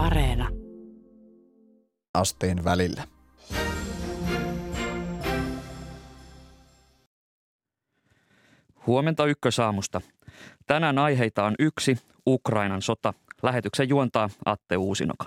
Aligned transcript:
Areena. 0.00 0.48
Asteen 2.14 2.64
välillä. 2.64 3.02
Huomenta 8.86 9.26
ykkösaamusta. 9.26 10.00
Tänään 10.66 10.98
aiheita 10.98 11.44
on 11.44 11.54
yksi, 11.58 11.98
Ukrainan 12.26 12.82
sota. 12.82 13.14
Lähetyksen 13.42 13.88
juontaa 13.88 14.30
Atte 14.44 14.76
Uusinoka. 14.76 15.26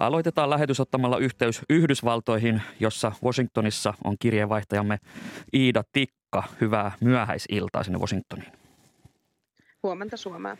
Aloitetaan 0.00 0.50
lähetys 0.50 0.80
ottamalla 0.80 1.18
yhteys 1.18 1.60
Yhdysvaltoihin, 1.70 2.62
jossa 2.80 3.12
Washingtonissa 3.24 3.94
on 4.04 4.16
kirjeenvaihtajamme 4.18 4.98
Iida 5.54 5.84
Tikka. 5.92 6.42
Hyvää 6.60 6.92
myöhäisiltaa 7.00 7.82
sinne 7.82 7.98
Washingtoniin. 7.98 8.52
Huomenta 9.82 10.16
Suomeen. 10.16 10.58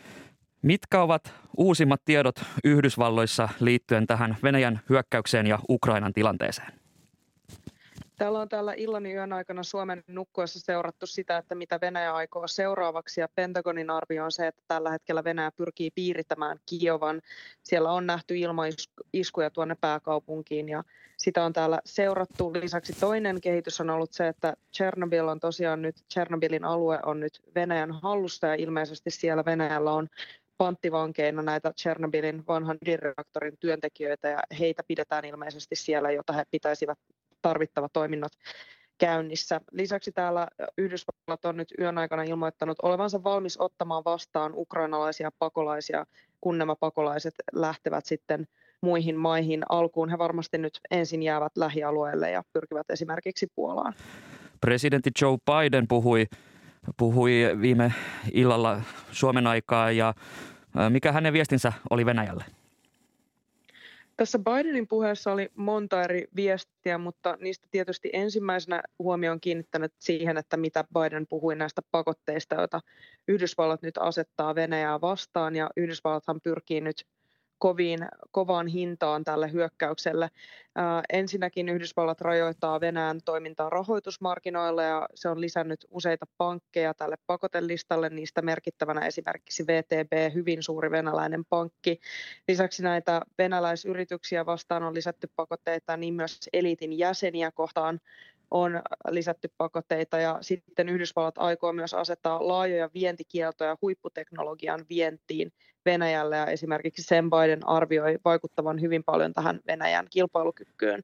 Mitkä 0.61 1.01
ovat 1.01 1.33
uusimmat 1.57 2.01
tiedot 2.05 2.35
Yhdysvalloissa 2.63 3.49
liittyen 3.59 4.07
tähän 4.07 4.37
Venäjän 4.43 4.79
hyökkäykseen 4.89 5.47
ja 5.47 5.59
Ukrainan 5.69 6.13
tilanteeseen? 6.13 6.80
Täällä 8.21 8.39
on 8.39 8.49
täällä 8.49 8.73
illan 8.77 9.05
yön 9.05 9.33
aikana 9.33 9.63
Suomen 9.63 10.03
nukkuessa 10.07 10.59
seurattu 10.59 11.07
sitä, 11.07 11.37
että 11.37 11.55
mitä 11.55 11.81
Venäjä 11.81 12.13
aikoo 12.13 12.47
seuraavaksi. 12.47 13.21
Ja 13.21 13.27
Pentagonin 13.35 13.89
arvio 13.89 14.25
on 14.25 14.31
se, 14.31 14.47
että 14.47 14.61
tällä 14.67 14.91
hetkellä 14.91 15.23
Venäjä 15.23 15.51
pyrkii 15.51 15.91
piirittämään 15.91 16.57
Kiovan. 16.65 17.21
Siellä 17.63 17.91
on 17.91 18.07
nähty 18.07 18.37
ilmaiskuja 18.37 19.49
tuonne 19.49 19.75
pääkaupunkiin 19.81 20.69
ja 20.69 20.83
sitä 21.17 21.43
on 21.45 21.53
täällä 21.53 21.79
seurattu. 21.85 22.53
Lisäksi 22.53 22.93
toinen 22.99 23.41
kehitys 23.41 23.81
on 23.81 23.89
ollut 23.89 24.13
se, 24.13 24.27
että 24.27 24.53
Chernobyl 24.73 25.27
on 25.27 25.39
tosiaan 25.39 25.81
nyt, 25.81 25.95
Chernobylin 26.13 26.65
alue 26.65 26.99
on 27.05 27.19
nyt 27.19 27.41
Venäjän 27.55 27.91
hallussa 27.91 28.47
ja 28.47 28.55
ilmeisesti 28.55 29.11
siellä 29.11 29.45
Venäjällä 29.45 29.91
on 29.91 30.07
panttivankeina 30.57 31.41
näitä 31.41 31.73
Chernobylin 31.81 32.43
vanhan 32.47 32.77
ydinreaktorin 32.81 33.57
työntekijöitä 33.59 34.29
ja 34.29 34.39
heitä 34.59 34.83
pidetään 34.87 35.25
ilmeisesti 35.25 35.75
siellä, 35.75 36.11
jota 36.11 36.33
he 36.33 36.43
pitäisivät 36.51 36.97
tarvittavat 37.41 37.93
toiminnot 37.93 38.31
käynnissä. 38.97 39.61
Lisäksi 39.71 40.11
täällä 40.11 40.47
Yhdysvallat 40.77 41.45
on 41.45 41.57
nyt 41.57 41.73
yön 41.79 41.97
aikana 41.97 42.23
ilmoittanut 42.23 42.77
olevansa 42.83 43.23
valmis 43.23 43.57
ottamaan 43.59 44.03
vastaan 44.05 44.51
ukrainalaisia 44.55 45.31
pakolaisia, 45.39 46.05
kun 46.41 46.57
nämä 46.57 46.75
pakolaiset 46.75 47.33
lähtevät 47.53 48.05
sitten 48.05 48.47
muihin 48.81 49.15
maihin. 49.15 49.63
Alkuun 49.69 50.09
he 50.09 50.17
varmasti 50.17 50.57
nyt 50.57 50.79
ensin 50.91 51.23
jäävät 51.23 51.57
lähialueelle 51.57 52.31
ja 52.31 52.43
pyrkivät 52.53 52.89
esimerkiksi 52.89 53.47
Puolaan. 53.55 53.93
Presidentti 54.61 55.09
Joe 55.21 55.37
Biden 55.45 55.87
puhui, 55.87 56.25
puhui 56.97 57.31
viime 57.61 57.93
illalla 58.31 58.81
Suomen 59.11 59.47
aikaa 59.47 59.91
ja 59.91 60.13
mikä 60.89 61.11
hänen 61.11 61.33
viestinsä 61.33 61.73
oli 61.89 62.05
Venäjälle? 62.05 62.45
Tässä 64.17 64.39
Bidenin 64.39 64.87
puheessa 64.87 65.31
oli 65.31 65.49
monta 65.55 66.03
eri 66.03 66.27
viestiä, 66.35 66.97
mutta 66.97 67.37
niistä 67.41 67.67
tietysti 67.71 68.09
ensimmäisenä 68.13 68.83
huomio 68.99 69.31
on 69.31 69.41
kiinnittänyt 69.41 69.93
siihen, 69.99 70.37
että 70.37 70.57
mitä 70.57 70.85
Biden 70.93 71.27
puhui 71.27 71.55
näistä 71.55 71.81
pakotteista, 71.91 72.55
joita 72.55 72.81
Yhdysvallat 73.27 73.81
nyt 73.81 73.97
asettaa 73.97 74.55
Venäjää 74.55 75.01
vastaan. 75.01 75.55
Ja 75.55 75.69
Yhdysvallathan 75.77 76.41
pyrkii 76.41 76.81
nyt 76.81 77.05
koviin, 77.61 77.99
kovaan 78.31 78.67
hintaan 78.67 79.23
tälle 79.23 79.51
hyökkäykselle. 79.51 80.29
Ensinnäkin 81.13 81.69
Yhdysvallat 81.69 82.21
rajoittaa 82.21 82.81
Venäjän 82.81 83.19
toimintaa 83.25 83.69
rahoitusmarkkinoilla 83.69 84.83
ja 84.83 85.07
se 85.15 85.29
on 85.29 85.41
lisännyt 85.41 85.85
useita 85.89 86.25
pankkeja 86.37 86.93
tälle 86.93 87.15
pakotelistalle, 87.27 88.09
niistä 88.09 88.41
merkittävänä 88.41 89.07
esimerkiksi 89.07 89.67
VTB, 89.67 90.33
hyvin 90.33 90.63
suuri 90.63 90.91
venäläinen 90.91 91.45
pankki. 91.45 91.99
Lisäksi 92.47 92.83
näitä 92.83 93.21
venäläisyrityksiä 93.37 94.45
vastaan 94.45 94.83
on 94.83 94.93
lisätty 94.93 95.29
pakotteita, 95.35 95.97
niin 95.97 96.13
myös 96.13 96.39
eliitin 96.53 96.97
jäseniä 96.97 97.51
kohtaan 97.51 97.99
on 98.51 98.81
lisätty 99.09 99.49
pakotteita 99.57 100.19
ja 100.19 100.37
sitten 100.41 100.89
Yhdysvallat 100.89 101.37
aikoo 101.37 101.73
myös 101.73 101.93
asettaa 101.93 102.47
laajoja 102.47 102.89
vientikieltoja 102.93 103.77
huipputeknologian 103.81 104.85
vientiin 104.89 105.51
Venäjälle 105.85 106.37
ja 106.37 106.45
esimerkiksi 106.45 107.03
sen 107.03 107.29
Biden 107.29 107.67
arvioi 107.67 108.19
vaikuttavan 108.25 108.81
hyvin 108.81 109.03
paljon 109.03 109.33
tähän 109.33 109.59
Venäjän 109.67 110.07
kilpailukykyyn. 110.09 111.03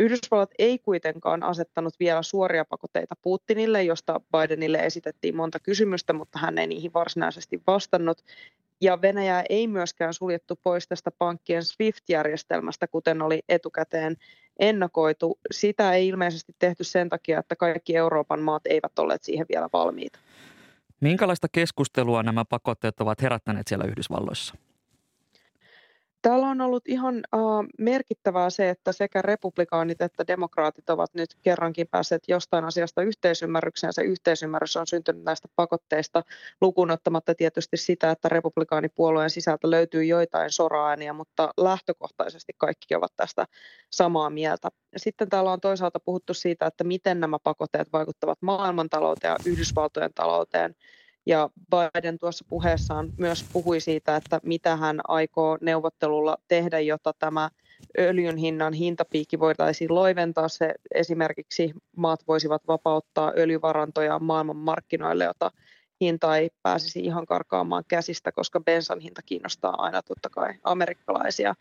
Yhdysvallat 0.00 0.50
ei 0.58 0.78
kuitenkaan 0.78 1.42
asettanut 1.42 1.94
vielä 2.00 2.22
suoria 2.22 2.64
pakotteita 2.64 3.14
Putinille, 3.22 3.82
josta 3.82 4.20
Bidenille 4.36 4.78
esitettiin 4.78 5.36
monta 5.36 5.60
kysymystä, 5.60 6.12
mutta 6.12 6.38
hän 6.38 6.58
ei 6.58 6.66
niihin 6.66 6.92
varsinaisesti 6.92 7.62
vastannut. 7.66 8.22
Ja 8.80 9.02
Venäjää 9.02 9.44
ei 9.48 9.66
myöskään 9.68 10.14
suljettu 10.14 10.58
pois 10.62 10.88
tästä 10.88 11.10
pankkien 11.18 11.64
SWIFT-järjestelmästä, 11.64 12.86
kuten 12.88 13.22
oli 13.22 13.42
etukäteen 13.48 14.16
ennakoitu. 14.60 15.38
Sitä 15.50 15.92
ei 15.92 16.08
ilmeisesti 16.08 16.54
tehty 16.58 16.84
sen 16.84 17.08
takia, 17.08 17.38
että 17.38 17.56
kaikki 17.56 17.96
Euroopan 17.96 18.40
maat 18.40 18.66
eivät 18.66 18.98
olleet 18.98 19.22
siihen 19.22 19.46
vielä 19.52 19.68
valmiita. 19.72 20.18
Minkälaista 21.00 21.46
keskustelua 21.52 22.22
nämä 22.22 22.44
pakotteet 22.44 23.00
ovat 23.00 23.22
herättäneet 23.22 23.66
siellä 23.68 23.84
Yhdysvalloissa? 23.84 24.54
Täällä 26.22 26.46
on 26.46 26.60
ollut 26.60 26.88
ihan 26.88 27.14
uh, 27.34 27.64
merkittävää 27.78 28.50
se, 28.50 28.68
että 28.68 28.92
sekä 28.92 29.22
republikaanit 29.22 30.00
että 30.02 30.26
demokraatit 30.26 30.90
ovat 30.90 31.14
nyt 31.14 31.34
kerrankin 31.42 31.88
päässeet 31.90 32.22
jostain 32.28 32.64
asiasta 32.64 33.02
yhteisymmärrykseen. 33.02 33.92
Se 33.92 34.02
yhteisymmärrys 34.02 34.76
on 34.76 34.86
syntynyt 34.86 35.24
näistä 35.24 35.48
pakotteista 35.56 36.22
lukuun 36.60 36.90
ottamatta 36.90 37.34
tietysti 37.34 37.76
sitä, 37.76 38.10
että 38.10 38.28
republikaanipuolueen 38.28 39.30
sisältä 39.30 39.70
löytyy 39.70 40.04
joitain 40.04 40.50
soraääniä, 40.50 41.12
mutta 41.12 41.50
lähtökohtaisesti 41.56 42.52
kaikki 42.58 42.94
ovat 42.94 43.12
tästä 43.16 43.46
samaa 43.90 44.30
mieltä. 44.30 44.68
Sitten 44.96 45.28
täällä 45.28 45.52
on 45.52 45.60
toisaalta 45.60 46.00
puhuttu 46.00 46.34
siitä, 46.34 46.66
että 46.66 46.84
miten 46.84 47.20
nämä 47.20 47.38
pakotteet 47.42 47.92
vaikuttavat 47.92 48.38
maailmantalouteen 48.42 49.30
ja 49.30 49.36
Yhdysvaltojen 49.44 50.14
talouteen– 50.14 50.74
ja 51.26 51.50
Biden 51.70 52.18
tuossa 52.18 52.44
puheessaan 52.48 53.12
myös 53.18 53.44
puhui 53.52 53.80
siitä, 53.80 54.16
että 54.16 54.40
mitä 54.42 54.76
hän 54.76 55.00
aikoo 55.08 55.58
neuvottelulla 55.60 56.36
tehdä, 56.48 56.80
jotta 56.80 57.12
tämä 57.18 57.50
öljyn 57.98 58.36
hinnan 58.36 58.72
hintapiikki 58.72 59.38
voitaisiin 59.38 59.94
loiventaa. 59.94 60.48
Se 60.48 60.74
esimerkiksi 60.94 61.72
maat 61.96 62.20
voisivat 62.28 62.62
vapauttaa 62.68 63.32
öljyvarantoja 63.36 64.18
maailman 64.18 64.56
markkinoille, 64.56 65.24
jota 65.24 65.50
hinta 66.00 66.36
ei 66.36 66.50
pääsisi 66.62 67.00
ihan 67.00 67.26
karkaamaan 67.26 67.84
käsistä, 67.88 68.32
koska 68.32 68.60
bensan 68.60 69.00
hinta 69.00 69.22
kiinnostaa 69.26 69.82
aina 69.82 70.02
totta 70.02 70.28
kai 70.30 70.54
amerikkalaisia. 70.64 71.54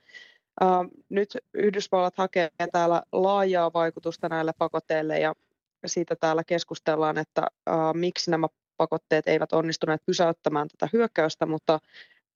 Nyt 1.09 1.37
Yhdysvallat 1.53 2.17
hakee 2.17 2.49
täällä 2.71 3.03
laajaa 3.11 3.73
vaikutusta 3.73 4.29
näille 4.29 4.51
pakotteille 4.57 5.19
ja 5.19 5.33
siitä 5.85 6.15
täällä 6.15 6.43
keskustellaan, 6.43 7.17
että 7.17 7.47
miksi 7.93 8.31
nämä 8.31 8.47
pakotteet 8.79 9.27
eivät 9.27 9.53
onnistuneet 9.53 10.01
pysäyttämään 10.05 10.67
tätä 10.67 10.89
hyökkäystä, 10.93 11.45
mutta 11.45 11.79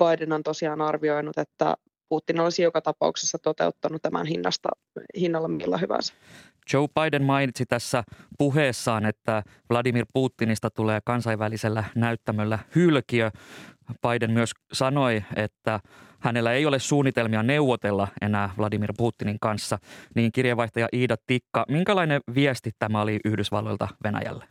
Biden 0.03 0.33
on 0.33 0.43
tosiaan 0.43 0.81
arvioinut, 0.81 1.37
että 1.37 1.75
Putin 2.09 2.39
olisi 2.39 2.63
joka 2.63 2.81
tapauksessa 2.81 3.37
toteuttanut 3.39 4.01
tämän 4.01 4.25
hinnasta, 4.25 4.69
hinnalla 5.19 5.47
millä 5.47 5.77
hyvänsä. 5.77 6.13
Joe 6.73 6.87
Biden 6.87 7.23
mainitsi 7.23 7.65
tässä 7.65 8.03
puheessaan, 8.37 9.05
että 9.05 9.43
Vladimir 9.69 10.05
Putinista 10.13 10.69
tulee 10.69 10.99
kansainvälisellä 11.05 11.83
näyttämöllä 11.95 12.59
hylkiö. 12.75 13.31
Biden 14.07 14.31
myös 14.31 14.51
sanoi, 14.73 15.23
että 15.35 15.79
hänellä 16.19 16.51
ei 16.51 16.65
ole 16.65 16.79
suunnitelmia 16.79 17.43
neuvotella 17.43 18.07
enää 18.21 18.49
Vladimir 18.57 18.93
Putinin 18.97 19.37
kanssa. 19.41 19.77
Niin 20.15 20.31
kirjeenvaihtaja 20.31 20.87
Iida 20.93 21.15
Tikka, 21.27 21.65
minkälainen 21.67 22.21
viesti 22.35 22.71
tämä 22.79 23.01
oli 23.01 23.19
Yhdysvalloilta 23.25 23.87
Venäjälle? 24.03 24.45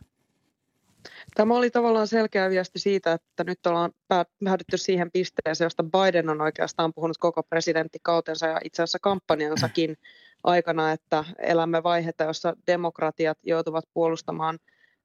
Tämä 1.35 1.57
oli 1.57 1.69
tavallaan 1.69 2.07
selkeä 2.07 2.49
viesti 2.49 2.79
siitä, 2.79 3.11
että 3.11 3.43
nyt 3.43 3.65
ollaan 3.65 3.91
päädytty 4.43 4.77
siihen 4.77 5.11
pisteeseen, 5.11 5.65
josta 5.65 5.83
Biden 5.83 6.29
on 6.29 6.41
oikeastaan 6.41 6.93
puhunut 6.93 7.17
koko 7.17 7.43
presidenttikautensa 7.43 8.47
ja 8.47 8.59
itse 8.63 8.83
asiassa 8.83 8.99
kampanjansakin 9.01 9.97
aikana, 10.43 10.91
että 10.91 11.25
elämme 11.39 11.83
vaihetta, 11.83 12.23
jossa 12.23 12.53
demokratiat 12.67 13.37
joutuvat 13.43 13.85
puolustamaan 13.93 14.59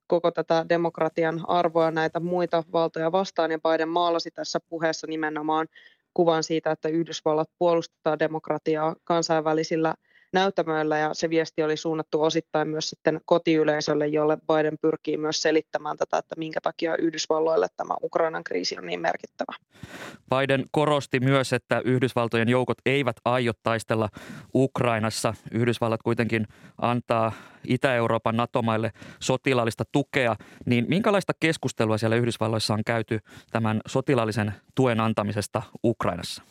koko 0.07 0.31
tätä 0.31 0.67
demokratian 0.69 1.45
arvoa 1.49 1.91
näitä 1.91 2.21
muita 2.21 2.65
valtoja 2.73 3.13
vastaan. 3.13 3.51
Ja 3.51 3.59
Biden 3.59 3.89
maalasi 3.89 4.31
tässä 4.31 4.61
puheessa 4.69 5.07
nimenomaan 5.07 5.67
kuvan 6.15 6.43
siitä, 6.43 6.71
että 6.71 6.89
Yhdysvallat 6.89 7.51
puolustaa 7.59 8.19
demokratiaa 8.19 8.97
kansainvälisillä 9.05 9.95
näyttämöillä 10.33 10.99
ja 10.99 11.15
se 11.15 11.31
viesti 11.31 11.63
oli 11.63 11.77
suunnattu 11.77 12.23
osittain 12.23 12.69
myös 12.69 12.91
sitten 12.91 13.21
kotiyleisölle, 13.25 14.07
jolle 14.07 14.37
Biden 14.37 14.79
pyrkii 14.83 15.17
myös 15.17 15.43
selittämään 15.43 15.97
tätä, 15.97 16.19
että 16.19 16.35
minkä 16.39 16.61
takia 16.61 16.97
Yhdysvalloille 16.97 17.67
tämä 17.77 17.95
Ukrainan 18.03 18.45
kriisi 18.45 18.79
on 18.79 18.87
niin 18.87 19.01
merkittävä. 19.01 19.57
Biden 20.35 20.65
korosti 20.71 21.21
myös, 21.21 21.53
että 21.53 21.83
Yhdysvaltojen 21.85 22.49
joukot 22.49 22.79
eivät 22.87 23.17
aio 23.25 23.53
taistella 23.63 24.09
Ukrainassa. 24.55 25.35
Yhdysvallat 25.53 26.03
kuitenkin 26.03 26.47
antaa 26.81 27.33
Itä-Euroopan 27.69 28.37
NATO-maille 28.37 28.93
sotilaallista 29.21 29.85
tukea, 29.93 30.37
niin 30.67 30.87
minkälaista 30.89 31.33
keskustelua 31.41 31.99
siellä 31.99 32.17
Yhdysvalloissa 32.17 32.75
on 32.75 32.85
käyty 32.87 33.21
tämän 33.51 33.81
sotilaallisen 33.87 34.55
tuen 34.75 35.01
antamisesta 35.01 35.63
Ukrainassa? 35.85 36.43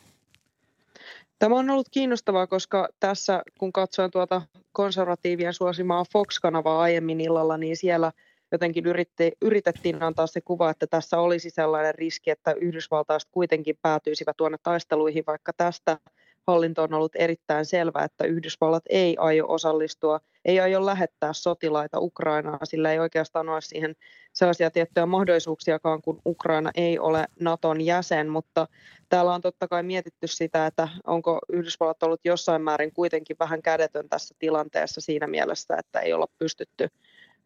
Tämä 1.38 1.56
on 1.56 1.70
ollut 1.70 1.88
kiinnostavaa, 1.90 2.46
koska 2.46 2.88
tässä 3.00 3.42
kun 3.58 3.72
katsoin 3.72 4.10
tuota 4.10 4.42
konservatiivien 4.72 5.54
suosimaa 5.54 6.04
Fox-kanavaa 6.12 6.80
aiemmin 6.80 7.20
illalla, 7.20 7.58
niin 7.58 7.76
siellä 7.76 8.12
jotenkin 8.52 8.86
yritti, 8.86 9.32
yritettiin 9.42 10.02
antaa 10.02 10.26
se 10.26 10.40
kuva, 10.40 10.70
että 10.70 10.86
tässä 10.86 11.18
olisi 11.18 11.50
sellainen 11.50 11.94
riski, 11.94 12.30
että 12.30 12.52
Yhdysvaltaiset 12.52 13.28
kuitenkin 13.32 13.78
päätyisivät 13.82 14.36
tuonne 14.36 14.58
taisteluihin, 14.62 15.24
vaikka 15.26 15.52
tästä 15.52 15.98
hallinto 16.46 16.82
on 16.82 16.94
ollut 16.94 17.16
erittäin 17.16 17.64
selvä, 17.66 18.04
että 18.04 18.24
Yhdysvallat 18.24 18.82
ei 18.88 19.16
aio 19.18 19.44
osallistua, 19.48 20.20
ei 20.48 20.60
aio 20.60 20.86
lähettää 20.86 21.32
sotilaita 21.32 22.00
Ukrainaan, 22.00 22.66
sillä 22.66 22.92
ei 22.92 22.98
oikeastaan 22.98 23.48
ole 23.48 23.60
siihen 23.60 23.94
sellaisia 24.32 24.70
tiettyjä 24.70 25.06
mahdollisuuksiakaan, 25.06 26.02
kun 26.02 26.22
Ukraina 26.26 26.70
ei 26.74 26.98
ole 26.98 27.26
Naton 27.40 27.80
jäsen, 27.80 28.28
mutta 28.28 28.68
täällä 29.08 29.34
on 29.34 29.40
totta 29.40 29.68
kai 29.68 29.82
mietitty 29.82 30.26
sitä, 30.26 30.66
että 30.66 30.88
onko 31.06 31.38
Yhdysvallat 31.52 32.02
ollut 32.02 32.20
jossain 32.24 32.62
määrin 32.62 32.92
kuitenkin 32.92 33.36
vähän 33.40 33.62
kädetön 33.62 34.08
tässä 34.08 34.34
tilanteessa 34.38 35.00
siinä 35.00 35.26
mielessä, 35.26 35.76
että 35.78 36.00
ei 36.00 36.12
olla 36.12 36.26
pystytty 36.38 36.88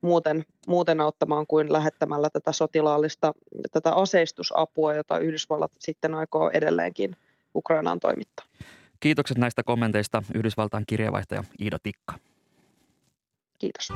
muuten, 0.00 0.44
muuten 0.66 1.00
auttamaan 1.00 1.46
kuin 1.46 1.72
lähettämällä 1.72 2.30
tätä 2.30 2.52
sotilaallista, 2.52 3.32
tätä 3.72 3.92
aseistusapua, 3.92 4.94
jota 4.94 5.18
Yhdysvallat 5.18 5.72
sitten 5.78 6.14
aikoo 6.14 6.50
edelleenkin 6.50 7.16
Ukrainaan 7.54 8.00
toimittaa. 8.00 8.46
Kiitokset 9.00 9.38
näistä 9.38 9.62
kommenteista 9.62 10.22
Yhdysvaltain 10.34 10.84
kirjeenvaihtaja 10.86 11.44
Iida 11.60 11.78
Tikka. 11.82 12.14
Kiitos. 13.62 13.92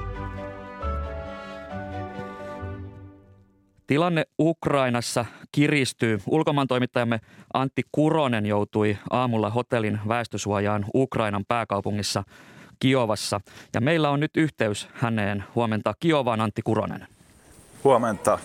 Tilanne 3.87 4.25
Ukrainassa 4.39 5.25
kiristyy. 5.53 6.21
Ulkomaan 6.27 6.67
toimittajamme 6.67 7.21
Antti 7.55 7.83
Kuronen 7.93 8.47
joutui 8.47 8.99
aamulla 9.11 9.51
hotellin 9.51 9.99
väestösuojaan 10.09 10.85
Ukrainan 10.95 11.45
pääkaupungissa 11.49 12.25
Kiovassa. 12.81 13.41
Ja 13.75 13.81
meillä 13.81 14.11
on 14.11 14.21
nyt 14.21 14.37
yhteys 14.37 14.89
häneen. 14.95 15.45
Huomenta 15.55 15.95
Kiovaan 16.01 16.41
Antti 16.41 16.63
Kuronen. 16.63 17.07
Huomenta. 17.85 18.39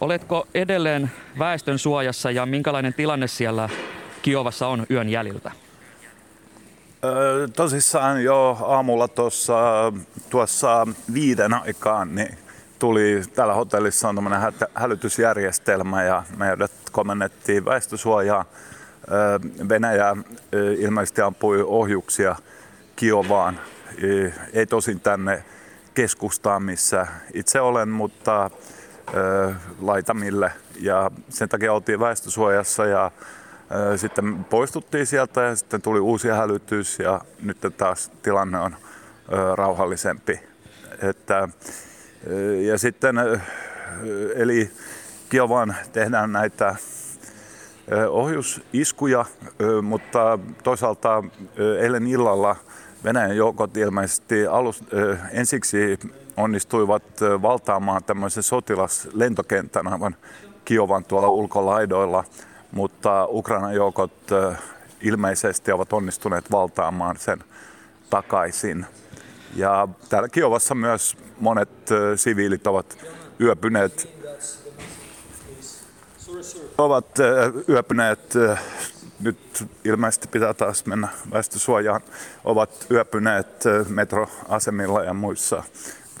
Oletko 0.00 0.46
edelleen 0.54 1.10
väestön 1.38 1.78
suojassa 1.78 2.30
ja 2.30 2.46
minkälainen 2.46 2.94
tilanne 2.94 3.26
siellä 3.26 3.68
Kiovassa 4.22 4.68
on 4.68 4.86
yön 4.90 5.08
jäljiltä? 5.08 5.63
Tosissaan 7.56 8.24
jo 8.24 8.58
aamulla 8.62 9.08
tuossa, 9.08 9.92
tuossa 10.30 10.86
viiden 11.14 11.54
aikaan 11.54 12.14
niin 12.14 12.38
tuli, 12.78 13.22
täällä 13.34 13.54
hotellissa 13.54 14.08
on 14.08 14.14
tämmöinen 14.14 14.52
hälytysjärjestelmä 14.74 16.02
ja 16.02 16.22
meidät 16.36 16.72
komennettiin 16.92 17.64
väestösuojaa. 17.64 18.44
Venäjä 19.68 20.16
ilmeisesti 20.78 21.20
ampui 21.20 21.62
ohjuksia 21.66 22.36
Kiovaan, 22.96 23.60
ei 24.52 24.66
tosin 24.66 25.00
tänne 25.00 25.44
keskustaan, 25.94 26.62
missä 26.62 27.06
itse 27.34 27.60
olen, 27.60 27.88
mutta 27.88 28.50
laitamille. 29.80 30.52
Ja 30.80 31.10
sen 31.28 31.48
takia 31.48 31.72
oltiin 31.72 32.00
väestösuojassa 32.00 32.86
ja 32.86 33.10
sitten 33.96 34.44
poistuttiin 34.44 35.06
sieltä 35.06 35.42
ja 35.42 35.56
sitten 35.56 35.82
tuli 35.82 36.00
uusi 36.00 36.28
hälytys 36.28 36.98
ja 36.98 37.20
nyt 37.42 37.58
taas 37.76 38.12
tilanne 38.22 38.58
on 38.58 38.76
rauhallisempi. 39.54 40.40
Että, 41.02 41.48
ja 42.66 42.78
sitten, 42.78 43.16
eli 44.34 44.70
Kiovaan 45.28 45.76
tehdään 45.92 46.32
näitä 46.32 46.76
ohjusiskuja, 48.08 49.24
mutta 49.82 50.38
toisaalta 50.62 51.24
eilen 51.80 52.06
illalla 52.06 52.56
Venäjän 53.04 53.36
joukot 53.36 53.76
ilmeisesti 53.76 54.46
alus, 54.46 54.84
ensiksi 55.30 55.98
onnistuivat 56.36 57.02
valtaamaan 57.42 58.04
tämmöisen 58.04 58.42
sotilaslentokentän 58.42 59.86
aivan 59.86 60.16
Kiovan 60.64 61.04
tuolla 61.04 61.28
ulkolaidoilla– 61.28 62.24
mutta 62.74 63.26
Ukrainan 63.26 63.74
joukot 63.74 64.12
ilmeisesti 65.00 65.72
ovat 65.72 65.92
onnistuneet 65.92 66.50
valtaamaan 66.50 67.16
sen 67.18 67.44
takaisin. 68.10 68.86
Ja 69.56 69.88
täällä 70.08 70.28
Kiovassa 70.28 70.74
myös 70.74 71.16
monet 71.40 71.68
siviilit 72.16 72.66
ovat 72.66 72.98
yöpyneet 73.40 74.14
ovat 76.78 77.18
yöpyneet, 77.68 78.34
nyt 79.20 79.66
ilmeisesti 79.84 80.28
pitää 80.28 80.54
taas 80.54 80.86
mennä 80.86 81.08
väestösuojaan, 81.32 82.00
ovat 82.44 82.86
yöpyneet 82.90 83.64
metroasemilla 83.88 85.04
ja 85.04 85.14
muissa 85.14 85.62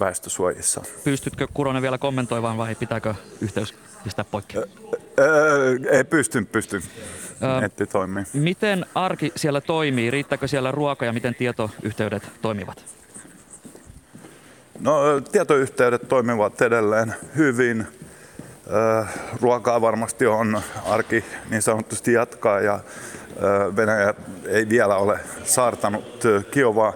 väestösuojissa. 0.00 0.82
Pystytkö 1.04 1.46
Kuronen 1.54 1.82
vielä 1.82 1.98
kommentoimaan 1.98 2.56
vai 2.56 2.74
pitääkö 2.74 3.14
yhteys 3.40 3.74
pistää 4.04 4.24
poikki? 4.30 4.58
Öö, 5.18 5.76
ei 5.90 6.04
pystyn, 6.04 6.46
pystyn. 6.46 6.82
Netti 7.60 7.86
toimii. 7.86 8.24
Miten 8.32 8.86
arki 8.94 9.32
siellä 9.36 9.60
toimii? 9.60 10.10
Riittääkö 10.10 10.48
siellä 10.48 10.70
ruoka 10.70 11.04
ja 11.04 11.12
miten 11.12 11.34
tietoyhteydet 11.34 12.22
toimivat? 12.42 12.84
No, 14.80 15.20
tietoyhteydet 15.32 16.08
toimivat 16.08 16.62
edelleen 16.62 17.14
hyvin. 17.36 17.86
Ruokaa 19.40 19.80
varmasti 19.80 20.26
on 20.26 20.60
arki 20.86 21.24
niin 21.50 21.62
sanotusti 21.62 22.12
jatkaa 22.12 22.60
ja 22.60 22.80
Venäjä 23.76 24.14
ei 24.46 24.68
vielä 24.68 24.96
ole 24.96 25.20
saartanut 25.44 26.24
Kiovaa, 26.50 26.92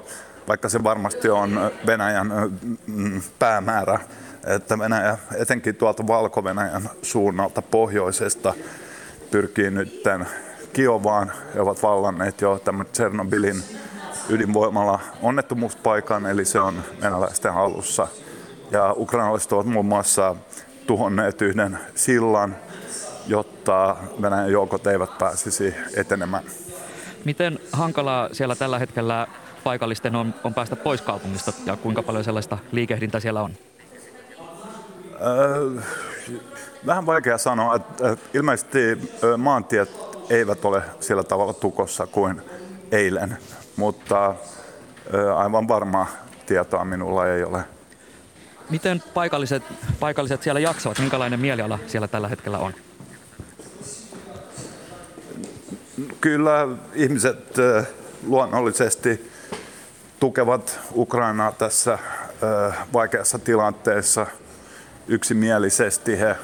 vaikka 0.48 0.68
se 0.68 0.82
varmasti 0.82 1.28
on 1.28 1.70
Venäjän 1.86 2.32
päämäärä 3.38 4.00
että 4.48 4.78
Venäjä, 4.78 5.18
etenkin 5.36 5.76
tuolta 5.76 6.06
Valko-Venäjän 6.06 6.90
suunnalta 7.02 7.62
pohjoisesta, 7.62 8.54
pyrkii 9.30 9.70
nyt 9.70 10.02
Kiovaan. 10.72 11.32
He 11.54 11.60
ovat 11.60 11.82
vallanneet 11.82 12.40
jo 12.40 12.58
tämän 12.58 12.86
Tsernobylin 12.86 13.62
ydinvoimalla 14.28 15.00
onnettomuuspaikan, 15.22 16.26
eli 16.26 16.44
se 16.44 16.60
on 16.60 16.82
venäläisten 17.02 17.54
hallussa. 17.54 18.08
Ja 18.70 18.94
ukrainalaiset 18.96 19.52
ovat 19.52 19.66
muun 19.66 19.86
muassa 19.86 20.36
tuhonneet 20.86 21.42
yhden 21.42 21.78
sillan, 21.94 22.56
jotta 23.26 23.96
Venäjän 24.22 24.52
joukot 24.52 24.86
eivät 24.86 25.18
pääsisi 25.18 25.74
etenemään. 25.96 26.44
Miten 27.24 27.58
hankalaa 27.72 28.28
siellä 28.32 28.56
tällä 28.56 28.78
hetkellä 28.78 29.26
paikallisten 29.64 30.16
on, 30.16 30.34
on 30.44 30.54
päästä 30.54 30.76
pois 30.76 31.02
kaupungista 31.02 31.52
ja 31.66 31.76
kuinka 31.76 32.02
paljon 32.02 32.24
sellaista 32.24 32.58
liikehdintää 32.72 33.20
siellä 33.20 33.42
on? 33.42 33.52
Äh, 35.18 35.84
vähän 36.86 37.06
vaikea 37.06 37.38
sanoa. 37.38 37.74
Että 37.74 38.16
ilmeisesti 38.34 38.78
maantiet 39.36 39.90
eivät 40.30 40.64
ole 40.64 40.82
sillä 41.00 41.24
tavalla 41.24 41.52
tukossa 41.52 42.06
kuin 42.06 42.42
eilen, 42.92 43.38
mutta 43.76 44.34
aivan 45.36 45.68
varmaa 45.68 46.06
tietoa 46.46 46.84
minulla 46.84 47.26
ei 47.26 47.44
ole. 47.44 47.64
Miten 48.70 49.02
paikalliset, 49.14 49.62
paikalliset 50.00 50.42
siellä 50.42 50.60
jaksavat? 50.60 50.98
Minkälainen 50.98 51.40
mieliala 51.40 51.78
siellä 51.86 52.08
tällä 52.08 52.28
hetkellä 52.28 52.58
on? 52.58 52.74
Kyllä 56.20 56.68
ihmiset 56.94 57.56
luonnollisesti 58.26 59.32
tukevat 60.20 60.80
Ukrainaa 60.94 61.52
tässä 61.52 61.98
vaikeassa 62.92 63.38
tilanteessa– 63.38 64.26
yksimielisesti 65.08 66.18
he 66.18 66.28
ö, 66.30 66.36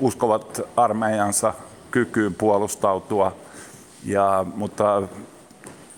uskovat 0.00 0.60
armeijansa 0.76 1.54
kykyyn 1.90 2.34
puolustautua, 2.34 3.36
ja, 4.04 4.46
mutta 4.54 5.02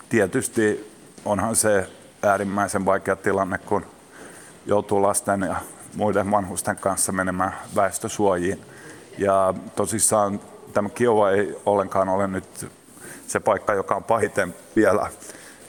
tietysti 0.09 0.93
onhan 1.25 1.55
se 1.55 1.89
äärimmäisen 2.23 2.85
vaikea 2.85 3.15
tilanne, 3.15 3.57
kun 3.57 3.85
joutuu 4.65 5.01
lasten 5.01 5.41
ja 5.41 5.55
muiden 5.95 6.31
vanhusten 6.31 6.75
kanssa 6.75 7.11
menemään 7.11 7.53
väestösuojiin. 7.75 8.61
Ja 9.17 9.53
tosissaan 9.75 10.39
tämä 10.73 10.89
Kiova 10.89 11.31
ei 11.31 11.55
ollenkaan 11.65 12.09
ole 12.09 12.27
nyt 12.27 12.67
se 13.27 13.39
paikka, 13.39 13.73
joka 13.73 13.95
on 13.95 14.03
pahiten 14.03 14.55
vielä 14.75 15.09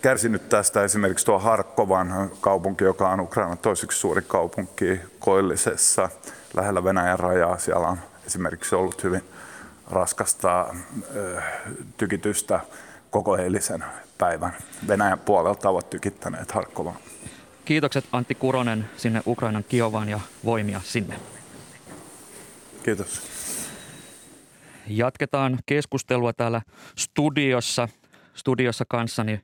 kärsinyt 0.04 0.48
tästä 0.48 0.84
esimerkiksi 0.84 1.26
tuo 1.26 1.38
Harkkovan 1.38 2.30
kaupunki, 2.40 2.84
joka 2.84 3.08
on 3.08 3.20
Ukrainan 3.20 3.58
toiseksi 3.58 3.98
suuri 3.98 4.22
kaupunki 4.22 5.00
Koillisessa 5.18 6.10
lähellä 6.56 6.84
Venäjän 6.84 7.18
rajaa. 7.18 7.58
Siellä 7.58 7.88
on 7.88 7.98
esimerkiksi 8.26 8.74
ollut 8.74 9.04
hyvin 9.04 9.22
raskasta 9.90 10.74
tykitystä 11.96 12.60
koko 13.10 13.36
eilisen 13.36 13.84
päivän. 14.18 14.56
Venäjän 14.88 15.18
puolelta 15.18 15.68
ovat 15.68 15.90
tykittäneet 15.90 16.52
Harkkovaan. 16.52 16.96
Kiitokset 17.64 18.04
Antti 18.12 18.34
Kuronen 18.34 18.90
sinne 18.96 19.22
Ukrainan 19.26 19.64
Kiovaan 19.64 20.08
ja 20.08 20.20
voimia 20.44 20.80
sinne. 20.84 21.20
Kiitos. 22.82 23.22
Jatketaan 24.86 25.58
keskustelua 25.66 26.32
täällä 26.32 26.62
studiossa. 26.98 27.88
Studiossa 28.34 28.84
kanssani 28.88 29.40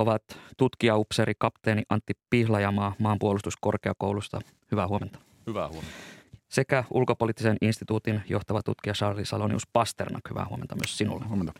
ovat 0.00 0.22
tutkijaupseeri 0.56 1.32
kapteeni 1.38 1.82
Antti 1.88 2.12
Pihlajamaa 2.30 2.94
maanpuolustuskorkeakoulusta. 2.98 4.40
Hyvää 4.72 4.88
huomenta. 4.88 5.18
Hyvää 5.46 5.68
huomenta. 5.68 5.94
Sekä 6.48 6.84
ulkopoliittisen 6.90 7.56
instituutin 7.60 8.20
johtava 8.28 8.62
tutkija 8.62 8.94
Charlie 8.94 9.24
Salonius 9.24 9.66
Pasternak. 9.72 10.30
Hyvää 10.30 10.46
huomenta 10.48 10.74
myös 10.74 10.98
sinulle. 10.98 11.24
Huomenta. 11.24 11.52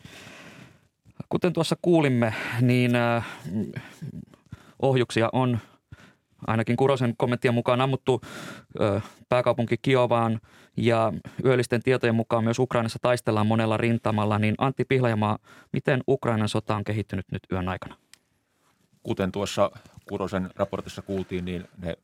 Kuten 1.29 1.53
tuossa 1.53 1.75
kuulimme, 1.81 2.33
niin 2.61 2.95
äh, 2.95 3.25
ohjuksia 4.81 5.29
on 5.33 5.59
ainakin 6.47 6.77
Kurosen 6.77 7.13
kommenttien 7.17 7.53
mukaan 7.53 7.81
ammuttu 7.81 8.21
pääkaupunki 9.29 9.75
Kiovaan 9.81 10.39
ja 10.77 11.13
yöllisten 11.45 11.83
tietojen 11.83 12.15
mukaan 12.15 12.43
myös 12.43 12.59
Ukrainassa 12.59 12.99
taistellaan 13.01 13.47
monella 13.47 13.77
rintamalla, 13.77 14.39
niin 14.39 14.55
Antti 14.57 14.85
Pihlajamaa, 14.85 15.37
miten 15.73 16.01
Ukrainan 16.07 16.49
sota 16.49 16.75
on 16.75 16.83
kehittynyt 16.83 17.25
nyt 17.31 17.41
yön 17.51 17.69
aikana? 17.69 17.95
Kuten 19.03 19.31
tuossa 19.31 19.71
Kurosen 20.09 20.49
raportissa 20.55 21.01
kuultiin, 21.01 21.45
niin 21.45 21.67
ne 21.77 21.97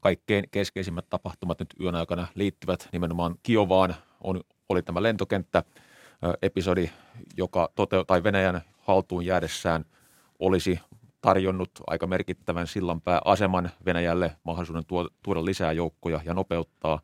kaikkein 0.00 0.44
keskeisimmät 0.50 1.06
tapahtumat 1.10 1.60
nyt 1.60 1.74
yön 1.80 1.94
aikana 1.94 2.26
liittyvät 2.34 2.88
nimenomaan 2.92 3.34
Kiovaan. 3.42 3.94
On, 4.20 4.40
oli 4.68 4.82
tämä 4.82 5.02
lentokenttä 5.02 5.62
episodi, 6.42 6.90
joka 7.36 7.68
tote- 7.74 8.04
tai 8.06 8.22
Venäjän 8.24 8.60
haltuun 8.78 9.26
jäädessään 9.26 9.84
olisi 10.38 10.80
tarjonnut 11.20 11.70
aika 11.86 12.06
merkittävän 12.06 12.66
sillanpääaseman 12.66 13.70
Venäjälle 13.84 14.36
mahdollisuuden 14.44 14.84
tuoda 15.22 15.44
lisää 15.44 15.72
joukkoja 15.72 16.20
ja 16.24 16.34
nopeuttaa 16.34 17.00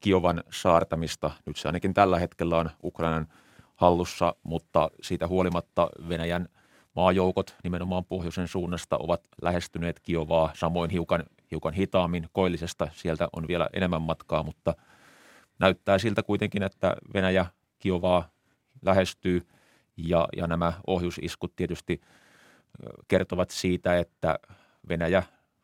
Kiovan 0.00 0.44
saartamista. 0.52 1.30
Nyt 1.46 1.56
se 1.56 1.68
ainakin 1.68 1.94
tällä 1.94 2.18
hetkellä 2.18 2.58
on 2.58 2.70
Ukrainan 2.84 3.28
hallussa, 3.76 4.34
mutta 4.42 4.90
siitä 5.02 5.26
huolimatta 5.26 5.88
Venäjän 6.08 6.48
maajoukot 6.96 7.56
nimenomaan 7.64 8.04
pohjoisen 8.04 8.48
suunnasta 8.48 8.96
ovat 8.98 9.20
lähestyneet 9.42 10.00
Kiovaa 10.00 10.50
samoin 10.54 10.90
hiukan, 10.90 11.24
hiukan 11.50 11.74
hitaammin 11.74 12.28
koillisesta. 12.32 12.88
Sieltä 12.92 13.28
on 13.32 13.48
vielä 13.48 13.68
enemmän 13.72 14.02
matkaa, 14.02 14.42
mutta 14.42 14.74
näyttää 15.58 15.98
siltä 15.98 16.22
kuitenkin, 16.22 16.62
että 16.62 16.96
Venäjä 17.14 17.46
Kiovaa 17.78 18.28
lähestyy 18.82 19.46
ja, 19.96 20.28
ja 20.36 20.46
nämä 20.46 20.72
ohjusiskut 20.86 21.56
tietysti– 21.56 22.00
kertovat 23.08 23.50
siitä, 23.50 23.98
että 23.98 24.38
Venäjä, 24.88 25.22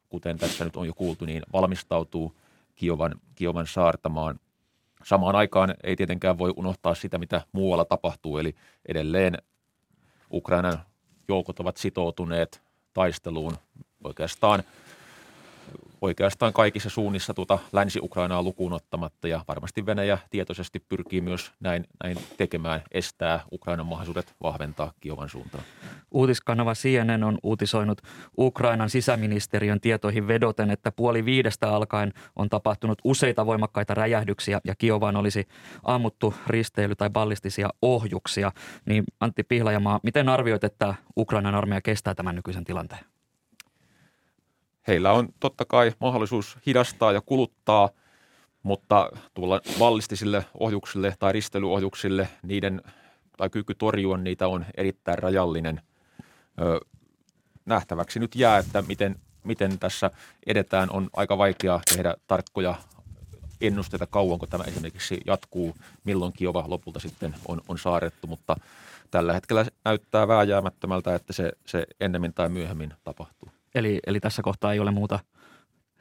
kuten 0.08 0.38
tässä 0.38 0.64
nyt 0.64 0.76
on 0.76 0.86
jo 0.86 0.94
kuultu, 0.94 1.24
niin 1.24 1.42
valmistautuu 1.52 2.36
Kiovan, 2.74 3.14
Kiovan 3.34 3.66
saartamaan. 3.66 4.40
Samaan 5.04 5.36
aikaan 5.36 5.74
ei 5.82 5.96
tietenkään 5.96 6.38
voi 6.38 6.52
unohtaa 6.56 6.94
sitä, 6.94 7.18
mitä 7.18 7.42
muualla 7.52 7.84
tapahtuu, 7.84 8.38
eli 8.38 8.54
edelleen 8.88 9.38
Ukrainan 10.32 10.78
joukot 11.28 11.60
ovat 11.60 11.76
sitoutuneet 11.76 12.62
taisteluun 12.94 13.56
oikeastaan– 14.04 14.62
oikeastaan 16.00 16.52
kaikissa 16.52 16.90
suunnissa 16.90 17.34
tuota 17.34 17.58
Länsi-Ukrainaa 17.72 18.42
lukuun 18.42 18.72
ottamatta 18.72 19.28
ja 19.28 19.44
varmasti 19.48 19.86
Venäjä 19.86 20.18
tietoisesti 20.30 20.80
pyrkii 20.80 21.20
myös 21.20 21.52
näin, 21.60 21.84
näin 22.04 22.16
tekemään, 22.36 22.82
estää 22.92 23.40
Ukrainan 23.52 23.86
mahdollisuudet 23.86 24.34
vahventaa 24.42 24.92
Kiovan 25.00 25.28
suuntaan. 25.28 25.64
Uutiskanava 26.10 26.74
CNN 26.74 27.24
on 27.24 27.38
uutisoinut 27.42 28.02
Ukrainan 28.38 28.90
sisäministeriön 28.90 29.80
tietoihin 29.80 30.28
vedoten, 30.28 30.70
että 30.70 30.92
puoli 30.92 31.24
viidestä 31.24 31.68
alkaen 31.68 32.12
on 32.36 32.48
tapahtunut 32.48 32.98
useita 33.04 33.46
voimakkaita 33.46 33.94
räjähdyksiä 33.94 34.60
ja 34.64 34.74
Kiovaan 34.74 35.16
olisi 35.16 35.48
ammuttu 35.82 36.34
risteily- 36.46 36.96
tai 36.96 37.10
ballistisia 37.10 37.68
ohjuksia. 37.82 38.52
Niin 38.86 39.04
Antti 39.20 39.42
Pihlajamaa, 39.42 40.00
miten 40.02 40.28
arvioit, 40.28 40.64
että 40.64 40.94
Ukrainan 41.16 41.54
armeija 41.54 41.80
kestää 41.80 42.14
tämän 42.14 42.34
nykyisen 42.36 42.64
tilanteen? 42.64 43.15
Heillä 44.86 45.12
on 45.12 45.28
totta 45.40 45.64
kai 45.64 45.92
mahdollisuus 46.00 46.58
hidastaa 46.66 47.12
ja 47.12 47.20
kuluttaa, 47.20 47.90
mutta 48.62 49.10
tuolla 49.34 49.60
ballistisille 49.78 50.44
ohjuksille 50.60 51.14
tai 51.18 51.32
ristelyohjuksille 51.32 52.28
niiden 52.42 52.82
tai 53.36 53.50
kyky 53.50 53.74
torjua 53.74 54.16
niitä 54.18 54.48
on 54.48 54.66
erittäin 54.76 55.18
rajallinen. 55.18 55.80
Ö, 56.60 56.80
nähtäväksi 57.64 58.18
nyt 58.18 58.34
jää, 58.34 58.58
että 58.58 58.82
miten, 58.82 59.16
miten 59.44 59.78
tässä 59.78 60.10
edetään. 60.46 60.90
On 60.90 61.10
aika 61.12 61.38
vaikea 61.38 61.80
tehdä 61.94 62.14
tarkkoja 62.26 62.74
ennusteita 63.60 64.06
kauanko 64.06 64.46
tämä 64.46 64.64
esimerkiksi 64.64 65.20
jatkuu, 65.26 65.74
milloin 66.04 66.32
Kiova 66.32 66.64
lopulta 66.68 67.00
sitten 67.00 67.34
on, 67.48 67.60
on 67.68 67.78
saarettu, 67.78 68.26
mutta 68.26 68.56
tällä 69.10 69.32
hetkellä 69.32 69.66
näyttää 69.84 70.28
vääjäämättömältä, 70.28 71.14
että 71.14 71.32
se, 71.32 71.52
se 71.66 71.86
ennemmin 72.00 72.34
tai 72.34 72.48
myöhemmin 72.48 72.94
tapahtuu. 73.04 73.55
Eli, 73.76 74.00
eli 74.06 74.20
tässä 74.20 74.42
kohtaa 74.42 74.72
ei 74.72 74.80
ole 74.80 74.90
muuta 74.90 75.18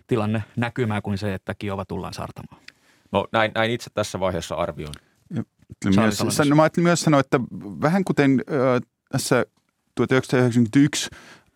tilanne 0.08 0.44
näkymää 0.56 1.02
kuin 1.02 1.18
se, 1.18 1.34
että 1.34 1.56
Kiova 1.60 1.86
tullaan 1.86 2.14
saartamaan. 2.14 2.62
No 3.12 3.28
näin, 3.32 3.52
näin 3.56 3.72
itse 3.72 3.90
tässä 3.94 4.20
vaiheessa 4.20 4.56
arvioin. 4.56 4.94
Myös, 5.96 6.20
no, 6.50 6.56
mä 6.56 6.64
ajattelin 6.64 6.84
myös 6.84 7.02
sanoa, 7.02 7.20
että 7.20 7.40
vähän 7.82 8.04
kuten 8.04 8.32
äh, 8.32 8.82
tässä 9.10 9.46
1991 9.96 11.10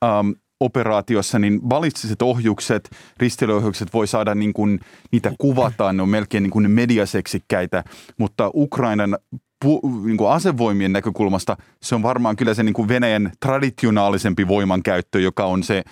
ähm, 0.03 0.29
operaatiossa, 0.59 1.39
niin 1.39 1.61
balistiset 1.61 2.21
ohjukset, 2.21 2.89
ristelyohjukset 3.17 3.93
voi 3.93 4.07
saada 4.07 4.35
niin 4.35 4.53
kuin, 4.53 4.79
niitä 5.11 5.31
kuvataan, 5.37 5.97
ne 5.97 6.03
on 6.03 6.09
melkein 6.09 6.43
niin 6.43 6.51
kuin 6.51 6.71
mediaseksikkäitä, 6.71 7.83
mutta 8.17 8.51
Ukrainan 8.53 9.17
pu, 9.63 9.81
niin 10.05 10.17
kuin 10.17 10.31
asevoimien 10.31 10.93
näkökulmasta 10.93 11.57
se 11.81 11.95
on 11.95 12.03
varmaan 12.03 12.35
kyllä 12.35 12.53
se 12.53 12.63
niin 12.63 12.73
kuin 12.73 12.87
Venäjän 12.87 13.31
traditionaalisempi 13.39 14.47
voimankäyttö, 14.47 15.19
joka 15.19 15.45
on 15.45 15.63
se 15.63 15.83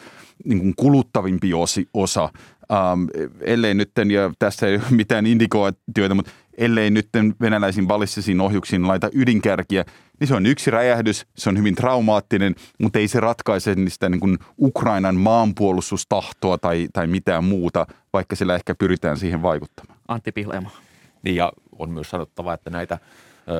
niin 0.45 0.59
kuin 0.59 0.73
kuluttavimpi 0.75 1.53
osi, 1.53 1.89
osa. 1.93 2.29
Um, 2.93 3.07
ellei 3.41 3.73
nyt, 3.73 3.91
ja 4.11 4.31
tässä 4.39 4.67
ei 4.67 4.75
ole 4.75 4.83
mitään 4.89 5.25
indikaatioita, 5.25 6.15
mutta 6.15 6.31
ellei 6.57 6.89
nyt 6.89 7.09
venäläisiin 7.41 7.87
ballistisiin 7.87 8.41
ohjuksiin 8.41 8.87
laita 8.87 9.09
ydinkärkiä, 9.13 9.85
niin 10.19 10.27
se 10.27 10.35
on 10.35 10.45
yksi 10.45 10.71
räjähdys, 10.71 11.25
se 11.35 11.49
on 11.49 11.57
hyvin 11.57 11.75
traumaattinen, 11.75 12.55
mutta 12.81 12.99
ei 12.99 13.07
se 13.07 13.19
ratkaise 13.19 13.75
sitä 13.87 14.09
niin 14.09 14.19
kuin 14.19 14.37
Ukrainan 14.61 15.15
maanpuolustustahtoa 15.15 16.57
tai, 16.57 16.87
tai 16.93 17.07
mitään 17.07 17.43
muuta, 17.43 17.85
vaikka 18.13 18.35
sillä 18.35 18.55
ehkä 18.55 18.75
pyritään 18.75 19.17
siihen 19.17 19.41
vaikuttamaan. 19.41 19.99
Antti 20.07 20.31
Pihlema. 20.31 20.69
Niin 21.23 21.35
ja 21.35 21.51
on 21.79 21.89
myös 21.89 22.09
sanottava, 22.09 22.53
että 22.53 22.69
näitä 22.69 22.99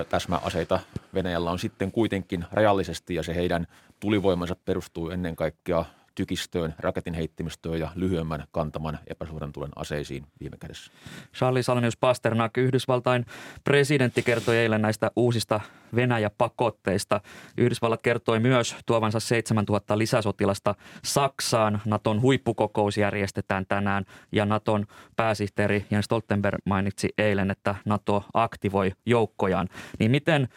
täsmäaseita 0.10 0.80
Venäjällä 1.14 1.52
on 1.52 1.60
sitten 1.60 1.92
kuitenkin 1.92 2.46
rajallisesti 2.52 3.16
ja 3.16 3.24
se 3.24 3.36
heidän 3.36 3.68
tulivoimansa 4.00 4.56
perustuu 4.66 5.10
ennen 5.10 5.36
kaikkea 5.36 5.86
tykistöön, 6.18 6.74
raketin 6.80 7.14
heittimistöön 7.14 7.80
ja 7.80 7.92
lyhyemmän 7.96 8.44
kantaman 8.52 9.00
epäsuoran 9.08 9.52
tulen 9.52 9.72
aseisiin 9.76 10.24
viime 10.40 10.58
kädessä. 10.58 10.92
Charlie 11.36 11.64
Salonius 11.64 11.98
Pasternak, 11.98 12.58
Yhdysvaltain 12.58 13.26
presidentti 13.64 14.24
kertoi 14.24 14.58
eilen 14.58 14.82
näistä 14.82 15.12
uusista 15.16 15.60
Venäjä-pakotteista. 15.96 17.22
Yhdysvallat 17.58 18.02
kertoi 18.02 18.40
myös 18.40 18.76
tuovansa 18.86 19.20
7000 19.20 19.98
lisäsotilasta 19.98 20.76
Saksaan. 21.04 21.82
Naton 21.86 22.22
huippukokous 22.22 22.98
järjestetään 22.98 23.66
tänään 23.66 24.06
ja 24.32 24.46
Naton 24.46 24.86
pääsihteeri 25.16 25.86
Jens 25.92 26.06
Stoltenberg 26.06 26.60
mainitsi 26.66 27.10
eilen, 27.18 27.52
että 27.52 27.76
Nato 27.86 28.24
aktivoi 28.34 28.92
joukkojaan. 29.06 29.68
Niin 30.00 30.12
miten 30.12 30.48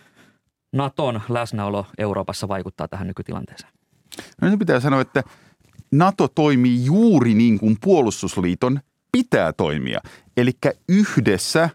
Naton 0.72 1.20
läsnäolo 1.28 1.86
Euroopassa 1.98 2.48
vaikuttaa 2.48 2.88
tähän 2.88 3.06
nykytilanteeseen? 3.06 3.72
No 4.42 4.50
se 4.50 4.56
pitää 4.56 4.80
sanoa, 4.80 5.00
että 5.00 5.22
NATO 5.92 6.28
toimii 6.28 6.84
juuri 6.84 7.34
niin 7.34 7.58
kuin 7.58 7.76
puolustusliiton 7.80 8.80
pitää 9.12 9.52
toimia. 9.52 10.00
Eli 10.36 10.52
yhdessä 10.88 11.70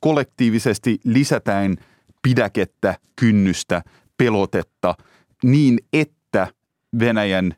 kollektiivisesti 0.00 0.98
lisätään 1.04 1.76
pidäkettä, 2.22 2.94
kynnystä, 3.16 3.82
pelotetta 4.16 4.94
niin, 5.42 5.78
että 5.92 6.46
Venäjän 6.98 7.54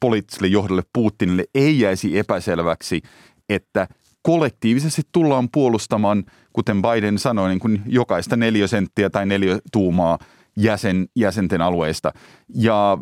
poliittiselle 0.00 0.48
johdolle 0.48 0.82
Putinille 0.92 1.44
ei 1.54 1.80
jäisi 1.80 2.18
epäselväksi, 2.18 3.02
että 3.48 3.88
kollektiivisesti 4.22 5.02
tullaan 5.12 5.48
puolustamaan, 5.52 6.24
kuten 6.52 6.82
Biden 6.82 7.18
sanoi, 7.18 7.48
niin 7.48 7.58
kuin 7.58 7.82
jokaista 7.86 8.36
neliösenttiä 8.36 9.10
tai 9.10 9.26
neliötuumaa 9.26 10.18
jäsen, 10.56 11.06
jäsenten 11.16 11.62
alueista. 11.62 12.12
Ja 12.54 12.98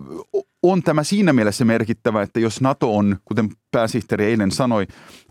on 0.63 0.83
tämä 0.83 1.03
siinä 1.03 1.33
mielessä 1.33 1.65
merkittävä, 1.65 2.23
että 2.23 2.41
jos 2.41 2.61
NATO 2.61 2.97
on, 2.97 3.17
kuten 3.25 3.49
pääsihteeri 3.71 4.25
eilen 4.25 4.51
sanoi, 4.51 4.87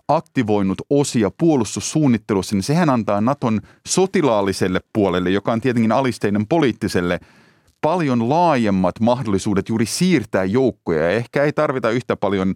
aktivoinut 0.08 0.82
osia 0.90 1.32
puolustussuunnittelussa, 1.40 2.56
niin 2.56 2.64
sehän 2.64 2.90
antaa 2.90 3.22
Naton 3.22 3.62
sotilaalliselle 3.88 4.82
puolelle, 4.94 5.30
joka 5.30 5.52
on 5.52 5.62
tietenkin 5.62 5.92
alisteinen 5.92 6.48
poliittiselle, 6.48 7.20
paljon 7.82 8.30
laajemmat 8.30 9.00
mahdollisuudet 9.00 9.70
juuri 9.70 9.86
siirtää 9.86 10.44
joukkoja. 10.44 11.10
Ehkä 11.10 11.44
ei 11.44 11.54
tarvita 11.54 11.90
yhtä 11.90 12.16
paljon 12.16 12.56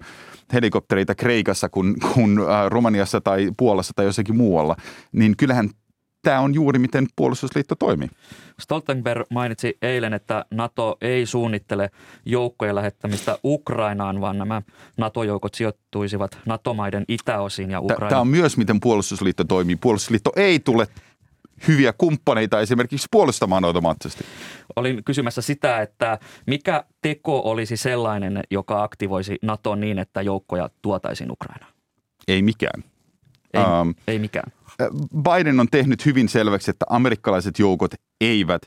helikoptereita 0.53 1.15
Kreikassa 1.15 1.69
kuin, 1.69 1.95
kuin 2.13 2.39
äh, 2.39 2.67
Romaniassa 2.67 3.21
tai 3.21 3.51
Puolassa 3.57 3.93
tai 3.95 4.05
jossakin 4.05 4.37
muualla. 4.37 4.75
Niin 5.11 5.37
kyllähän 5.37 5.69
tämä 6.21 6.39
on 6.39 6.53
juuri 6.53 6.79
miten 6.79 7.07
puolustusliitto 7.15 7.75
toimii. 7.75 8.09
Stoltenberg 8.59 9.25
mainitsi 9.29 9.77
eilen, 9.81 10.13
että 10.13 10.45
NATO 10.51 10.97
ei 11.01 11.25
suunnittele 11.25 11.89
joukkojen 12.25 12.75
lähettämistä 12.75 13.37
Ukrainaan, 13.43 14.21
vaan 14.21 14.37
nämä 14.37 14.61
NATO-joukot 14.97 15.53
sijoittuisivat 15.53 16.37
NATO-maiden 16.45 17.05
itäosiin 17.07 17.71
ja 17.71 17.81
Ukraina. 17.81 18.09
Tämä 18.09 18.21
on 18.21 18.27
myös 18.27 18.57
miten 18.57 18.79
puolustusliitto 18.79 19.43
toimii. 19.43 19.75
Puolustusliitto 19.75 20.31
ei 20.35 20.59
tule 20.59 20.87
hyviä 21.67 21.93
kumppaneita 21.97 22.61
esimerkiksi 22.61 23.07
puolustamaan 23.11 23.65
automaattisesti. 23.65 24.23
Olin 24.75 25.03
kysymässä 25.03 25.41
sitä, 25.41 25.81
että 25.81 26.19
mikä 26.47 26.83
teko 27.01 27.41
olisi 27.51 27.77
sellainen, 27.77 28.39
joka 28.51 28.83
aktivoisi 28.83 29.37
NATO 29.41 29.75
niin, 29.75 29.99
että 29.99 30.21
joukkoja 30.21 30.69
tuotaisiin 30.81 31.31
Ukrainaan? 31.31 31.73
Ei 32.27 32.41
mikään. 32.41 32.83
Ei, 33.53 33.63
um, 33.81 33.95
ei 34.07 34.19
mikään. 34.19 34.51
Biden 35.23 35.59
on 35.59 35.67
tehnyt 35.71 36.05
hyvin 36.05 36.29
selväksi, 36.29 36.71
että 36.71 36.85
amerikkalaiset 36.89 37.59
joukot 37.59 37.91
eivät 38.21 38.61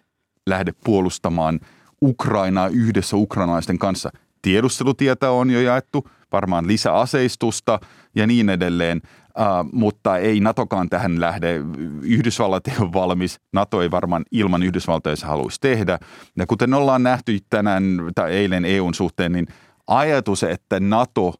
lähde 0.46 0.72
puolustamaan 0.84 1.60
Ukrainaa 2.02 2.68
yhdessä 2.68 3.16
ukrainalaisten 3.16 3.78
kanssa. 3.78 4.10
Tiedustelutietä 4.42 5.30
on 5.30 5.50
jo 5.50 5.60
jaettu, 5.60 6.08
varmaan 6.32 6.66
lisäaseistusta 6.66 7.80
ja 8.14 8.26
niin 8.26 8.50
edelleen, 8.50 9.02
uh, 9.04 9.72
mutta 9.72 10.16
ei 10.16 10.40
NATOkaan 10.40 10.88
tähän 10.88 11.20
lähde. 11.20 11.60
Yhdysvallat 12.02 12.68
ei 12.68 12.74
ole 12.80 12.92
valmis, 12.92 13.40
NATO 13.52 13.82
ei 13.82 13.90
varmaan 13.90 14.24
ilman 14.32 14.62
Yhdysvaltoja 14.62 15.16
se 15.16 15.26
haluaisi 15.26 15.60
tehdä. 15.60 15.98
Ja 16.36 16.46
kuten 16.46 16.74
ollaan 16.74 17.02
nähty 17.02 17.38
tänään 17.50 17.84
tai 18.14 18.32
eilen 18.32 18.64
EUn 18.64 18.94
suhteen, 18.94 19.32
niin 19.32 19.46
ajatus, 19.86 20.42
että 20.42 20.80
NATO 20.80 21.34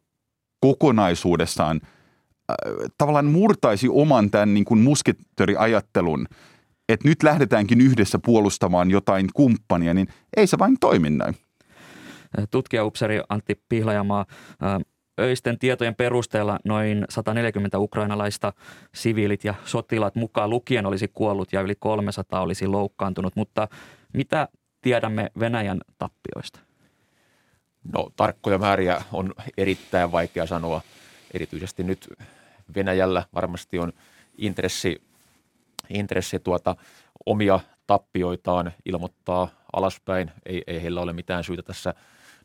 kokonaisuudessaan– 0.59 1.81
tavallaan 2.97 3.25
murtaisi 3.25 3.89
oman 3.89 4.31
tämän 4.31 4.53
niin 4.53 4.65
kuin 4.65 4.79
musketteriajattelun, 4.79 6.27
että 6.89 7.07
nyt 7.07 7.23
lähdetäänkin 7.23 7.81
yhdessä 7.81 8.19
puolustamaan 8.25 8.91
jotain 8.91 9.27
kumppania, 9.33 9.93
niin 9.93 10.07
ei 10.37 10.47
se 10.47 10.59
vain 10.59 10.77
toimi 10.79 11.09
näin. 11.09 11.35
Tutkijaupseri 12.51 13.21
Antti 13.29 13.61
Pihlajamaa, 13.69 14.25
öisten 15.19 15.59
tietojen 15.59 15.95
perusteella 15.95 16.59
noin 16.65 17.05
140 17.09 17.79
ukrainalaista 17.79 18.53
siviilit 18.95 19.43
ja 19.43 19.53
sotilaat 19.65 20.15
mukaan 20.15 20.49
lukien 20.49 20.85
olisi 20.85 21.07
kuollut 21.07 21.53
ja 21.53 21.61
yli 21.61 21.75
300 21.79 22.41
olisi 22.41 22.67
loukkaantunut, 22.67 23.35
mutta 23.35 23.67
mitä 24.13 24.47
tiedämme 24.81 25.31
Venäjän 25.39 25.81
tappioista? 25.97 26.59
No 27.93 28.09
tarkkoja 28.15 28.57
määriä 28.57 29.01
on 29.13 29.33
erittäin 29.57 30.11
vaikea 30.11 30.45
sanoa. 30.45 30.81
Erityisesti 31.33 31.83
nyt 31.83 32.07
Venäjällä 32.75 33.23
varmasti 33.33 33.79
on 33.79 33.93
intressi, 34.37 35.01
intressi 35.89 36.39
tuota, 36.39 36.75
omia 37.25 37.59
tappioitaan 37.87 38.71
ilmoittaa 38.85 39.47
alaspäin. 39.73 40.31
Ei, 40.45 40.63
ei 40.67 40.81
heillä 40.81 41.01
ole 41.01 41.13
mitään 41.13 41.43
syytä 41.43 41.63
tässä 41.63 41.93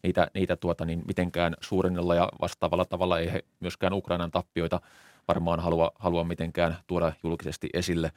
niitä, 0.03 0.31
niitä 0.35 0.57
tuota, 0.57 0.85
niin 0.85 1.03
mitenkään 1.07 1.55
suurennella 1.61 2.15
ja 2.15 2.29
vastaavalla 2.41 2.85
tavalla 2.85 3.19
ei 3.19 3.33
he 3.33 3.45
myöskään 3.61 3.93
Ukrainan 3.93 4.31
tappioita 4.31 4.81
varmaan 5.29 5.61
halua, 5.61 5.93
halua 5.99 6.25
mitenkään 6.25 6.77
tuoda 6.87 7.13
julkisesti 7.23 7.69
esille. 7.75 8.13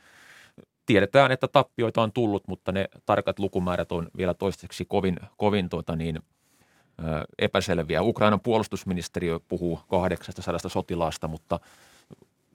Tiedetään, 0.85 1.31
että 1.31 1.47
tappioita 1.47 2.01
on 2.01 2.11
tullut, 2.11 2.47
mutta 2.47 2.71
ne 2.71 2.85
tarkat 3.05 3.39
lukumäärät 3.39 3.91
on 3.91 4.07
vielä 4.17 4.33
toistaiseksi 4.33 4.85
kovin, 4.85 5.15
kovin 5.37 5.69
tuota, 5.69 5.95
niin, 5.95 6.19
epäselviä. 7.39 8.01
Ukrainan 8.01 8.39
puolustusministeriö 8.39 9.39
puhuu 9.47 9.79
800 9.89 10.69
sotilaasta, 10.69 11.27
mutta 11.27 11.59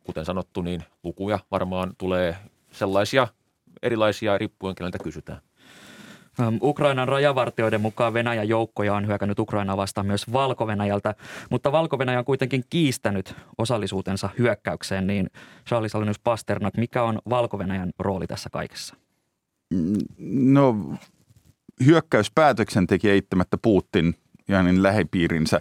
kuten 0.04 0.24
sanottu, 0.24 0.62
niin 0.62 0.84
lukuja 1.02 1.38
varmaan 1.50 1.92
tulee 1.98 2.36
sellaisia 2.72 3.28
erilaisia 3.82 4.38
riippuen 4.38 4.74
keneltä 4.74 4.98
kysytään. 4.98 5.40
Ukrainan 6.62 7.08
rajavartioiden 7.08 7.80
mukaan 7.80 8.14
Venäjän 8.14 8.48
joukkoja 8.48 8.94
on 8.94 9.06
hyökännyt 9.06 9.38
Ukrainaa 9.38 9.76
vastaan 9.76 10.06
myös 10.06 10.32
valko 10.32 10.66
mutta 11.50 11.72
valko 11.72 11.98
on 12.18 12.24
kuitenkin 12.24 12.64
kiistänyt 12.70 13.34
osallisuutensa 13.58 14.30
hyökkäykseen, 14.38 15.06
niin 15.06 15.30
Charles 15.68 15.94
Alinus 15.94 16.18
Pasternak, 16.18 16.76
mikä 16.76 17.02
on 17.02 17.18
valko 17.30 17.58
rooli 17.98 18.26
tässä 18.26 18.50
kaikessa? 18.50 18.96
No 20.28 20.76
hyökkäyspäätöksen 21.86 22.86
teki 22.86 23.10
eittämättä 23.10 23.58
Putin 23.62 24.14
ja 24.48 24.62
niin 24.62 24.82
lähipiirinsä, 24.82 25.60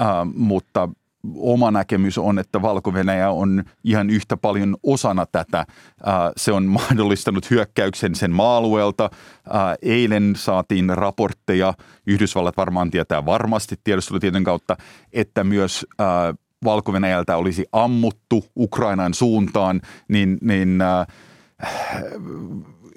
äh, 0.00 0.06
mutta 0.34 0.88
oma 1.36 1.70
näkemys 1.70 2.18
on, 2.18 2.38
että 2.38 2.62
valko 2.62 2.94
on 3.30 3.64
ihan 3.84 4.10
yhtä 4.10 4.36
paljon 4.36 4.76
osana 4.82 5.26
tätä. 5.26 5.66
Se 6.36 6.52
on 6.52 6.64
mahdollistanut 6.64 7.50
hyökkäyksen 7.50 8.14
sen 8.14 8.30
maa-alueelta. 8.30 9.10
Eilen 9.82 10.34
saatiin 10.36 10.90
raportteja, 10.90 11.74
Yhdysvallat 12.06 12.56
varmaan 12.56 12.90
tietää 12.90 13.26
varmasti 13.26 13.76
tiedustelutietojen 13.84 14.44
kautta, 14.44 14.76
että 15.12 15.44
myös 15.44 15.86
valko 16.64 16.92
olisi 17.36 17.66
ammuttu 17.72 18.44
Ukrainan 18.56 19.14
suuntaan, 19.14 19.80
niin, 20.08 20.38
niin 20.40 20.78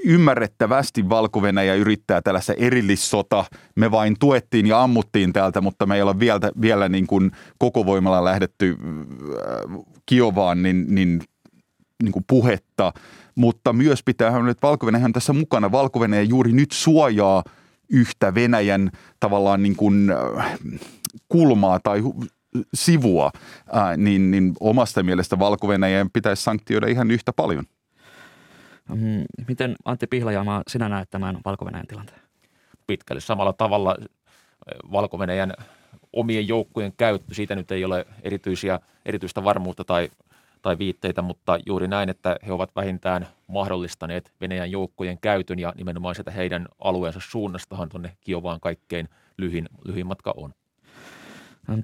ymmärrettävästi 0.08 1.10
valko 1.10 1.42
yrittää 1.76 2.22
tällaista 2.22 2.54
erillissota. 2.54 3.46
Me 3.76 3.92
vain 3.92 4.16
tuettiin 4.20 4.68
ja 4.68 4.84
ammuttiin 4.84 5.34
täältä, 5.34 5.62
mutta 5.62 5.86
me 5.86 5.96
ei 5.96 6.02
ole 6.02 6.20
vielä, 6.20 6.40
vielä 6.62 6.90
niin 6.90 7.08
kuin 7.08 7.32
koko 7.58 7.86
voimalla 7.86 8.24
lähdetty 8.24 8.78
äh, 8.82 9.84
Kiovaan 10.06 10.64
niin, 10.64 10.96
niin, 10.96 11.22
niin 12.04 12.12
kuin 12.12 12.26
puhetta. 12.28 12.94
Mutta 13.36 13.74
myös 13.74 14.04
pitää 14.04 14.32
että 14.50 14.68
valko 14.68 14.86
tässä 15.14 15.34
mukana. 15.34 15.72
valko 15.72 16.00
juuri 16.30 16.54
nyt 16.54 16.72
suojaa 16.72 17.44
yhtä 17.90 18.36
Venäjän 18.36 18.92
tavallaan 19.20 19.64
niin 19.64 19.76
kuin 19.76 20.12
äh, 20.38 20.60
kulmaa 21.30 21.80
tai 21.80 22.04
sivua, 22.74 23.32
äh, 23.76 23.98
niin, 23.98 24.32
niin 24.32 24.54
omasta 24.60 25.04
mielestä 25.04 25.40
valko 25.40 25.68
pitäisi 26.14 26.44
sanktioida 26.44 26.88
ihan 26.88 27.12
yhtä 27.12 27.34
paljon. 27.34 27.66
Mm, 28.90 29.24
miten 29.48 29.76
Antti 29.86 30.08
Pihlajamaa 30.08 30.64
sinä 30.68 30.90
näet 30.90 31.10
tämän 31.10 31.40
valko 31.46 31.70
tilanteen? 31.88 32.22
Pitkälle 32.88 33.22
samalla 33.22 33.54
tavalla 33.54 33.96
valko 34.92 35.18
omien 36.14 36.48
joukkojen 36.48 36.94
käyttö, 36.98 37.34
siitä 37.34 37.56
nyt 37.56 37.72
ei 37.72 37.86
ole 37.86 38.06
erityisiä, 38.22 38.80
erityistä 39.06 39.44
varmuutta 39.44 39.84
tai, 39.84 40.10
tai 40.62 40.78
viitteitä, 40.78 41.22
mutta 41.22 41.60
juuri 41.66 41.88
näin, 41.88 42.10
että 42.10 42.38
he 42.48 42.54
ovat 42.54 42.76
vähintään 42.76 43.28
mahdollistaneet 43.48 44.34
Venäjän 44.42 44.72
joukkojen 44.72 45.18
käytön 45.18 45.60
ja 45.60 45.74
nimenomaan 45.78 46.16
sitä 46.16 46.32
heidän 46.32 46.68
alueensa 46.80 47.20
suunnastahan 47.24 47.90
tuonne 47.90 48.18
Kiovaan 48.22 48.60
kaikkein 48.60 49.10
lyhin, 49.38 49.70
lyhin 49.86 50.08
matka 50.08 50.34
on. 50.38 50.54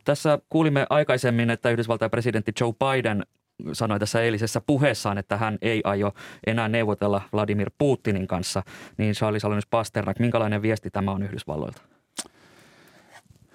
Tässä 0.06 0.40
kuulimme 0.50 0.86
aikaisemmin, 0.90 1.50
että 1.50 1.70
Yhdysvaltain 1.70 2.12
presidentti 2.12 2.52
Joe 2.60 2.74
Biden 2.74 3.26
sanoi 3.74 4.00
tässä 4.00 4.22
eilisessä 4.22 4.62
puheessaan, 4.62 5.18
että 5.18 5.38
hän 5.38 5.58
ei 5.62 5.82
aio 5.84 6.14
enää 6.48 6.70
neuvotella 6.70 7.22
Vladimir 7.34 7.72
Putinin 7.78 8.28
kanssa, 8.28 8.64
niin 8.98 9.14
Charles 9.14 9.46
Alonis 9.46 9.68
Pasternak, 9.68 10.20
minkälainen 10.20 10.62
viesti 10.62 10.90
tämä 10.90 11.12
on 11.12 11.24
Yhdysvalloilta? 11.24 11.82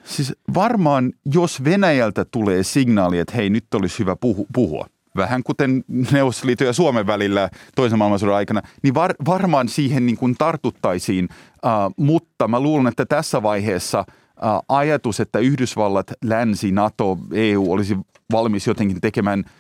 Siis 0.05 0.35
varmaan, 0.55 1.13
jos 1.35 1.65
Venäjältä 1.65 2.25
tulee 2.25 2.63
signaali, 2.63 3.19
että 3.19 3.35
hei, 3.37 3.51
nyt 3.51 3.75
olisi 3.75 3.99
hyvä 3.99 4.17
puhu, 4.17 4.47
puhua, 4.53 4.87
vähän 5.17 5.43
kuten 5.43 5.85
Neuvostoliiton 6.13 6.67
ja 6.67 6.73
Suomen 6.73 7.07
välillä 7.07 7.51
toisen 7.77 7.99
maailmansodan 7.99 8.35
aikana, 8.35 8.63
niin 8.83 8.95
var, 8.95 9.15
varmaan 9.27 9.69
siihen 9.69 10.07
niin 10.07 10.17
kuin 10.17 10.35
tartuttaisiin, 10.39 11.29
uh, 11.65 11.95
mutta 11.97 12.49
mä 12.49 12.61
luulen, 12.61 12.87
että 12.87 13.07
tässä 13.07 13.43
vaiheessa 13.43 14.05
uh, 14.09 14.65
ajatus, 14.69 15.21
että 15.21 15.39
Yhdysvallat, 15.39 16.13
Länsi, 16.25 16.73
NATO, 16.73 17.19
EU 17.33 17.73
olisi 17.73 17.97
valmis 18.33 18.67
jotenkin 18.67 19.01
tekemään– 19.01 19.45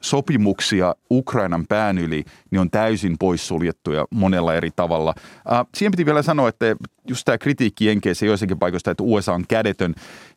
sopimuksia 0.00 0.94
Ukrainan 1.10 1.66
pään 1.66 1.98
yli, 1.98 2.24
niin 2.50 2.60
on 2.60 2.70
täysin 2.70 3.16
poissuljettuja 3.18 4.06
monella 4.10 4.54
eri 4.54 4.70
tavalla. 4.76 5.14
siihen 5.74 5.90
piti 5.90 6.06
vielä 6.06 6.22
sanoa, 6.22 6.48
että 6.48 6.76
just 7.08 7.24
tämä 7.24 7.38
kritiikki 7.38 7.86
Jenkeissä 7.86 8.26
joissakin 8.26 8.58
paikoista, 8.58 8.90
että 8.90 9.02
USA 9.02 9.34
on 9.34 9.44
kädetön, 9.48 9.94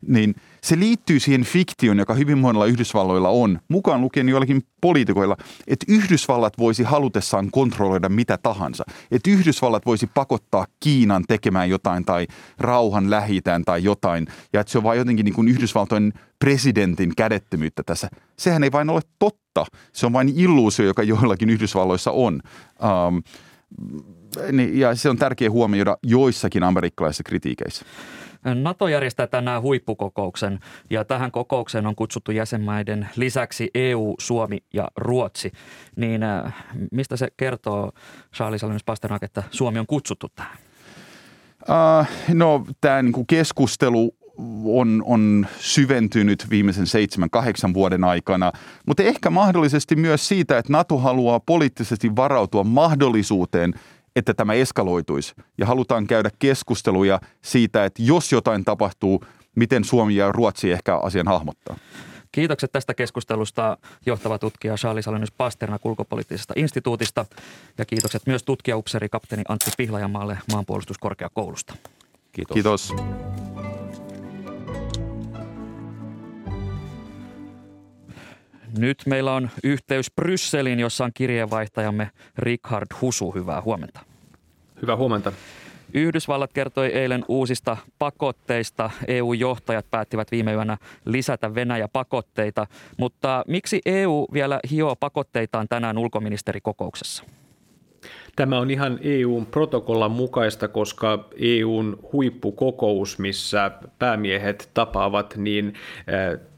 niin 0.07 0.35
se 0.63 0.79
liittyy 0.79 1.19
siihen 1.19 1.43
fiktioon, 1.43 1.97
joka 1.97 2.13
hyvin 2.13 2.37
monella 2.37 2.65
Yhdysvalloilla 2.65 3.29
on, 3.29 3.59
mukaan 3.67 4.01
lukien 4.01 4.29
joillakin 4.29 4.61
poliitikoilla, 4.81 5.37
että 5.67 5.85
Yhdysvallat 5.89 6.57
voisi 6.57 6.83
halutessaan 6.83 7.51
kontrolloida 7.51 8.09
mitä 8.09 8.37
tahansa. 8.37 8.83
Että 9.11 9.29
Yhdysvallat 9.29 9.85
voisi 9.85 10.07
pakottaa 10.13 10.65
Kiinan 10.79 11.23
tekemään 11.27 11.69
jotain 11.69 12.05
tai 12.05 12.27
rauhan 12.57 13.09
lähitään 13.09 13.63
tai 13.65 13.83
jotain, 13.83 14.27
ja 14.53 14.61
että 14.61 14.71
se 14.71 14.77
on 14.77 14.83
vain 14.83 14.99
jotenkin 14.99 15.23
niin 15.23 15.35
kuin 15.35 15.47
Yhdysvaltojen 15.47 16.13
presidentin 16.39 17.15
kädettömyyttä 17.15 17.83
tässä. 17.85 18.09
Sehän 18.37 18.63
ei 18.63 18.71
vain 18.71 18.89
ole 18.89 19.01
totta. 19.19 19.65
Se 19.93 20.05
on 20.05 20.13
vain 20.13 20.33
illuusio, 20.35 20.85
joka 20.85 21.03
joillakin 21.03 21.49
Yhdysvalloissa 21.49 22.11
on. 22.11 22.41
Um, 23.07 23.23
niin, 24.51 24.79
ja 24.79 24.95
se 24.95 25.09
on 25.09 25.17
tärkeä 25.17 25.51
huomioida 25.51 25.97
joissakin 26.03 26.63
amerikkalaisissa 26.63 27.23
kritiikeissä. 27.23 27.85
NATO 28.43 28.87
järjestää 28.87 29.27
tänään 29.27 29.61
huippukokouksen 29.61 30.59
ja 30.89 31.05
tähän 31.05 31.31
kokoukseen 31.31 31.87
on 31.87 31.95
kutsuttu 31.95 32.31
jäsenmaiden 32.31 33.09
lisäksi 33.15 33.69
EU, 33.75 34.15
Suomi 34.19 34.57
ja 34.73 34.87
Ruotsi. 34.97 35.51
Niin 35.95 36.23
äh, 36.23 36.53
mistä 36.91 37.17
se 37.17 37.27
kertoo, 37.37 37.91
Charles 38.35 38.63
Alennus 38.63 38.83
Pasternak, 38.83 39.23
että 39.23 39.43
Suomi 39.51 39.79
on 39.79 39.87
kutsuttu 39.87 40.27
tähän? 40.35 40.57
Uh, 41.61 42.07
no 42.33 42.65
tämä 42.81 43.01
niinku 43.01 43.25
keskustelu 43.25 44.15
on, 44.65 45.03
on 45.05 45.47
syventynyt 45.59 46.45
viimeisen 46.49 46.87
seitsemän, 46.87 47.29
kahdeksan 47.29 47.73
vuoden 47.73 48.03
aikana, 48.03 48.51
mutta 48.85 49.03
ehkä 49.03 49.29
mahdollisesti 49.29 49.95
myös 49.95 50.27
siitä, 50.27 50.57
että 50.57 50.73
NATO 50.73 50.97
haluaa 50.97 51.39
poliittisesti 51.39 52.15
varautua 52.15 52.63
mahdollisuuteen, 52.63 53.73
että 54.15 54.33
tämä 54.33 54.53
eskaloituisi. 54.53 55.33
Ja 55.57 55.65
halutaan 55.65 56.07
käydä 56.07 56.29
keskusteluja 56.39 57.19
siitä, 57.41 57.85
että 57.85 58.01
jos 58.03 58.31
jotain 58.31 58.65
tapahtuu, 58.65 59.25
miten 59.55 59.83
Suomi 59.83 60.15
ja 60.15 60.31
Ruotsi 60.31 60.71
ehkä 60.71 60.97
asian 60.97 61.27
hahmottaa. 61.27 61.75
Kiitokset 62.31 62.71
tästä 62.71 62.93
keskustelusta 62.93 63.77
johtava 64.05 64.39
tutkija 64.39 64.75
Charles 64.75 65.07
Alenius 65.07 65.31
Pasterna 65.31 65.79
ulkopoliittisesta 65.83 66.53
instituutista 66.57 67.25
ja 67.77 67.85
kiitokset 67.85 68.21
myös 68.25 68.43
tutkijaupseri 68.43 69.09
kapteeni 69.09 69.43
Antti 69.47 69.71
Pihlajamaalle 69.77 70.37
maanpuolustuskorkeakoulusta. 70.51 71.73
Kiitos. 72.31 72.53
Kiitos. 72.53 72.93
Nyt 78.77 79.03
meillä 79.05 79.33
on 79.33 79.49
yhteys 79.63 80.11
Brysseliin, 80.11 80.79
jossa 80.79 81.05
on 81.05 81.11
kirjeenvaihtajamme 81.13 82.11
Richard 82.37 82.87
Husu. 83.01 83.31
Hyvää 83.31 83.61
huomenta. 83.61 83.99
Hyvää 84.81 84.95
huomenta. 84.95 85.31
Yhdysvallat 85.93 86.53
kertoi 86.53 86.87
eilen 86.87 87.25
uusista 87.27 87.77
pakotteista. 87.99 88.89
EU-johtajat 89.07 89.85
päättivät 89.91 90.31
viime 90.31 90.53
yönä 90.53 90.77
lisätä 91.05 91.55
Venäjä-pakotteita. 91.55 92.67
Mutta 92.97 93.43
miksi 93.47 93.81
EU 93.85 94.27
vielä 94.33 94.59
hioo 94.71 94.95
pakotteitaan 94.95 95.67
tänään 95.67 95.97
ulkoministerikokouksessa? 95.97 97.23
Tämä 98.35 98.59
on 98.59 98.71
ihan 98.71 98.99
EUn 99.01 99.45
protokollan 99.45 100.11
mukaista, 100.11 100.67
koska 100.67 101.29
EUn 101.39 101.99
huippukokous, 102.13 103.19
missä 103.19 103.71
päämiehet 103.99 104.69
tapaavat, 104.73 105.35
niin 105.37 105.73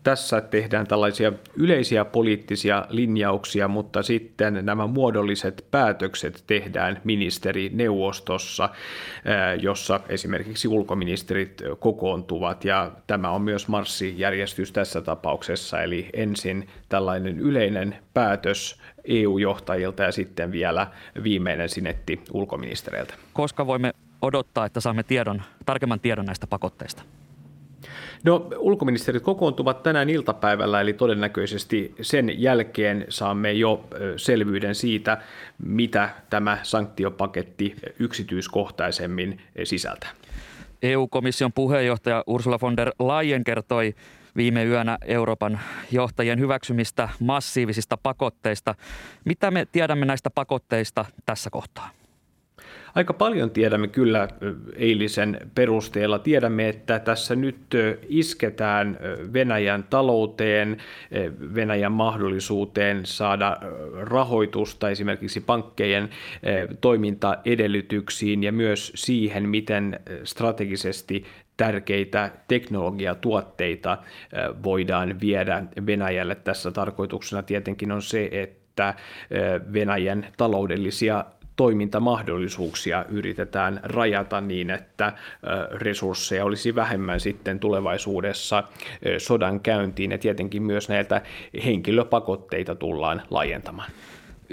tässä 0.03 0.41
tehdään 0.41 0.87
tällaisia 0.87 1.33
yleisiä 1.55 2.05
poliittisia 2.05 2.85
linjauksia, 2.89 3.67
mutta 3.67 4.03
sitten 4.03 4.59
nämä 4.61 4.87
muodolliset 4.87 5.65
päätökset 5.71 6.43
tehdään 6.47 7.01
ministerineuvostossa, 7.03 8.69
jossa 9.61 9.99
esimerkiksi 10.09 10.67
ulkoministerit 10.67 11.61
kokoontuvat. 11.79 12.65
Ja 12.65 12.91
tämä 13.07 13.29
on 13.29 13.41
myös 13.41 13.67
marssijärjestys 13.67 14.71
tässä 14.71 15.01
tapauksessa, 15.01 15.81
eli 15.81 16.09
ensin 16.13 16.67
tällainen 16.89 17.39
yleinen 17.39 17.95
päätös 18.13 18.81
EU-johtajilta 19.05 20.03
ja 20.03 20.11
sitten 20.11 20.51
vielä 20.51 20.87
viimeinen 21.23 21.69
sinetti 21.69 22.21
ulkoministereiltä. 22.31 23.13
Koska 23.33 23.67
voimme 23.67 23.93
odottaa, 24.21 24.65
että 24.65 24.79
saamme 24.79 25.03
tiedon, 25.03 25.41
tarkemman 25.65 25.99
tiedon 25.99 26.25
näistä 26.25 26.47
pakotteista? 26.47 27.03
No 28.23 28.47
ulkoministerit 28.57 29.23
kokoontuvat 29.23 29.83
tänään 29.83 30.09
iltapäivällä, 30.09 30.81
eli 30.81 30.93
todennäköisesti 30.93 31.95
sen 32.01 32.41
jälkeen 32.41 33.05
saamme 33.09 33.51
jo 33.51 33.87
selvyyden 34.17 34.75
siitä, 34.75 35.17
mitä 35.65 36.09
tämä 36.29 36.57
sanktiopaketti 36.63 37.75
yksityiskohtaisemmin 37.99 39.41
sisältää. 39.63 40.09
EU-komission 40.83 41.53
puheenjohtaja 41.53 42.23
Ursula 42.27 42.59
von 42.61 42.77
der 42.77 42.91
Leyen 42.99 43.43
kertoi 43.43 43.95
viime 44.35 44.65
yönä 44.65 44.97
Euroopan 45.05 45.59
johtajien 45.91 46.39
hyväksymistä 46.39 47.09
massiivisista 47.19 47.97
pakotteista. 47.97 48.75
Mitä 49.25 49.51
me 49.51 49.67
tiedämme 49.71 50.05
näistä 50.05 50.29
pakotteista 50.29 51.05
tässä 51.25 51.49
kohtaa? 51.49 51.89
Aika 52.95 53.13
paljon 53.13 53.51
tiedämme 53.51 53.87
kyllä 53.87 54.27
eilisen 54.75 55.39
perusteella. 55.55 56.19
Tiedämme, 56.19 56.69
että 56.69 56.99
tässä 56.99 57.35
nyt 57.35 57.57
isketään 58.09 58.97
Venäjän 59.33 59.83
talouteen, 59.83 60.77
Venäjän 61.55 61.91
mahdollisuuteen 61.91 63.05
saada 63.05 63.57
rahoitusta 64.01 64.89
esimerkiksi 64.89 65.41
pankkejen 65.41 66.09
toimintaedellytyksiin 66.81 68.43
ja 68.43 68.51
myös 68.51 68.91
siihen, 68.95 69.49
miten 69.49 69.99
strategisesti 70.23 71.25
tärkeitä 71.57 72.31
teknologiatuotteita 72.47 73.97
voidaan 74.63 75.19
viedä 75.21 75.63
Venäjälle. 75.85 76.35
Tässä 76.35 76.71
tarkoituksena 76.71 77.43
tietenkin 77.43 77.91
on 77.91 78.01
se, 78.01 78.29
että 78.31 78.93
Venäjän 79.73 80.27
taloudellisia 80.37 81.25
toimintamahdollisuuksia 81.55 83.05
yritetään 83.09 83.79
rajata 83.83 84.41
niin, 84.41 84.69
että 84.69 85.13
resursseja 85.71 86.45
olisi 86.45 86.75
vähemmän 86.75 87.19
sitten 87.19 87.59
tulevaisuudessa 87.59 88.63
sodan 89.17 89.59
käyntiin 89.59 90.11
ja 90.11 90.17
tietenkin 90.17 90.63
myös 90.63 90.89
näitä 90.89 91.21
henkilöpakotteita 91.65 92.75
tullaan 92.75 93.21
laajentamaan. 93.29 93.91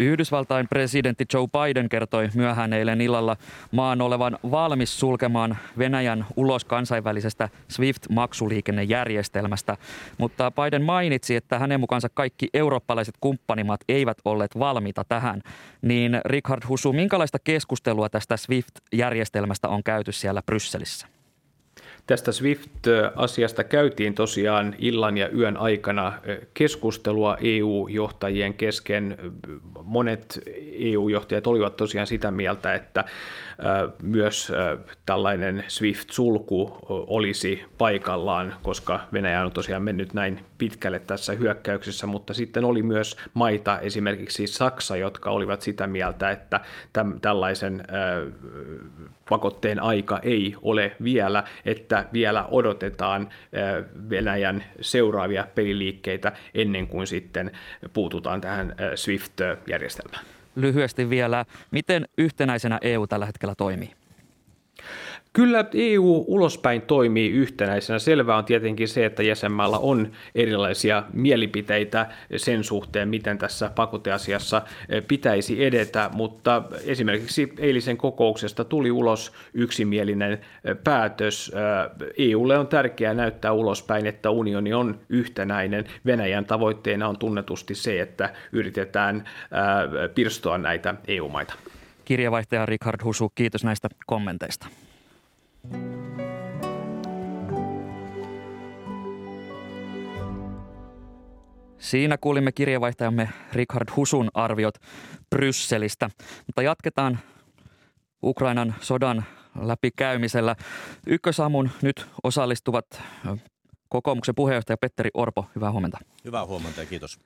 Yhdysvaltain 0.01 0.69
presidentti 0.69 1.25
Joe 1.35 1.47
Biden 1.47 1.89
kertoi 1.89 2.29
myöhään 2.35 2.73
eilen 2.73 3.01
illalla 3.01 3.37
maan 3.73 4.01
olevan 4.01 4.39
valmis 4.51 5.01
sulkemaan 5.01 5.57
Venäjän 5.79 6.27
ulos 6.37 6.65
kansainvälisestä 6.65 7.49
SWIFT-maksuliikennejärjestelmästä, 7.69 9.77
mutta 10.19 10.51
Biden 10.51 10.83
mainitsi, 10.83 11.37
että 11.37 11.59
hänen 11.59 11.81
mukaansa 11.81 12.09
kaikki 12.15 12.49
eurooppalaiset 12.55 13.15
kumppanimaat 13.21 13.81
eivät 13.89 14.19
olleet 14.25 14.59
valmiita 14.59 15.05
tähän. 15.05 15.43
Niin 15.83 16.21
Richard 16.25 16.63
Husu, 16.69 16.93
minkälaista 16.93 17.39
keskustelua 17.39 18.09
tästä 18.09 18.37
SWIFT-järjestelmästä 18.37 19.69
on 19.69 19.83
käyty 19.83 20.13
siellä 20.13 20.43
Brysselissä? 20.43 21.20
Tästä 22.11 22.33
SWIFT-asiasta 22.33 23.65
käytiin 23.65 24.15
tosiaan 24.15 24.75
illan 24.79 25.17
ja 25.17 25.29
yön 25.29 25.57
aikana 25.57 26.13
keskustelua 26.55 27.37
EU-johtajien 27.41 28.55
kesken. 28.55 29.19
Monet 29.85 30.41
EU-johtajat 30.73 31.47
olivat 31.47 31.77
tosiaan 31.77 32.07
sitä 32.07 32.31
mieltä, 32.31 32.75
että 32.75 33.05
myös 34.03 34.53
tällainen 35.07 35.65
SWIFT-sulku 35.69 36.79
olisi 36.89 37.65
paikallaan, 37.79 38.55
koska 38.63 39.01
Venäjä 39.13 39.45
on 39.45 39.53
tosiaan 39.53 39.83
mennyt 39.83 40.15
näin 40.15 40.41
pitkälle 40.59 40.99
tässä 40.99 41.33
hyökkäyksessä, 41.33 42.07
mutta 42.07 42.35
sitten 42.35 42.65
oli 42.65 42.83
myös 42.83 43.17
maita, 43.35 43.79
esimerkiksi 43.79 44.47
Saksa, 44.47 44.97
jotka 44.97 45.31
olivat 45.31 45.63
sitä 45.63 45.87
mieltä, 45.87 46.31
että 46.31 46.61
tällaisen 47.21 47.85
pakotteen 49.31 49.83
aika 49.83 50.19
ei 50.23 50.55
ole 50.63 50.97
vielä, 51.03 51.45
että 51.65 52.05
vielä 52.13 52.45
odotetaan 52.51 53.29
Venäjän 54.11 54.65
seuraavia 54.81 55.47
peliliikkeitä 55.55 56.33
ennen 56.55 56.87
kuin 56.87 57.07
sitten 57.07 57.51
puututaan 57.93 58.41
tähän 58.41 58.75
SWIFT-järjestelmään. 58.95 60.25
Lyhyesti 60.57 61.11
vielä, 61.11 61.45
miten 61.71 62.09
yhtenäisenä 62.19 62.79
EU 62.83 63.07
tällä 63.07 63.27
hetkellä 63.27 63.55
toimii? 63.55 63.91
Kyllä 65.33 65.65
EU 65.75 66.25
ulospäin 66.29 66.83
toimii 66.83 67.31
yhtenäisenä. 67.31 67.99
Selvää 67.99 68.37
on 68.37 68.45
tietenkin 68.45 68.89
se, 68.89 69.05
että 69.05 69.23
jäsenmailla 69.23 69.79
on 69.79 70.13
erilaisia 70.35 71.03
mielipiteitä 71.13 72.07
sen 72.37 72.65
suhteen, 72.65 73.09
miten 73.09 73.39
tässä 73.39 73.71
pakoteasiassa 73.75 74.63
pitäisi 75.09 75.65
edetä, 75.65 76.11
mutta 76.13 76.63
esimerkiksi 76.85 77.53
eilisen 77.59 77.97
kokouksesta 77.97 78.65
tuli 78.65 78.91
ulos 78.91 79.33
yksimielinen 79.55 80.41
päätös. 80.85 81.53
EUlle 82.19 82.59
on 82.59 82.67
tärkeää 82.67 83.15
näyttää 83.15 83.53
ulospäin, 83.53 84.07
että 84.07 84.31
unioni 84.31 84.73
on 84.73 85.01
yhtenäinen. 85.09 85.85
Venäjän 86.07 86.45
tavoitteena 86.45 87.09
on 87.09 87.19
tunnetusti 87.19 87.75
se, 87.75 88.01
että 88.01 88.33
yritetään 88.53 89.25
pirstoa 90.15 90.59
näitä 90.59 90.95
EU-maita. 91.09 91.55
Kirjavaihtaja 92.05 92.67
Richard 92.67 93.05
Husu, 93.05 93.33
kiitos 93.35 93.65
näistä 93.65 93.89
kommenteista. 94.07 94.67
Siinä 101.79 102.19
kuulimme 102.19 102.53
kirjeenvaihtajamme 102.53 103.29
Richard 103.53 103.89
Husun 103.97 104.31
arviot 104.35 104.75
Brysselistä. 105.31 106.11
Mutta 106.47 106.63
jatketaan 106.63 107.19
Ukrainan 108.23 108.75
sodan 108.81 109.25
läpikäymisellä. 109.61 110.57
Ykkösaamun 111.07 111.71
nyt 111.83 112.07
osallistuvat 112.23 112.87
kokoomuksen 113.89 114.35
puheenjohtaja 114.35 114.77
Petteri 114.77 115.11
Orpo. 115.15 115.47
Hyvää 115.55 115.73
huomenta. 115.73 115.99
Hyvää 116.25 116.47
huomenta 116.47 116.81
ja 116.81 116.87
kiitos. 116.87 117.19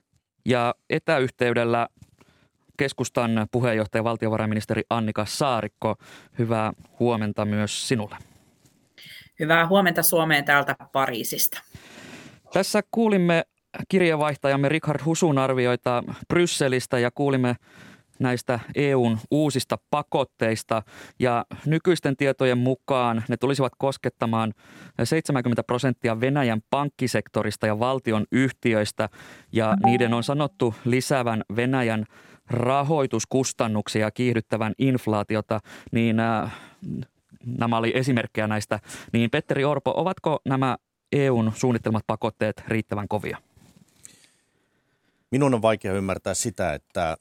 Ja 0.45 0.75
etäyhteydellä 0.89 1.87
keskustan 2.77 3.47
puheenjohtaja 3.51 4.03
valtiovarainministeri 4.03 4.83
Annika 4.89 5.25
Saarikko. 5.25 5.95
Hyvää 6.39 6.73
huomenta 6.99 7.45
myös 7.45 7.87
sinulle. 7.87 8.17
Hyvää 9.39 9.67
huomenta 9.67 10.03
Suomeen 10.03 10.45
täältä 10.45 10.75
Pariisista. 10.91 11.61
Tässä 12.53 12.81
kuulimme 12.91 13.43
kirjeenvaihtajamme 13.89 14.69
Richard 14.69 15.01
Husun 15.05 15.37
arvioita 15.37 16.03
Brysselistä 16.27 16.99
ja 16.99 17.11
kuulimme 17.11 17.55
näistä 18.19 18.59
EUn 18.75 19.17
uusista 19.31 19.77
pakotteista 19.89 20.81
ja 21.19 21.45
nykyisten 21.65 22.17
tietojen 22.17 22.57
mukaan 22.57 23.23
ne 23.27 23.37
tulisivat 23.37 23.73
koskettamaan 23.77 24.53
70 25.03 25.63
prosenttia 25.63 26.19
Venäjän 26.21 26.61
pankkisektorista 26.69 27.67
ja 27.67 27.79
valtion 27.79 28.25
yhtiöistä 28.31 29.09
ja 29.51 29.77
niiden 29.85 30.13
on 30.13 30.23
sanottu 30.23 30.75
lisäävän 30.85 31.43
Venäjän 31.55 32.05
rahoituskustannuksia 32.49 34.11
kiihdyttävän 34.11 34.73
inflaatiota, 34.77 35.59
niin 35.91 36.19
äh, 36.19 36.51
nämä 37.45 37.77
oli 37.77 37.91
esimerkkejä 37.95 38.47
näistä. 38.47 38.79
Niin 39.13 39.29
Petteri 39.29 39.65
Orpo, 39.65 39.93
ovatko 39.95 40.39
nämä 40.45 40.77
EUn 41.11 41.51
suunnittelmat 41.55 42.03
pakotteet 42.07 42.63
riittävän 42.67 43.07
kovia? 43.07 43.37
Minun 45.31 45.53
on 45.53 45.61
vaikea 45.61 45.93
ymmärtää 45.93 46.33
sitä, 46.33 46.73
että 46.73 47.17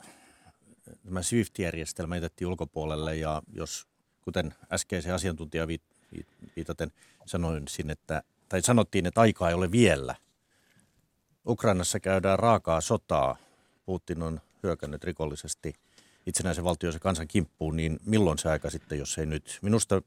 tämä 1.04 1.22
SWIFT-järjestelmä 1.22 2.16
jätettiin 2.16 2.48
ulkopuolelle 2.48 3.16
ja 3.16 3.42
jos, 3.52 3.86
kuten 4.20 4.54
äskeisen 4.72 5.14
asiantuntija 5.14 5.66
viitaten 6.56 6.92
sanoin 7.26 7.68
sinne, 7.68 7.92
että, 7.92 8.22
tai 8.48 8.62
sanottiin, 8.62 9.06
että 9.06 9.20
aikaa 9.20 9.48
ei 9.48 9.54
ole 9.54 9.70
vielä. 9.72 10.14
Ukrainassa 11.46 12.00
käydään 12.00 12.38
raakaa 12.38 12.80
sotaa. 12.80 13.36
Putin 13.86 14.22
on 14.22 14.40
hyökännyt 14.64 15.04
rikollisesti 15.04 15.72
itsenäisen 16.26 16.64
valtioisen 16.64 17.00
kansan 17.00 17.28
kimppuun, 17.28 17.76
niin 17.76 18.00
milloin 18.06 18.38
se 18.38 18.48
aika 18.48 18.70
sitten, 18.70 18.98
jos 18.98 19.18
ei 19.18 19.26
nyt? 19.26 19.58
Minusta 19.62 20.02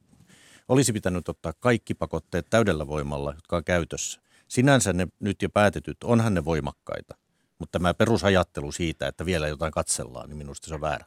olisi 0.67 0.93
pitänyt 0.93 1.29
ottaa 1.29 1.53
kaikki 1.59 1.93
pakotteet 1.93 2.45
täydellä 2.49 2.87
voimalla, 2.87 3.33
jotka 3.33 3.57
on 3.57 3.63
käytössä. 3.63 4.21
Sinänsä 4.47 4.93
ne 4.93 5.07
nyt 5.19 5.41
jo 5.41 5.49
päätetyt, 5.49 5.97
onhan 6.03 6.33
ne 6.33 6.45
voimakkaita– 6.45 7.15
mutta 7.59 7.79
tämä 7.79 7.93
perusajattelu 7.93 8.71
siitä, 8.71 9.07
että 9.07 9.25
vielä 9.25 9.47
jotain 9.47 9.71
katsellaan, 9.71 10.29
niin 10.29 10.37
minusta 10.37 10.67
se 10.67 10.73
on 10.73 10.81
väärä. 10.81 11.05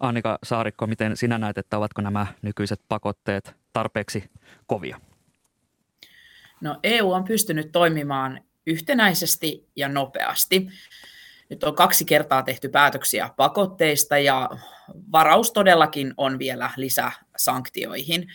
Annika 0.00 0.38
Saarikko, 0.42 0.86
miten 0.86 1.16
sinä 1.16 1.38
näet, 1.38 1.58
että 1.58 1.78
ovatko 1.78 2.02
nämä 2.02 2.26
nykyiset 2.42 2.80
pakotteet 2.88 3.54
tarpeeksi 3.72 4.30
kovia? 4.66 5.00
No 6.60 6.80
EU 6.82 7.12
on 7.12 7.24
pystynyt 7.24 7.72
toimimaan 7.72 8.40
yhtenäisesti 8.66 9.68
ja 9.76 9.88
nopeasti. 9.88 10.68
Nyt 11.50 11.64
on 11.64 11.74
kaksi 11.74 12.04
kertaa 12.04 12.42
tehty 12.42 12.68
päätöksiä 12.68 13.30
pakotteista 13.36 14.18
ja 14.18 14.50
varaus 15.12 15.52
todellakin 15.52 16.14
on 16.16 16.38
vielä 16.38 16.70
lisäsanktioihin. 16.76 18.32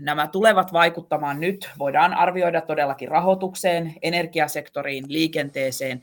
Nämä 0.00 0.26
tulevat 0.26 0.72
vaikuttamaan 0.72 1.40
nyt, 1.40 1.70
voidaan 1.78 2.14
arvioida 2.14 2.60
todellakin 2.60 3.08
rahoitukseen, 3.08 3.94
energiasektoriin, 4.02 5.04
liikenteeseen, 5.08 6.02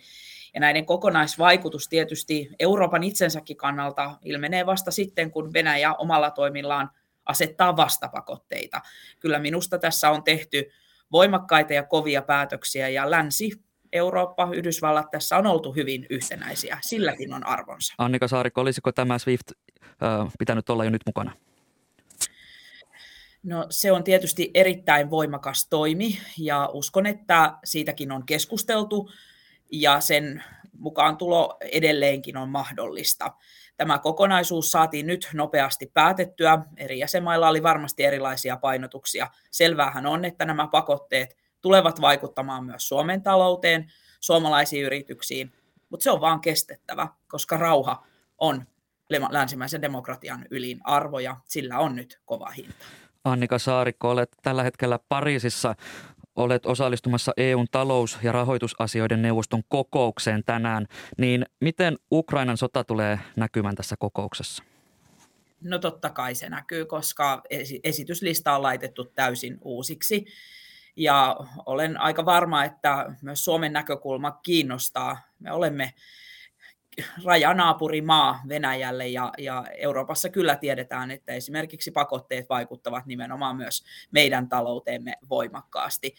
ja 0.54 0.60
näiden 0.60 0.86
kokonaisvaikutus 0.86 1.88
tietysti 1.88 2.50
Euroopan 2.60 3.04
itsensäkin 3.04 3.58
kannalta 3.58 4.18
ilmenee 4.24 4.66
vasta 4.66 4.92
sitten, 4.92 5.32
kun 5.32 5.54
Venäjä 5.54 5.94
omalla 5.94 6.32
toimillaan 6.32 6.90
asettaa 7.26 7.78
vastapakotteita. 7.78 8.82
Kyllä 9.20 9.40
minusta 9.40 9.78
tässä 9.78 10.10
on 10.10 10.24
tehty 10.24 10.70
voimakkaita 11.12 11.74
ja 11.74 11.84
kovia 11.84 12.22
päätöksiä, 12.22 12.90
ja 12.90 13.12
länsi 13.12 13.67
Eurooppa, 13.94 14.50
Yhdysvallat 14.54 15.12
tässä 15.12 15.38
on 15.38 15.48
oltu 15.48 15.74
hyvin 15.74 16.06
yhtenäisiä. 16.10 16.78
Silläkin 16.82 17.34
on 17.34 17.46
arvonsa. 17.46 17.94
Annika 17.98 18.28
Saarikko, 18.28 18.62
olisiko 18.62 18.92
tämä 18.92 19.20
SWIFT 19.20 19.52
äh, 20.04 20.32
pitänyt 20.40 20.70
olla 20.70 20.84
jo 20.84 20.90
nyt 20.90 21.02
mukana? 21.06 21.32
No 23.44 23.66
se 23.70 23.92
on 23.92 24.04
tietysti 24.04 24.52
erittäin 24.54 25.10
voimakas 25.10 25.68
toimi 25.70 26.20
ja 26.38 26.70
uskon, 26.74 27.06
että 27.06 27.58
siitäkin 27.64 28.12
on 28.12 28.26
keskusteltu 28.26 29.10
ja 29.72 30.00
sen 30.00 30.44
mukaan 30.80 31.18
tulo 31.18 31.58
edelleenkin 31.72 32.38
on 32.38 32.50
mahdollista. 32.50 33.34
Tämä 33.78 34.00
kokonaisuus 34.00 34.72
saatiin 34.72 35.08
nyt 35.08 35.30
nopeasti 35.34 35.92
päätettyä. 35.94 36.60
Eri 36.78 37.00
jäsenmailla 37.00 37.50
oli 37.50 37.64
varmasti 37.64 38.04
erilaisia 38.04 38.58
painotuksia. 38.58 39.28
Selvähän 39.52 40.06
on, 40.06 40.26
että 40.26 40.46
nämä 40.46 40.68
pakotteet 40.72 41.38
tulevat 41.62 42.02
vaikuttamaan 42.02 42.64
myös 42.64 42.88
Suomen 42.88 43.22
talouteen, 43.22 43.92
suomalaisiin 44.20 44.86
yrityksiin, 44.86 45.54
mutta 45.90 46.04
se 46.04 46.12
on 46.12 46.22
vaan 46.22 46.42
kestettävä, 46.42 47.08
koska 47.28 47.58
rauha 47.58 48.08
on 48.38 48.66
länsimäisen 49.30 49.82
demokratian 49.82 50.46
ylin 50.52 50.80
arvo 50.84 51.20
ja 51.20 51.38
sillä 51.46 51.80
on 51.80 51.96
nyt 51.96 52.22
kova 52.26 52.50
hinta. 52.50 52.86
Annika 53.24 53.60
Saarikko, 53.60 54.10
olet 54.10 54.30
tällä 54.42 54.64
hetkellä 54.64 55.00
Pariisissa. 55.10 55.76
Olet 56.36 56.66
osallistumassa 56.66 57.34
EUn 57.38 57.68
talous- 57.72 58.20
ja 58.24 58.32
rahoitusasioiden 58.32 59.22
neuvoston 59.22 59.64
kokoukseen 59.70 60.44
tänään. 60.44 60.88
Niin 61.18 61.46
miten 61.62 61.98
Ukrainan 62.12 62.58
sota 62.58 62.84
tulee 62.84 63.20
näkymään 63.36 63.76
tässä 63.76 63.96
kokouksessa? 64.00 64.64
No 65.62 65.80
totta 65.80 66.10
kai 66.10 66.36
se 66.36 66.50
näkyy, 66.50 66.86
koska 66.86 67.42
esityslista 67.84 68.56
on 68.56 68.62
laitettu 68.62 69.06
täysin 69.06 69.58
uusiksi. 69.62 70.26
Ja 70.98 71.36
olen 71.66 72.02
aika 72.02 72.26
varma, 72.26 72.66
että 72.66 73.16
myös 73.22 73.46
Suomen 73.46 73.74
näkökulma 73.74 74.32
kiinnostaa. 74.32 75.18
Me 75.40 75.52
olemme 75.52 75.94
rajanaapurimaa 77.26 78.42
Venäjälle 78.48 79.08
ja, 79.08 79.34
ja 79.38 79.66
Euroopassa 79.78 80.30
kyllä 80.30 80.56
tiedetään, 80.56 81.12
että 81.12 81.34
esimerkiksi 81.34 81.92
pakotteet 81.92 82.50
vaikuttavat 82.50 83.06
nimenomaan 83.06 83.56
myös 83.56 83.84
meidän 84.12 84.50
talouteemme 84.50 85.14
voimakkaasti. 85.30 86.16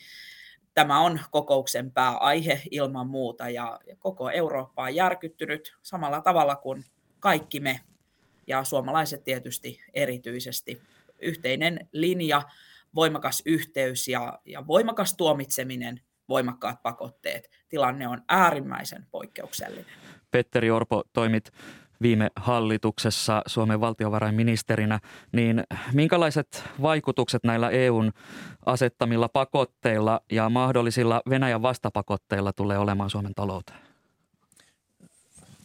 Tämä 0.75 1.01
on 1.01 1.21
kokouksen 1.31 1.93
pääaihe 1.93 2.63
ilman 2.71 3.07
muuta 3.07 3.49
ja 3.49 3.81
koko 3.99 4.31
Eurooppa 4.31 4.83
on 4.83 4.95
järkyttynyt 4.95 5.77
samalla 5.83 6.21
tavalla 6.21 6.57
kuin 6.57 6.85
kaikki 7.21 7.61
me 7.61 7.81
ja 8.47 8.65
suomalaiset 8.65 9.25
tietysti 9.25 9.81
erityisesti. 9.95 10.83
Yhteinen 11.21 11.89
linja, 11.93 12.43
voimakas 12.99 13.43
yhteys 13.47 14.09
ja, 14.09 14.39
ja 14.45 14.67
voimakas 14.67 15.15
tuomitseminen, 15.17 16.01
voimakkaat 16.29 16.83
pakotteet. 16.83 17.51
Tilanne 17.69 18.09
on 18.09 18.23
äärimmäisen 18.29 19.07
poikkeuksellinen. 19.11 19.87
Petteri 20.31 20.71
Orpo 20.71 21.03
toimit 21.13 21.53
viime 22.03 22.31
hallituksessa 22.37 23.43
Suomen 23.47 23.81
valtiovarainministerinä, 23.81 25.01
niin 25.33 25.65
minkälaiset 25.93 26.65
vaikutukset 26.83 27.45
näillä 27.45 27.71
EUn 27.71 28.13
asettamilla 28.67 29.29
pakotteilla 29.29 30.21
ja 30.33 30.51
mahdollisilla 30.51 31.23
Venäjän 31.31 31.63
vastapakotteilla 31.63 32.53
tulee 32.53 32.79
olemaan 32.79 33.11
Suomen 33.11 33.35
talouteen? 33.35 33.81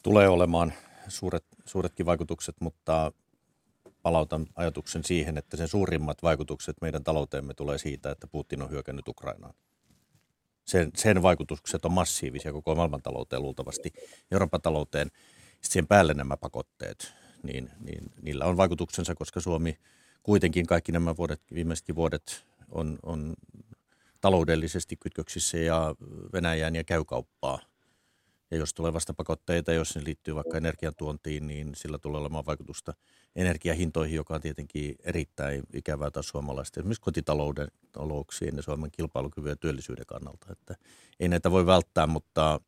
Tulee 0.03 0.27
olemaan 0.27 0.73
suuret, 1.07 1.45
suuretkin 1.65 2.05
vaikutukset, 2.05 2.55
mutta 2.59 3.11
palautan 4.03 4.47
ajatuksen 4.55 5.03
siihen, 5.03 5.37
että 5.37 5.57
sen 5.57 5.67
suurimmat 5.67 6.23
vaikutukset 6.23 6.77
meidän 6.81 7.03
talouteemme 7.03 7.53
tulee 7.53 7.77
siitä, 7.77 8.11
että 8.11 8.27
Putin 8.27 8.61
on 8.61 8.69
hyökännyt 8.69 9.07
Ukrainaan 9.07 9.53
sen, 10.65 10.91
sen 10.95 11.21
vaikutukset 11.21 11.85
on 11.85 11.91
massiivisia 11.91 12.51
koko 12.51 12.75
maailmantalouteen 12.75 13.41
luultavasti, 13.41 13.93
Euroopan 14.31 14.61
talouteen. 14.61 15.07
Sitten 15.07 15.71
siihen 15.71 15.87
päälle 15.87 16.13
nämä 16.13 16.37
pakotteet, 16.37 17.13
niin, 17.43 17.69
niin 17.79 18.11
niillä 18.21 18.45
on 18.45 18.57
vaikutuksensa, 18.57 19.15
koska 19.15 19.39
Suomi 19.39 19.77
kuitenkin 20.23 20.67
kaikki 20.67 20.91
nämä 20.91 21.17
vuodet, 21.17 21.41
viimeisetkin 21.53 21.95
vuodet 21.95 22.45
on, 22.71 22.99
on 23.03 23.33
taloudellisesti 24.21 24.95
kytköksissä 24.95 25.57
ja 25.57 25.95
Venäjään 26.33 26.75
ja 26.75 26.83
käy 26.83 27.03
kauppaa– 27.05 27.59
ja 28.53 28.59
jos 28.59 28.73
tulee 28.73 28.93
vastapakotteita, 28.93 29.73
jos 29.73 29.95
ne 29.95 30.01
liittyy 30.05 30.35
vaikka 30.35 30.57
energiantuontiin, 30.57 31.47
niin 31.47 31.75
sillä 31.75 31.97
tulee 31.97 32.21
olemaan 32.21 32.45
vaikutusta 32.45 32.93
energiahintoihin, 33.35 34.15
joka 34.15 34.35
on 34.35 34.41
tietenkin 34.41 34.95
erittäin 35.03 35.63
ikävää 35.73 36.11
taas 36.11 36.27
suomalaisten, 36.27 36.81
esimerkiksi 36.81 37.01
kotitalouden 37.01 37.67
talouksien 37.91 38.55
ja 38.55 38.61
Suomen 38.61 38.91
kilpailukyvyn 38.91 39.49
ja 39.49 39.55
työllisyyden 39.55 40.05
kannalta. 40.05 40.47
Että 40.51 40.75
ei 41.19 41.27
näitä 41.27 41.51
voi 41.51 41.65
välttää, 41.65 42.07
mutta 42.07 42.61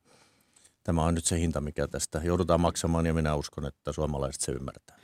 tämä 0.84 1.04
on 1.04 1.16
nyt 1.16 1.26
se 1.26 1.40
hinta, 1.40 1.62
mikä 1.62 1.88
tästä 1.88 2.22
joudutaan 2.24 2.62
maksamaan 2.62 3.06
ja 3.06 3.14
minä 3.14 3.36
uskon, 3.36 3.66
että 3.66 3.92
suomalaiset 3.92 4.42
se 4.42 4.52
ymmärtää. 4.52 4.98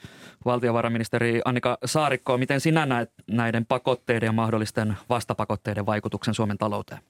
Valtiovarainministeri 0.45 1.41
Annika 1.45 1.77
Saarikko, 1.85 2.37
miten 2.37 2.61
sinä 2.61 2.85
näet 2.85 3.11
näiden 3.27 3.65
pakotteiden 3.65 4.27
ja 4.27 4.31
mahdollisten 4.31 4.97
vastapakotteiden 5.09 5.85
vaikutuksen 5.85 6.33
Suomen 6.33 6.57
talouteen? 6.57 7.01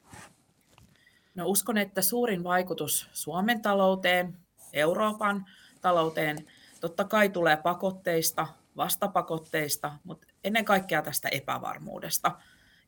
No 1.35 1.47
uskon, 1.47 1.77
että 1.77 2.01
suurin 2.01 2.43
vaikutus 2.43 3.09
Suomen 3.13 3.61
talouteen, 3.61 4.37
Euroopan 4.73 5.45
talouteen 5.81 6.37
totta 6.81 7.03
kai 7.03 7.29
tulee 7.29 7.57
pakotteista, 7.57 8.47
vastapakotteista, 8.77 9.93
mutta 10.03 10.27
ennen 10.43 10.65
kaikkea 10.65 11.01
tästä 11.01 11.29
epävarmuudesta. 11.29 12.39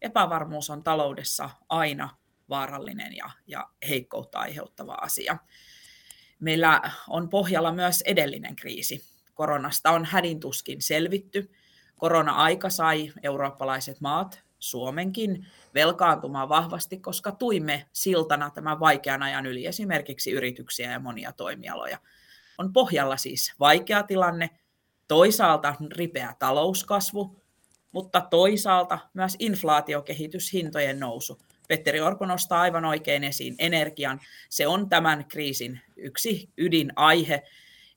Epävarmuus 0.01 0.69
on 0.69 0.83
taloudessa 0.83 1.49
aina 1.69 2.09
vaarallinen 2.49 3.15
ja, 3.15 3.29
ja 3.47 3.69
heikkoutta 3.89 4.39
aiheuttava 4.39 4.93
asia. 4.93 5.37
Meillä 6.39 6.81
on 7.09 7.29
pohjalla 7.29 7.71
myös 7.71 8.01
edellinen 8.01 8.55
kriisi. 8.55 9.05
Koronasta 9.33 9.91
on 9.91 10.05
hädintuskin 10.05 10.81
selvitty. 10.81 11.51
Korona-aika 11.95 12.69
sai 12.69 13.13
eurooppalaiset 13.23 14.01
maat, 14.01 14.42
Suomenkin, 14.63 15.45
velkaantumaan 15.73 16.49
vahvasti, 16.49 16.97
koska 16.97 17.31
tuimme 17.31 17.85
siltana 17.93 18.49
tämän 18.49 18.79
vaikean 18.79 19.23
ajan 19.23 19.45
yli 19.45 19.65
esimerkiksi 19.65 20.31
yrityksiä 20.31 20.91
ja 20.91 20.99
monia 20.99 21.31
toimialoja. 21.31 21.97
On 22.57 22.73
pohjalla 22.73 23.17
siis 23.17 23.53
vaikea 23.59 24.03
tilanne, 24.03 24.49
toisaalta 25.07 25.75
ripeä 25.91 26.35
talouskasvu, 26.39 27.41
mutta 27.91 28.21
toisaalta 28.21 28.99
myös 29.13 29.35
inflaatiokehitys, 29.39 30.53
hintojen 30.53 30.99
nousu. 30.99 31.39
Petteri 31.67 32.01
Orpo 32.01 32.25
nostaa 32.25 32.61
aivan 32.61 32.85
oikein 32.85 33.23
esiin 33.23 33.55
energian. 33.59 34.19
Se 34.49 34.67
on 34.67 34.89
tämän 34.89 35.25
kriisin 35.25 35.81
yksi 35.95 36.49
ydinaihe. 36.57 37.43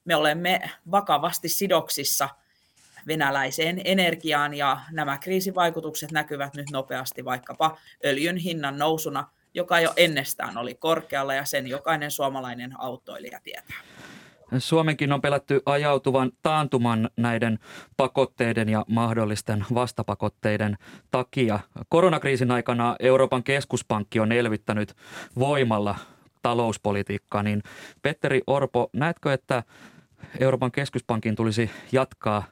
Me 0.04 0.16
olemme 0.16 0.70
vakavasti 0.90 1.48
sidoksissa 1.48 2.28
venäläiseen 3.06 3.80
energiaan 3.84 4.54
ja 4.54 4.80
nämä 4.90 5.18
kriisivaikutukset 5.18 6.12
näkyvät 6.12 6.54
nyt 6.54 6.70
nopeasti 6.70 7.24
vaikkapa 7.24 7.76
öljyn 8.04 8.36
hinnan 8.36 8.78
nousuna, 8.78 9.30
joka 9.54 9.80
jo 9.80 9.92
ennestään 9.96 10.58
oli 10.58 10.74
korkealla 10.74 11.34
ja 11.34 11.44
sen 11.44 11.66
jokainen 11.66 12.10
suomalainen 12.10 12.80
autoilija 12.80 13.40
tietää. 13.44 13.76
Suomenkin 14.58 15.12
on 15.12 15.20
pelätty 15.20 15.60
ajautuvan 15.66 16.32
taantuman 16.42 17.10
näiden 17.16 17.58
pakotteiden 17.96 18.68
ja 18.68 18.84
mahdollisten 18.88 19.64
vastapakotteiden 19.74 20.76
takia. 21.10 21.60
Koronakriisin 21.88 22.50
aikana 22.50 22.96
Euroopan 23.00 23.42
keskuspankki 23.42 24.20
on 24.20 24.32
elvyttänyt 24.32 24.94
voimalla 25.38 25.96
talouspolitiikkaa, 26.42 27.42
niin 27.42 27.62
Petteri 28.02 28.42
Orpo, 28.46 28.90
näetkö, 28.92 29.32
että 29.32 29.62
Euroopan 30.40 30.72
keskuspankin 30.72 31.36
tulisi 31.36 31.70
jatkaa 31.92 32.44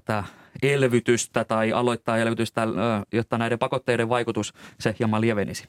tätä 0.00 0.24
elvytystä 0.62 1.44
tai 1.44 1.72
aloittaa 1.72 2.18
elvytystä, 2.18 2.66
jotta 3.12 3.38
näiden 3.38 3.58
pakotteiden 3.58 4.08
vaikutus 4.08 4.54
se 4.80 4.94
hieman 4.98 5.20
lievenisi? 5.20 5.68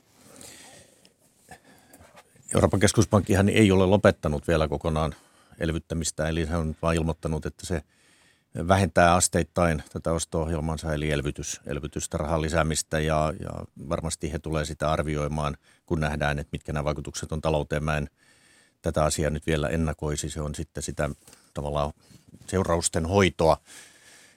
Euroopan 2.55 2.79
keskuspankkihan 2.79 3.49
ei 3.49 3.71
ole 3.71 3.85
lopettanut 3.85 4.47
vielä 4.47 4.67
kokonaan 4.67 5.15
elvyttämistä, 5.59 6.27
eli 6.27 6.45
hän 6.45 6.59
on 6.59 6.75
vain 6.81 6.97
ilmoittanut, 6.97 7.45
että 7.45 7.65
se 7.65 7.81
vähentää 8.67 9.15
asteittain 9.15 9.83
tätä 9.93 10.11
osto-ohjelmansa, 10.11 10.93
eli 10.93 11.11
elvytys, 11.11 11.61
elvytystä, 11.65 12.17
rahan 12.17 12.41
lisäämistä, 12.41 12.99
ja, 12.99 13.33
ja 13.39 13.49
varmasti 13.89 14.31
he 14.31 14.39
tulee 14.39 14.65
sitä 14.65 14.91
arvioimaan, 14.91 15.57
kun 15.85 15.99
nähdään, 15.99 16.39
että 16.39 16.49
mitkä 16.51 16.73
nämä 16.73 16.83
vaikutukset 16.83 17.31
on 17.31 17.41
talouteen. 17.41 17.83
Mä 17.83 17.97
en 17.97 18.09
tätä 18.81 19.03
asiaa 19.03 19.29
nyt 19.29 19.47
vielä 19.47 19.69
ennakoisi, 19.69 20.29
se 20.29 20.41
on 20.41 20.55
sitten 20.55 20.83
sitä 20.83 21.09
tavallaan 21.53 21.93
seurausten 22.47 23.05
hoitoa. 23.05 23.57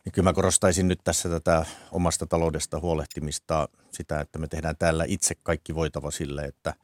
Ja 0.07 0.13
kyllä 0.13 0.29
mä 0.31 0.33
korostaisin 0.33 0.89
nyt 0.89 1.01
tässä 1.05 1.29
tätä 1.29 1.67
omasta 1.93 2.27
taloudesta 2.27 2.81
huolehtimista, 2.81 3.69
sitä, 3.91 4.21
että 4.21 4.39
me 4.39 4.47
tehdään 4.47 4.77
täällä 4.79 5.05
itse 5.09 5.35
kaikki 5.43 5.75
voitava 5.75 6.11
sille, 6.11 6.43
että 6.43 6.75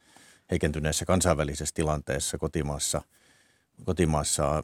heikentyneessä 0.51 1.05
kansainvälisessä 1.05 1.75
tilanteessa 1.75 2.37
kotimaassa– 2.37 3.01
kotimaassa 3.85 4.57
äh, 4.57 4.63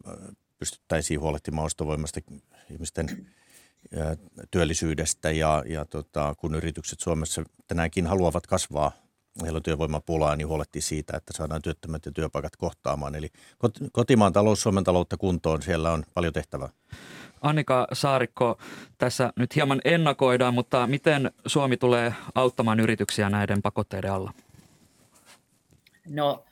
pystyttäisiin 0.57 1.19
huolehtimaan 1.19 1.65
ostovoimasta 1.65 2.19
ihmisten 2.71 3.27
äh, 3.97 4.17
työllisyydestä 4.51 5.31
ja, 5.31 5.63
ja 5.67 5.85
tota, 5.85 6.35
kun 6.37 6.55
yritykset 6.55 6.99
Suomessa 6.99 7.43
tänäänkin 7.67 8.07
haluavat 8.07 8.47
kasvaa, 8.47 8.91
heillä 9.43 9.57
on 9.57 9.63
työvoimapulaa, 9.63 10.35
niin 10.35 10.47
huolehtii 10.47 10.81
siitä, 10.81 11.17
että 11.17 11.33
saadaan 11.35 11.61
työttömät 11.61 12.05
ja 12.05 12.11
työpaikat 12.11 12.55
kohtaamaan. 12.55 13.15
Eli 13.15 13.29
kotimaan 13.91 14.33
talous, 14.33 14.61
Suomen 14.61 14.83
taloutta 14.83 15.17
kuntoon, 15.17 15.61
siellä 15.61 15.91
on 15.91 16.03
paljon 16.13 16.33
tehtävää. 16.33 16.69
Annika 17.41 17.88
Saarikko, 17.93 18.58
tässä 18.97 19.34
nyt 19.36 19.56
hieman 19.56 19.82
ennakoidaan, 19.86 20.54
mutta 20.54 20.88
miten 20.88 21.32
Suomi 21.45 21.78
tulee 21.78 22.13
auttamaan 22.36 22.80
yrityksiä 22.80 23.30
näiden 23.30 23.62
pakotteiden 23.62 24.12
alla? 24.12 24.34
No 26.08 26.45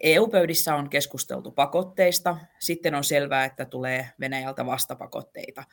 EU-pöydissä 0.00 0.74
on 0.74 0.90
keskusteltu 0.90 1.50
pakotteista, 1.50 2.36
sitten 2.58 2.94
on 2.94 3.04
selvää, 3.04 3.44
että 3.44 3.64
tulee 3.64 4.10
Venäjältä 4.20 4.66
vastapakotteita. 4.66 5.64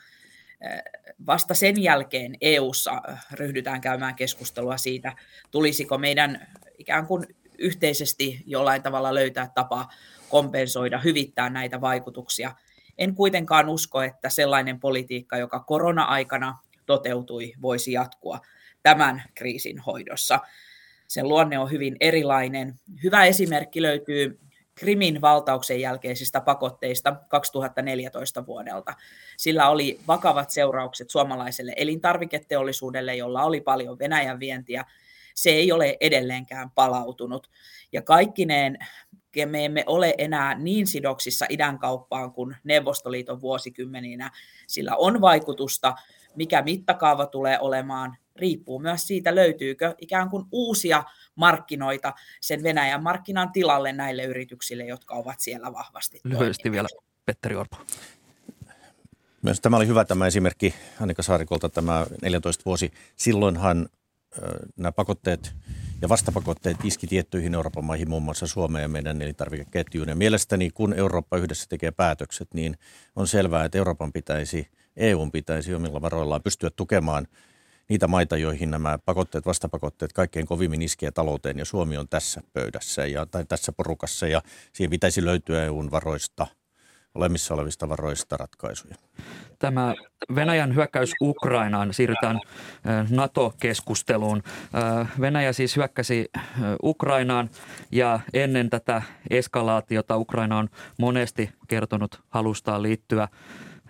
Vasta 1.26 1.54
sen 1.54 1.84
jälkeen 1.84 2.36
EU:ssa 2.41 3.02
ryhdytään 3.32 3.82
käymään 3.82 4.15
keskustelua 4.15 4.78
siitä, 4.78 5.15
tulisiko 5.52 5.98
meidän 5.98 6.48
ikään 6.78 7.08
kuin 7.08 7.26
yhteisesti 7.58 8.43
jollain 8.46 8.84
tavalla 8.84 9.13
löytää 9.13 9.52
tapa 9.56 9.88
kompensoida, 10.30 11.00
hyvittää 11.00 11.50
näitä 11.50 11.82
vaikutuksia. 11.82 12.52
En 12.97 13.15
kuitenkaan 13.15 13.69
usko, 13.69 14.01
että 14.01 14.29
sellainen 14.29 14.79
politiikka, 14.79 15.38
joka 15.38 15.60
korona-aikana 15.60 16.57
toteutui, 16.86 17.53
voisi 17.62 17.91
jatkua 17.91 18.39
tämän 18.83 19.23
kriisin 19.36 19.79
hoidossa 19.79 20.39
sen 21.07 21.27
luonne 21.27 21.60
on 21.60 21.71
hyvin 21.71 21.97
erilainen. 21.99 22.75
Hyvä 23.03 23.25
esimerkki 23.25 23.81
löytyy 23.81 24.39
Krimin 24.75 25.21
valtauksen 25.21 25.81
jälkeisistä 25.81 26.41
pakotteista 26.41 27.15
2014 27.27 28.45
vuodelta. 28.45 28.93
Sillä 29.38 29.69
oli 29.69 29.99
vakavat 30.07 30.49
seuraukset 30.49 31.10
suomalaiselle 31.10 31.73
elintarviketeollisuudelle, 31.75 33.15
jolla 33.15 33.43
oli 33.43 33.62
paljon 33.62 33.99
Venäjän 33.99 34.39
vientiä. 34.39 34.86
Se 35.36 35.49
ei 35.49 35.71
ole 35.71 35.97
edelleenkään 35.99 36.71
palautunut. 36.71 37.49
Ja 37.91 38.01
kaikkineen 38.01 38.77
me 39.45 39.65
emme 39.65 39.84
ole 39.86 40.15
enää 40.17 40.56
niin 40.56 40.88
sidoksissa 40.88 41.45
idän 41.50 41.80
kauppaan 41.80 42.32
kuin 42.32 42.56
Neuvostoliiton 42.63 43.41
vuosikymmeninä. 43.41 44.32
Sillä 44.67 44.95
on 44.95 45.21
vaikutusta, 45.21 45.95
mikä 46.36 46.62
mittakaava 46.62 47.26
tulee 47.26 47.60
olemaan, 47.60 48.17
riippuu 48.36 48.80
myös 48.80 49.08
siitä, 49.08 49.36
löytyykö 49.36 49.95
ikään 49.97 50.30
kuin 50.30 50.45
uusia 50.52 51.04
markkinoita 51.36 52.13
sen 52.41 52.63
Venäjän 52.63 53.04
markkinan 53.04 53.52
tilalle 53.52 53.93
näille 53.93 54.23
yrityksille, 54.23 54.86
jotka 54.86 55.15
ovat 55.15 55.39
siellä 55.39 55.73
vahvasti 55.73 56.19
Lyhyesti 56.23 56.71
vielä 56.71 56.88
Petteri 57.26 57.56
Orpo. 57.56 57.78
Myös 59.41 59.62
tämä 59.62 59.78
oli 59.78 59.88
hyvä 59.88 60.06
tämä 60.06 60.28
esimerkki 60.28 60.73
Annika 61.02 61.23
Saarikolta, 61.23 61.69
tämä 61.69 62.06
14 62.21 62.65
vuosi. 62.65 62.91
Silloinhan 63.15 63.89
nämä 64.78 64.91
pakotteet 64.91 65.54
ja 66.01 66.10
vastapakotteet 66.10 66.77
iski 66.83 67.07
tiettyihin 67.07 67.53
Euroopan 67.53 67.86
maihin, 67.86 68.10
muun 68.10 68.23
muassa 68.23 68.47
Suomeen 68.47 68.81
ja 68.81 68.88
meidän 68.88 69.21
elintarvikeketjuun. 69.21 70.10
Ja 70.10 70.15
mielestäni 70.15 70.69
kun 70.69 70.93
Eurooppa 70.93 71.38
yhdessä 71.38 71.65
tekee 71.69 71.91
päätökset, 71.91 72.53
niin 72.53 72.77
on 73.15 73.27
selvää, 73.27 73.65
että 73.65 73.77
Euroopan 73.77 74.13
pitäisi, 74.13 74.67
EUn 74.97 75.31
pitäisi 75.31 75.73
omilla 75.73 76.01
varoillaan 76.01 76.43
pystyä 76.43 76.69
tukemaan 76.69 77.27
niitä 77.89 78.07
maita, 78.07 78.38
joihin 78.38 78.71
nämä 78.71 78.99
pakotteet, 79.05 79.45
vastapakotteet 79.45 80.13
kaikkein 80.13 80.47
kovimmin 80.47 80.81
iskee 80.81 81.12
talouteen, 81.12 81.60
ja 81.60 81.65
Suomi 81.65 81.97
on 81.97 82.07
tässä 82.07 82.41
pöydässä 82.53 83.05
ja, 83.05 83.25
tai 83.25 83.45
tässä 83.45 83.71
porukassa, 83.71 84.27
ja 84.27 84.41
siihen 84.73 84.89
pitäisi 84.89 85.25
löytyä 85.25 85.63
EUn 85.63 85.91
varoista, 85.91 86.47
olemissa 87.17 87.53
olevista 87.53 87.89
varoista 87.89 88.38
ratkaisuja. 88.38 88.95
Tämä 89.60 89.93
Venäjän 90.36 90.75
hyökkäys 90.75 91.13
Ukrainaan, 91.21 91.93
siirrytään 91.93 92.39
NATO-keskusteluun. 93.10 94.43
Venäjä 95.21 95.53
siis 95.53 95.75
hyökkäsi 95.75 96.32
Ukrainaan 96.84 97.49
ja 97.91 98.19
ennen 98.34 98.69
tätä 98.69 99.01
eskalaatiota 99.30 100.17
Ukraina 100.17 100.58
on 100.58 100.69
monesti 100.97 101.49
kertonut 101.67 102.21
halustaan 102.30 102.84
liittyä 102.84 103.27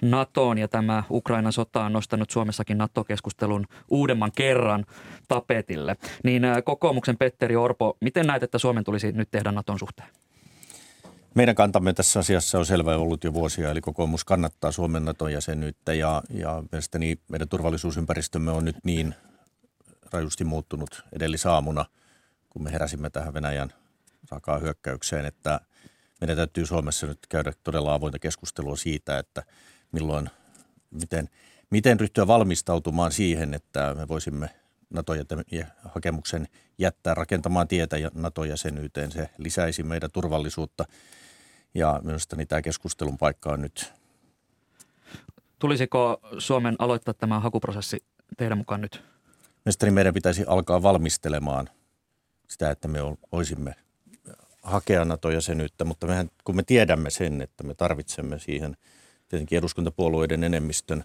NATOon 0.01 0.57
ja 0.57 0.67
tämä 0.67 1.03
Ukrainan 1.09 1.53
sota 1.53 1.83
on 1.83 1.93
nostanut 1.93 2.29
Suomessakin 2.29 2.77
NATO-keskustelun 2.77 3.65
uudemman 3.89 4.31
kerran 4.35 4.85
tapetille. 5.27 5.95
Niin 6.23 6.43
kokoomuksen 6.63 7.17
Petteri 7.17 7.55
Orpo, 7.55 7.97
miten 8.01 8.27
näet, 8.27 8.43
että 8.43 8.57
Suomen 8.57 8.83
tulisi 8.83 9.11
nyt 9.11 9.31
tehdä 9.31 9.51
NATOn 9.51 9.79
suhteen? 9.79 10.09
Meidän 11.37 11.55
kantamme 11.55 11.93
tässä 11.93 12.19
asiassa 12.19 12.59
on 12.59 12.65
selvä 12.65 12.95
ollut 12.95 13.23
jo 13.23 13.33
vuosia, 13.33 13.71
eli 13.71 13.81
kokoomus 13.81 14.25
kannattaa 14.25 14.71
Suomen 14.71 15.05
NATO-jäsenyyttä 15.05 15.93
ja, 15.93 16.23
ja 16.29 16.63
mielestäni 16.71 17.19
meidän 17.29 17.49
turvallisuusympäristömme 17.49 18.51
on 18.51 18.65
nyt 18.65 18.75
niin 18.83 19.15
rajusti 20.11 20.43
muuttunut 20.43 21.03
edellisaamuna, 21.13 21.85
kun 22.49 22.63
me 22.63 22.71
heräsimme 22.71 23.09
tähän 23.09 23.33
Venäjän 23.33 23.73
rakaa 24.31 24.59
hyökkäykseen, 24.59 25.25
että 25.25 25.59
meidän 26.21 26.37
täytyy 26.37 26.65
Suomessa 26.65 27.07
nyt 27.07 27.19
käydä 27.29 27.53
todella 27.63 27.93
avointa 27.93 28.19
keskustelua 28.19 28.75
siitä, 28.75 29.19
että 29.19 29.43
milloin, 29.91 30.29
miten, 30.91 31.29
miten 31.69 31.99
ryhtyä 31.99 32.27
valmistautumaan 32.27 33.11
siihen, 33.11 33.53
että 33.53 33.95
me 33.97 34.07
voisimme 34.07 34.49
NATO-hakemuksen 34.89 36.47
jättää 36.77 37.13
rakentamaan 37.13 37.67
tietä 37.67 37.95
NATO-jäsenyyteen. 38.13 39.11
Se 39.11 39.29
lisäisi 39.37 39.83
meidän 39.83 40.11
turvallisuutta 40.11 40.85
ja 41.77 41.99
minusta 42.03 42.35
niin 42.35 42.47
tämä 42.47 42.61
keskustelun 42.61 43.17
paikka 43.17 43.49
on 43.51 43.61
nyt. 43.61 43.93
Tulisiko 45.59 46.19
Suomen 46.37 46.75
aloittaa 46.79 47.13
tämä 47.13 47.39
hakuprosessi 47.39 48.03
teidän 48.37 48.57
mukaan 48.57 48.81
nyt? 48.81 49.03
Mielestäni 49.65 49.91
meidän 49.91 50.13
pitäisi 50.13 50.43
alkaa 50.47 50.83
valmistelemaan 50.83 51.69
sitä, 52.47 52.71
että 52.71 52.87
me 52.87 52.99
voisimme 53.31 53.75
hakea 54.63 55.05
NATO-jäsenyyttä, 55.05 55.85
mutta 55.85 56.07
mehän, 56.07 56.29
kun 56.43 56.55
me 56.55 56.63
tiedämme 56.63 57.09
sen, 57.09 57.41
että 57.41 57.63
me 57.63 57.73
tarvitsemme 57.73 58.39
siihen 58.39 58.77
tietenkin 59.27 59.57
eduskuntapuolueiden 59.57 60.43
enemmistön 60.43 61.03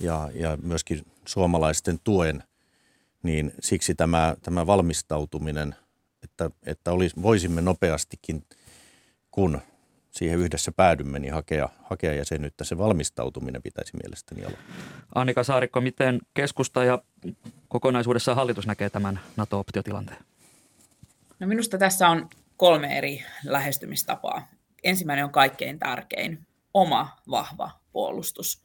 ja, 0.00 0.30
ja 0.34 0.58
myöskin 0.62 1.06
suomalaisten 1.24 1.98
tuen, 2.04 2.42
niin 3.22 3.52
siksi 3.60 3.94
tämä, 3.94 4.36
tämä 4.42 4.66
valmistautuminen, 4.66 5.74
että, 6.22 6.50
että 6.66 6.92
olisi, 6.92 7.22
voisimme 7.22 7.60
nopeastikin, 7.60 8.44
kun 9.30 9.60
siihen 10.10 10.38
yhdessä 10.38 10.72
päädymme, 10.72 11.18
niin 11.18 11.32
hakea, 11.32 11.68
hakea 11.82 12.14
jäsenyyttä. 12.14 12.64
Se 12.64 12.78
valmistautuminen 12.78 13.62
pitäisi 13.62 13.96
mielestäni 14.02 14.44
olla. 14.44 14.58
Annika 15.14 15.44
Saarikko, 15.44 15.80
miten 15.80 16.20
keskusta 16.34 16.84
ja 16.84 17.02
kokonaisuudessaan 17.68 18.36
hallitus 18.36 18.66
näkee 18.66 18.90
tämän 18.90 19.20
NATO-optiotilanteen? 19.36 20.18
No 21.40 21.46
minusta 21.46 21.78
tässä 21.78 22.08
on 22.08 22.28
kolme 22.56 22.98
eri 22.98 23.24
lähestymistapaa. 23.44 24.48
Ensimmäinen 24.84 25.24
on 25.24 25.32
kaikkein 25.32 25.78
tärkein, 25.78 26.46
oma 26.74 27.16
vahva 27.30 27.70
puolustus. 27.92 28.64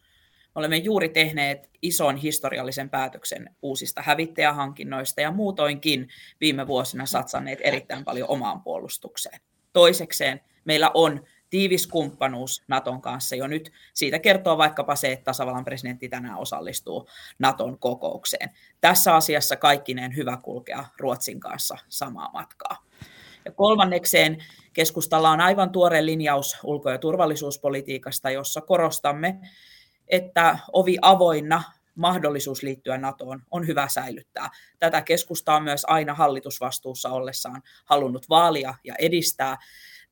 Olemme 0.56 0.78
juuri 0.78 1.10
tehneet 1.10 1.70
ison 1.82 2.18
historiallisen 2.18 2.90
päätöksen 2.90 3.56
uusista 3.62 4.02
hävittäjähankinnoista 4.02 5.22
ja 5.22 5.32
muutoinkin 5.32 6.08
viime 6.42 6.68
vuosina 6.68 7.06
satsanneet 7.06 7.60
erittäin 7.62 8.06
paljon 8.06 8.30
omaan 8.30 8.62
puolustukseen. 8.62 9.40
Toisekseen 9.74 10.42
meillä 10.66 10.92
on 10.94 11.26
tiivis 11.56 11.88
kumppanuus 11.88 12.64
Naton 12.68 13.02
kanssa 13.02 13.36
jo 13.36 13.48
nyt. 13.48 13.72
Siitä 13.94 14.20
kertoo 14.20 14.58
vaikkapa 14.58 14.96
se, 14.96 15.12
että 15.12 15.24
tasavallan 15.24 15.66
presidentti 15.66 16.10
tänään 16.10 16.38
osallistuu 16.38 17.10
Naton 17.40 17.80
kokoukseen. 17.80 18.50
Tässä 18.82 19.16
asiassa 19.16 19.56
kaikkineen 19.56 20.16
hyvä 20.16 20.38
kulkea 20.44 20.86
Ruotsin 21.00 21.40
kanssa 21.40 21.78
samaa 21.88 22.30
matkaa. 22.34 22.86
Ja 23.46 23.52
kolmannekseen 23.52 24.38
keskustalla 24.74 25.30
on 25.30 25.42
aivan 25.42 25.70
tuore 25.70 26.06
linjaus 26.06 26.58
ulko- 26.64 26.90
ja 26.90 26.98
turvallisuuspolitiikasta, 26.98 28.30
jossa 28.30 28.62
korostamme, 28.62 29.40
että 30.08 30.60
ovi 30.74 30.98
avoinna 31.02 31.64
mahdollisuus 31.96 32.64
liittyä 32.64 32.98
NATOon 32.98 33.44
on 33.52 33.68
hyvä 33.68 33.88
säilyttää. 33.88 34.50
Tätä 34.80 35.02
keskusta 35.02 35.56
on 35.56 35.64
myös 35.64 35.86
aina 35.88 36.14
hallitusvastuussa 36.14 37.10
ollessaan 37.10 37.62
halunnut 37.86 38.30
vaalia 38.30 38.74
ja 38.84 38.96
edistää 39.00 39.58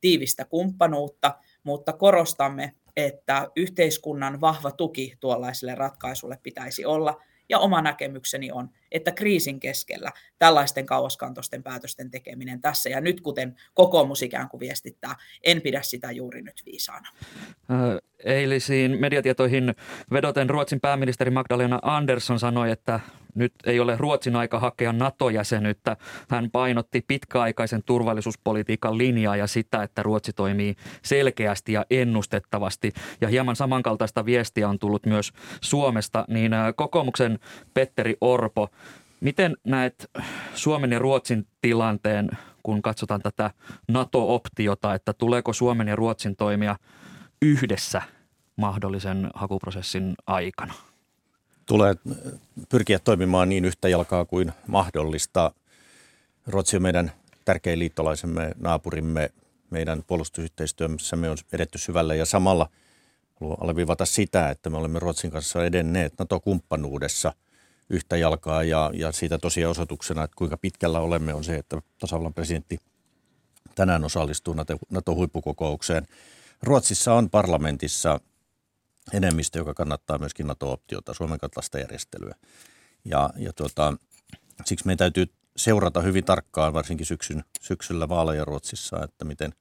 tiivistä 0.03 0.45
kumppanuutta, 0.45 1.35
mutta 1.63 1.93
korostamme, 1.93 2.71
että 2.97 3.47
yhteiskunnan 3.55 4.41
vahva 4.41 4.71
tuki 4.71 5.13
tuollaiselle 5.19 5.75
ratkaisulle 5.75 6.39
pitäisi 6.43 6.85
olla. 6.85 7.21
Ja 7.49 7.59
oma 7.59 7.81
näkemykseni 7.81 8.51
on, 8.51 8.69
että 8.93 9.11
kriisin 9.11 9.59
keskellä 9.59 10.11
tällaisten 10.39 10.85
kauaskantoisten 10.85 11.63
päätösten 11.63 12.11
tekeminen 12.11 12.61
tässä 12.61 12.89
ja 12.89 13.01
nyt, 13.01 13.21
kuten 13.21 13.55
kokoomus 13.73 14.21
ikään 14.21 14.49
kuin 14.49 14.59
viestittää, 14.59 15.15
en 15.43 15.61
pidä 15.61 15.81
sitä 15.81 16.11
juuri 16.11 16.41
nyt 16.41 16.61
viisaana. 16.65 17.09
Eilisiin 18.25 18.99
mediatietoihin 18.99 19.75
vedoten 20.11 20.49
Ruotsin 20.49 20.79
pääministeri 20.79 21.31
Magdalena 21.31 21.79
Andersson 21.81 22.39
sanoi, 22.39 22.71
että 22.71 22.99
nyt 23.35 23.53
ei 23.65 23.79
ole 23.79 23.97
Ruotsin 23.97 24.35
aika 24.35 24.59
hakea 24.59 24.93
NATO-jäsenyyttä. 24.93 25.97
Hän 26.29 26.51
painotti 26.51 27.03
pitkäaikaisen 27.07 27.83
turvallisuuspolitiikan 27.83 28.97
linjaa 28.97 29.35
ja 29.35 29.47
sitä, 29.47 29.83
että 29.83 30.03
Ruotsi 30.03 30.33
toimii 30.33 30.75
selkeästi 31.03 31.73
ja 31.73 31.85
ennustettavasti. 31.89 32.91
Ja 33.21 33.27
hieman 33.27 33.55
samankaltaista 33.55 34.25
viestiä 34.25 34.69
on 34.69 34.79
tullut 34.79 35.05
myös 35.05 35.31
Suomesta. 35.61 36.25
Niin 36.27 36.51
kokoomuksen 36.75 37.39
Petteri 37.73 38.15
Orpo, 38.21 38.69
miten 39.23 39.57
näet 39.63 40.11
Suomen 40.53 40.91
ja 40.91 40.99
Ruotsin 40.99 41.47
tilanteen, 41.61 42.29
kun 42.63 42.81
katsotaan 42.81 43.21
tätä 43.21 43.51
NATO-optiota, 43.87 44.93
että 44.93 45.13
tuleeko 45.13 45.53
Suomen 45.53 45.87
ja 45.87 45.95
Ruotsin 45.95 46.35
toimia 46.35 46.75
yhdessä 47.41 48.01
mahdollisen 48.55 49.29
hakuprosessin 49.33 50.13
aikana? 50.27 50.73
tulee 51.65 51.95
pyrkiä 52.69 52.99
toimimaan 52.99 53.49
niin 53.49 53.65
yhtä 53.65 53.89
jalkaa 53.89 54.25
kuin 54.25 54.51
mahdollista. 54.67 55.51
Ruotsi 56.47 56.75
on 56.75 56.81
meidän 56.81 57.11
tärkein 57.45 57.79
liittolaisemme, 57.79 58.51
naapurimme, 58.59 59.31
meidän 59.69 60.03
puolustusyhteistyössämme 60.07 61.29
on 61.29 61.37
edetty 61.53 61.77
syvälle 61.77 62.17
ja 62.17 62.25
samalla 62.25 62.69
haluan 63.41 63.57
alleviivata 63.61 64.05
sitä, 64.05 64.49
että 64.49 64.69
me 64.69 64.77
olemme 64.77 64.99
Ruotsin 64.99 65.31
kanssa 65.31 65.65
edenneet 65.65 66.13
NATO-kumppanuudessa 66.19 67.33
yhtä 67.89 68.17
jalkaa 68.17 68.63
ja, 68.63 68.91
ja 68.93 69.11
siitä 69.11 69.37
tosiaan 69.37 69.71
osoituksena, 69.71 70.23
että 70.23 70.35
kuinka 70.37 70.57
pitkällä 70.57 70.99
olemme 70.99 71.33
on 71.33 71.43
se, 71.43 71.55
että 71.55 71.81
tasavallan 71.99 72.33
presidentti 72.33 72.77
tänään 73.75 74.03
osallistuu 74.03 74.55
NATO-huippukokoukseen. 74.89 76.07
Ruotsissa 76.63 77.13
on 77.13 77.29
parlamentissa 77.29 78.19
enemmistö, 79.13 79.59
joka 79.59 79.73
kannattaa 79.73 80.17
myöskin 80.17 80.47
NATO-optiota, 80.47 81.13
Suomen 81.13 81.39
kaltaista 81.39 81.79
järjestelyä. 81.79 82.35
Ja, 83.05 83.29
ja 83.37 83.53
tuota, 83.53 83.93
siksi 84.65 84.85
meidän 84.85 84.97
täytyy 84.97 85.25
seurata 85.57 86.01
hyvin 86.01 86.23
tarkkaan, 86.23 86.73
varsinkin 86.73 87.05
syksyn, 87.05 87.43
syksyllä 87.61 88.09
vaaleja 88.09 88.45
Ruotsissa, 88.45 89.03
että 89.03 89.25
miten, 89.25 89.53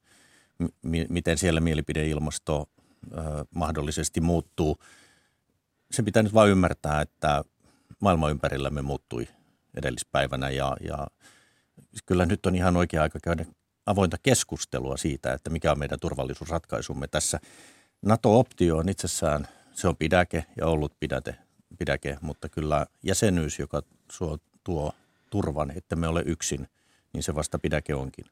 mi, 0.82 1.06
miten 1.08 1.38
siellä 1.38 1.60
mielipideilmasto 1.60 2.68
ö, 3.12 3.16
mahdollisesti 3.54 4.20
muuttuu. 4.20 4.78
Se 5.90 6.02
pitää 6.02 6.22
nyt 6.22 6.34
vain 6.34 6.50
ymmärtää, 6.50 7.00
että 7.00 7.44
maailma 8.02 8.30
ympärillämme 8.30 8.82
muuttui 8.82 9.28
edellispäivänä 9.76 10.50
ja, 10.50 10.76
ja 10.80 11.06
kyllä 12.06 12.26
nyt 12.26 12.46
on 12.46 12.54
ihan 12.54 12.76
oikea 12.76 13.02
aika 13.02 13.18
käydä 13.24 13.46
avointa 13.86 14.16
keskustelua 14.22 14.96
siitä, 14.96 15.32
että 15.32 15.50
mikä 15.50 15.72
on 15.72 15.78
meidän 15.78 16.00
turvallisuusratkaisumme 16.00 17.08
tässä– 17.08 17.40
NATO-optio 18.02 18.76
on 18.76 18.88
itsessään, 18.88 19.48
se 19.72 19.88
on 19.88 19.96
pidäke 19.96 20.44
ja 20.56 20.66
ollut 20.66 20.92
pidäte, 21.00 21.36
pidäke, 21.78 22.18
mutta 22.20 22.48
kyllä 22.48 22.86
jäsenyys, 23.02 23.58
joka 23.58 23.82
tuo 24.64 24.92
turvan, 25.30 25.70
että 25.70 25.96
me 25.96 26.08
ole 26.08 26.22
yksin, 26.26 26.68
niin 27.12 27.22
se 27.22 27.34
vasta 27.34 27.58
pidäke 27.58 27.94
onkin. 27.94 28.24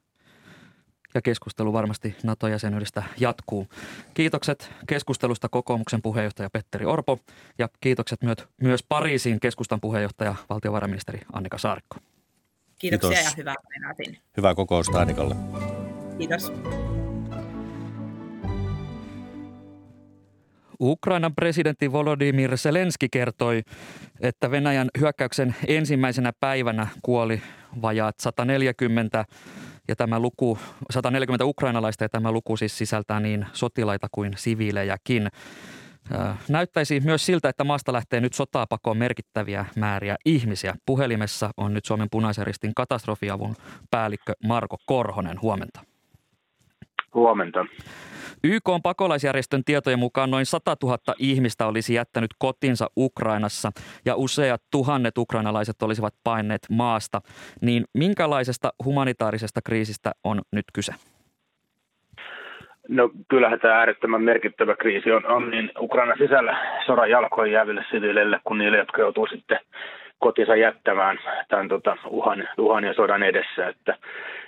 Ja 1.14 1.22
keskustelu 1.22 1.72
varmasti 1.72 2.16
NATO-jäsenyydestä 2.22 3.02
jatkuu. 3.20 3.66
Kiitokset 4.14 4.70
keskustelusta 4.86 5.48
kokoomuksen 5.48 6.02
puheenjohtaja 6.02 6.50
Petteri 6.50 6.86
Orpo 6.86 7.18
ja 7.58 7.68
kiitokset 7.80 8.20
myös 8.62 8.82
Pariisin 8.88 9.40
keskustan 9.40 9.80
puheenjohtaja 9.80 10.34
valtiovarainministeri 10.50 11.20
Annika 11.32 11.58
Saarikko. 11.58 11.96
Kiitoksia 12.78 13.10
Kiitos. 13.10 13.24
ja 13.24 13.36
hyvää 13.36 13.54
päivää 13.68 13.94
Hyvää 14.36 14.54
kokousta 14.54 15.00
Annikalle. 15.00 15.36
Kiitos. 16.18 16.52
Ukrainan 20.80 21.34
presidentti 21.34 21.92
Volodymyr 21.92 22.56
Zelenski 22.58 23.08
kertoi, 23.08 23.62
että 24.20 24.50
Venäjän 24.50 24.88
hyökkäyksen 25.00 25.54
ensimmäisenä 25.66 26.32
päivänä 26.40 26.86
kuoli 27.02 27.42
vajaat 27.82 28.14
140 28.20 29.24
ja 29.90 29.96
tämä 29.96 30.18
luku, 30.20 30.58
140 30.90 31.44
ukrainalaista 31.44 32.04
ja 32.04 32.08
tämä 32.08 32.32
luku 32.32 32.56
siis 32.56 32.78
sisältää 32.78 33.20
niin 33.20 33.46
sotilaita 33.52 34.06
kuin 34.12 34.32
siviilejäkin. 34.36 35.28
Näyttäisi 36.48 37.00
myös 37.00 37.26
siltä, 37.26 37.48
että 37.48 37.64
maasta 37.64 37.92
lähtee 37.92 38.20
nyt 38.20 38.32
sotaa 38.32 38.66
pakoon 38.66 38.96
merkittäviä 38.96 39.66
määriä 39.76 40.16
ihmisiä. 40.24 40.74
Puhelimessa 40.86 41.50
on 41.56 41.74
nyt 41.74 41.84
Suomen 41.84 42.08
punaisen 42.10 42.46
ristin 42.46 42.74
katastrofiavun 42.76 43.56
päällikkö 43.90 44.32
Marko 44.46 44.76
Korhonen. 44.86 45.42
Huomenta. 45.42 45.80
Huomenta. 47.14 47.66
YK 48.44 48.68
on 48.68 48.82
pakolaisjärjestön 48.82 49.64
tietojen 49.64 49.98
mukaan 49.98 50.30
noin 50.30 50.46
100 50.46 50.76
000 50.82 50.98
ihmistä 51.18 51.66
olisi 51.66 51.94
jättänyt 51.94 52.30
kotinsa 52.38 52.90
Ukrainassa 52.96 53.70
ja 54.04 54.16
useat 54.16 54.62
tuhannet 54.70 55.18
ukrainalaiset 55.18 55.82
olisivat 55.82 56.14
paineet 56.24 56.62
maasta. 56.70 57.20
Niin 57.60 57.84
minkälaisesta 57.94 58.72
humanitaarisesta 58.84 59.60
kriisistä 59.62 60.12
on 60.24 60.40
nyt 60.52 60.64
kyse? 60.72 60.92
No 62.88 63.10
kyllähän 63.28 63.60
tämä 63.60 63.74
äärettömän 63.74 64.22
merkittävä 64.22 64.76
kriisi 64.76 65.12
on, 65.12 65.26
on 65.26 65.50
niin 65.50 65.72
Ukrainan 65.80 66.18
sisällä 66.18 66.56
sodan 66.86 67.10
jalkoihin 67.10 67.52
jääville 67.52 67.84
siviileille 67.90 68.40
kuin 68.44 68.58
niille, 68.58 68.78
jotka 68.78 69.00
joutuu 69.00 69.26
sitten 69.26 69.58
kotinsa 70.20 70.56
jättämään 70.56 71.18
tämän 71.48 71.68
tota, 71.68 71.96
uhan, 72.08 72.48
uhan 72.58 72.84
ja 72.84 72.94
sodan 72.94 73.22
edessä. 73.22 73.68
Että, 73.68 73.98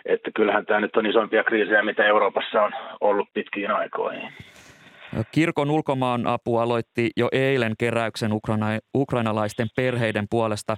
että 0.04 0.30
kyllähän 0.34 0.66
tämä 0.66 0.80
nyt 0.80 0.96
on 0.96 1.06
isompia 1.06 1.44
kriisejä, 1.44 1.82
mitä 1.82 2.04
Euroopassa 2.04 2.62
on 2.62 2.72
ollut 3.00 3.28
pitkiin 3.34 3.70
aikoihin. 3.70 4.32
Kirkon 5.32 5.70
ulkomaan 5.70 6.26
apu 6.26 6.58
aloitti 6.58 7.10
jo 7.16 7.28
eilen 7.32 7.74
keräyksen 7.78 8.32
ukraina, 8.32 8.66
ukrainalaisten 8.96 9.68
perheiden 9.76 10.26
puolesta 10.30 10.76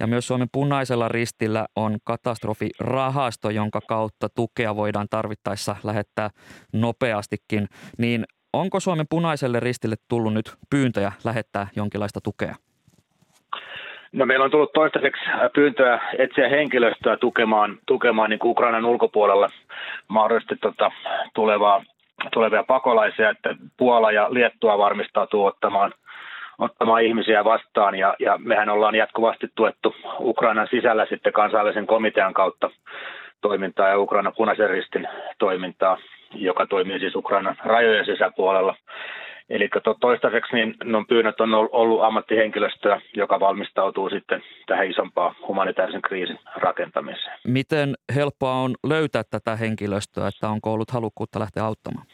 ja 0.00 0.06
myös 0.06 0.26
Suomen 0.26 0.48
punaisella 0.52 1.08
ristillä 1.08 1.66
on 1.76 1.96
katastrofirahasto, 2.04 3.50
jonka 3.50 3.80
kautta 3.88 4.28
tukea 4.28 4.76
voidaan 4.76 5.06
tarvittaessa 5.10 5.76
lähettää 5.84 6.30
nopeastikin. 6.72 7.68
Niin 7.98 8.24
onko 8.52 8.80
Suomen 8.80 9.06
punaiselle 9.10 9.60
ristille 9.60 9.96
tullut 10.08 10.34
nyt 10.34 10.54
pyyntöjä 10.70 11.12
lähettää 11.24 11.68
jonkinlaista 11.76 12.20
tukea? 12.20 12.54
No 14.16 14.26
meillä 14.26 14.44
on 14.44 14.50
tullut 14.50 14.72
toistaiseksi 14.72 15.22
pyyntöä 15.54 16.00
etsiä 16.18 16.48
henkilöstöä 16.48 17.16
tukemaan, 17.16 17.78
tukemaan 17.86 18.30
niin 18.30 18.40
Ukrainan 18.44 18.84
ulkopuolella 18.84 19.48
mahdollisesti 20.08 20.56
tota, 20.56 20.90
tulevaa 21.34 21.82
tulevia 22.32 22.64
pakolaisia, 22.64 23.30
että 23.30 23.54
Puola 23.76 24.12
ja 24.12 24.26
Liettua 24.30 24.78
varmistautuu 24.78 25.44
ottamaan, 25.44 25.92
ottamaan 26.58 27.02
ihmisiä 27.02 27.44
vastaan 27.44 27.94
ja, 27.94 28.14
ja 28.18 28.38
mehän 28.38 28.68
ollaan 28.68 28.94
jatkuvasti 28.94 29.48
tuettu 29.54 29.94
Ukrainan 30.20 30.68
sisällä 30.70 31.06
sitten 31.06 31.32
kansainvälisen 31.32 31.86
komitean 31.86 32.34
kautta 32.34 32.70
toimintaa 33.40 33.88
ja 33.88 33.98
Ukraina 33.98 34.32
punaisen 34.32 34.70
ristin 34.70 35.08
toimintaa, 35.38 35.98
joka 36.34 36.66
toimii 36.66 36.98
siis 36.98 37.14
Ukrainan 37.14 37.56
rajojen 37.64 38.06
sisäpuolella. 38.06 38.74
Eli 39.50 39.68
toistaiseksi 40.00 40.56
niin 40.56 40.74
no, 40.84 41.04
pyynnöt 41.08 41.40
on 41.40 41.54
ollut 41.54 42.02
ammattihenkilöstöä, 42.02 43.00
joka 43.14 43.40
valmistautuu 43.40 44.10
sitten 44.10 44.42
tähän 44.66 44.90
isompaan 44.90 45.34
humanitaarisen 45.48 46.02
kriisin 46.02 46.38
rakentamiseen. 46.56 47.38
Miten 47.46 47.94
helppoa 48.14 48.52
on 48.52 48.74
löytää 48.86 49.22
tätä 49.30 49.56
henkilöstöä, 49.56 50.28
että 50.28 50.48
onko 50.48 50.72
ollut 50.72 50.90
halukkuutta 50.90 51.40
lähteä 51.40 51.64
auttamaan? 51.64 52.06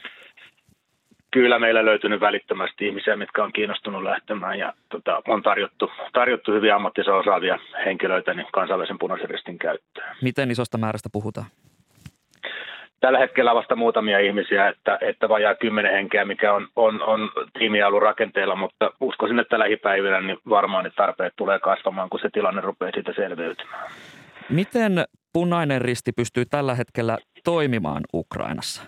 Kyllä 1.30 1.59
meillä 1.59 1.85
löytynyt 1.85 2.20
välittömästi 2.20 2.87
ihmisiä, 2.87 3.16
mitkä 3.16 3.45
on 3.45 3.53
kiinnostunut 3.53 4.03
lähtemään 4.03 4.59
ja 4.59 4.72
tota, 4.89 5.22
on 5.28 5.43
tarjottu, 5.43 5.91
tarjottu 6.12 6.53
hyvin 6.53 6.74
ammattisen 6.74 7.14
osaavia 7.14 7.59
henkilöitä 7.85 8.35
niin 8.35 8.47
kansainvälisen 8.53 8.99
punaisen 8.99 9.30
ristin 9.30 9.59
käyttöön. 9.59 10.16
Miten 10.22 10.51
isosta 10.51 10.78
määrästä 10.78 11.09
puhutaan? 11.12 11.47
Tällä 13.03 13.18
hetkellä 13.18 13.55
vasta 13.55 13.76
muutamia 13.76 14.18
ihmisiä, 14.18 14.68
että, 14.68 14.98
että 15.00 15.28
vajaa 15.28 15.55
kymmenen 15.55 15.92
henkeä, 15.92 16.24
mikä 16.24 16.53
on, 16.53 16.68
on, 16.76 17.03
on 17.03 17.30
tiimiä 17.59 17.86
ollut 17.88 18.03
rakenteella, 18.03 18.57
mutta 18.57 18.92
uskoisin, 19.00 19.38
että 19.38 19.59
lähipäivinä 19.59 20.20
niin 20.20 20.38
varmaan 20.48 20.84
ne 20.84 20.90
tarpeet 20.96 21.32
tulee 21.36 21.59
kasvamaan, 21.59 22.11
kun 22.11 22.20
se 22.20 22.28
tilanne 22.32 22.61
rupeaa 22.61 22.92
siitä 22.94 23.12
selviytymään. 23.16 23.90
Miten 24.48 25.05
punainen 25.32 25.80
risti 25.80 26.12
pystyy 26.12 26.44
tällä 26.44 26.74
hetkellä 26.74 27.18
toimimaan 27.44 28.03
Ukrainassa? 28.14 28.82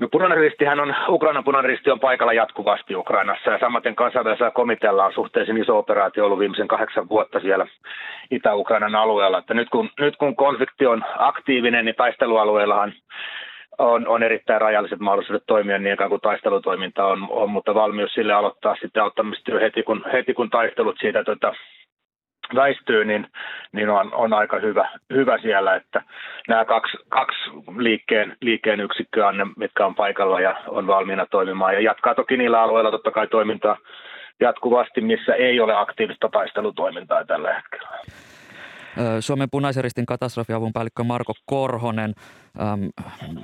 No 0.00 0.08
punainen 0.08 0.38
ristihän 0.38 0.80
on, 0.80 0.94
Ukrainan 1.08 1.44
punainen 1.44 1.68
risti 1.68 1.90
on 1.90 2.00
paikalla 2.00 2.32
jatkuvasti 2.32 2.96
Ukrainassa 2.96 3.50
ja 3.50 3.58
samaten 3.58 3.94
kansainvälisellä 3.94 4.50
komitealla 4.50 5.04
on 5.04 5.12
suhteellisen 5.12 5.62
iso 5.62 5.78
operaatio 5.78 6.24
ollut 6.24 6.38
viimeisen 6.38 6.68
kahdeksan 6.68 7.08
vuotta 7.08 7.40
siellä 7.40 7.66
Itä-Ukrainan 8.30 8.94
alueella. 8.94 9.38
Että 9.38 9.54
nyt, 9.54 9.68
kun, 9.68 9.90
nyt 10.00 10.16
kun 10.16 10.36
konflikti 10.36 10.86
on 10.86 11.04
aktiivinen, 11.18 11.84
niin 11.84 11.94
taistelualueellahan 11.96 12.92
on, 13.78 14.08
on 14.08 14.22
erittäin 14.22 14.60
rajalliset 14.60 15.00
mahdollisuudet 15.00 15.44
toimia 15.46 15.78
niin 15.78 15.96
kuin 16.08 16.20
taistelutoiminta 16.20 17.06
on, 17.06 17.26
on, 17.30 17.50
mutta 17.50 17.74
valmius 17.74 18.14
sille 18.14 18.32
aloittaa 18.32 18.76
sitten 18.80 19.02
auttamistyö 19.02 19.60
heti 19.60 19.82
kun, 19.82 20.04
heti 20.12 20.34
kun 20.34 20.50
taistelut 20.50 20.96
siitä 21.00 21.24
tota, 21.24 21.54
väistyy, 22.54 23.04
niin, 23.04 23.26
niin 23.72 23.90
on, 23.90 24.14
on 24.14 24.32
aika 24.32 24.58
hyvä, 24.58 24.88
hyvä 25.10 25.38
siellä, 25.38 25.74
että 25.74 26.02
nämä 26.48 26.64
kaksi, 26.64 26.96
kaksi 27.08 27.50
liikkeen, 27.76 28.36
liikkeen 28.40 28.80
yksikköä, 28.80 29.32
ne, 29.32 29.46
mitkä 29.56 29.86
on 29.86 29.94
paikalla 29.94 30.40
ja 30.40 30.56
on 30.68 30.86
valmiina 30.86 31.26
toimimaan 31.26 31.74
ja 31.74 31.80
jatkaa 31.80 32.14
toki 32.14 32.36
niillä 32.36 32.62
alueilla 32.62 32.90
totta 32.90 33.10
kai 33.10 33.26
toimintaa 33.26 33.76
jatkuvasti, 34.40 35.00
missä 35.00 35.34
ei 35.34 35.60
ole 35.60 35.74
aktiivista 35.76 36.28
taistelutoimintaa 36.28 37.24
tällä 37.24 37.54
hetkellä. 37.54 37.88
Suomen 39.20 39.50
punaisen 39.50 39.84
ristin 39.84 40.06
katastrofiavun 40.06 40.72
päällikkö 40.72 41.04
Marko 41.04 41.32
Korhonen. 41.46 42.14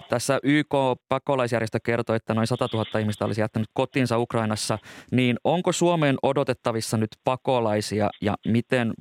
Tässä 0.09 0.41
YK-pakolaisjärjestö 0.43 1.79
kertoi, 1.85 2.17
että 2.17 2.35
noin 2.35 2.47
100 2.47 2.69
000 2.73 3.01
ihmistä 3.01 3.25
olisi 3.25 3.41
jättänyt 3.41 3.69
kotinsa 3.75 4.19
Ukrainassa. 4.19 4.79
Niin 5.13 5.37
onko 5.45 5.73
Suomeen 5.73 6.17
odotettavissa 6.23 6.97
nyt 6.97 7.11
pakolaisia 7.25 8.11
ja 8.21 8.35
miten 8.47 8.95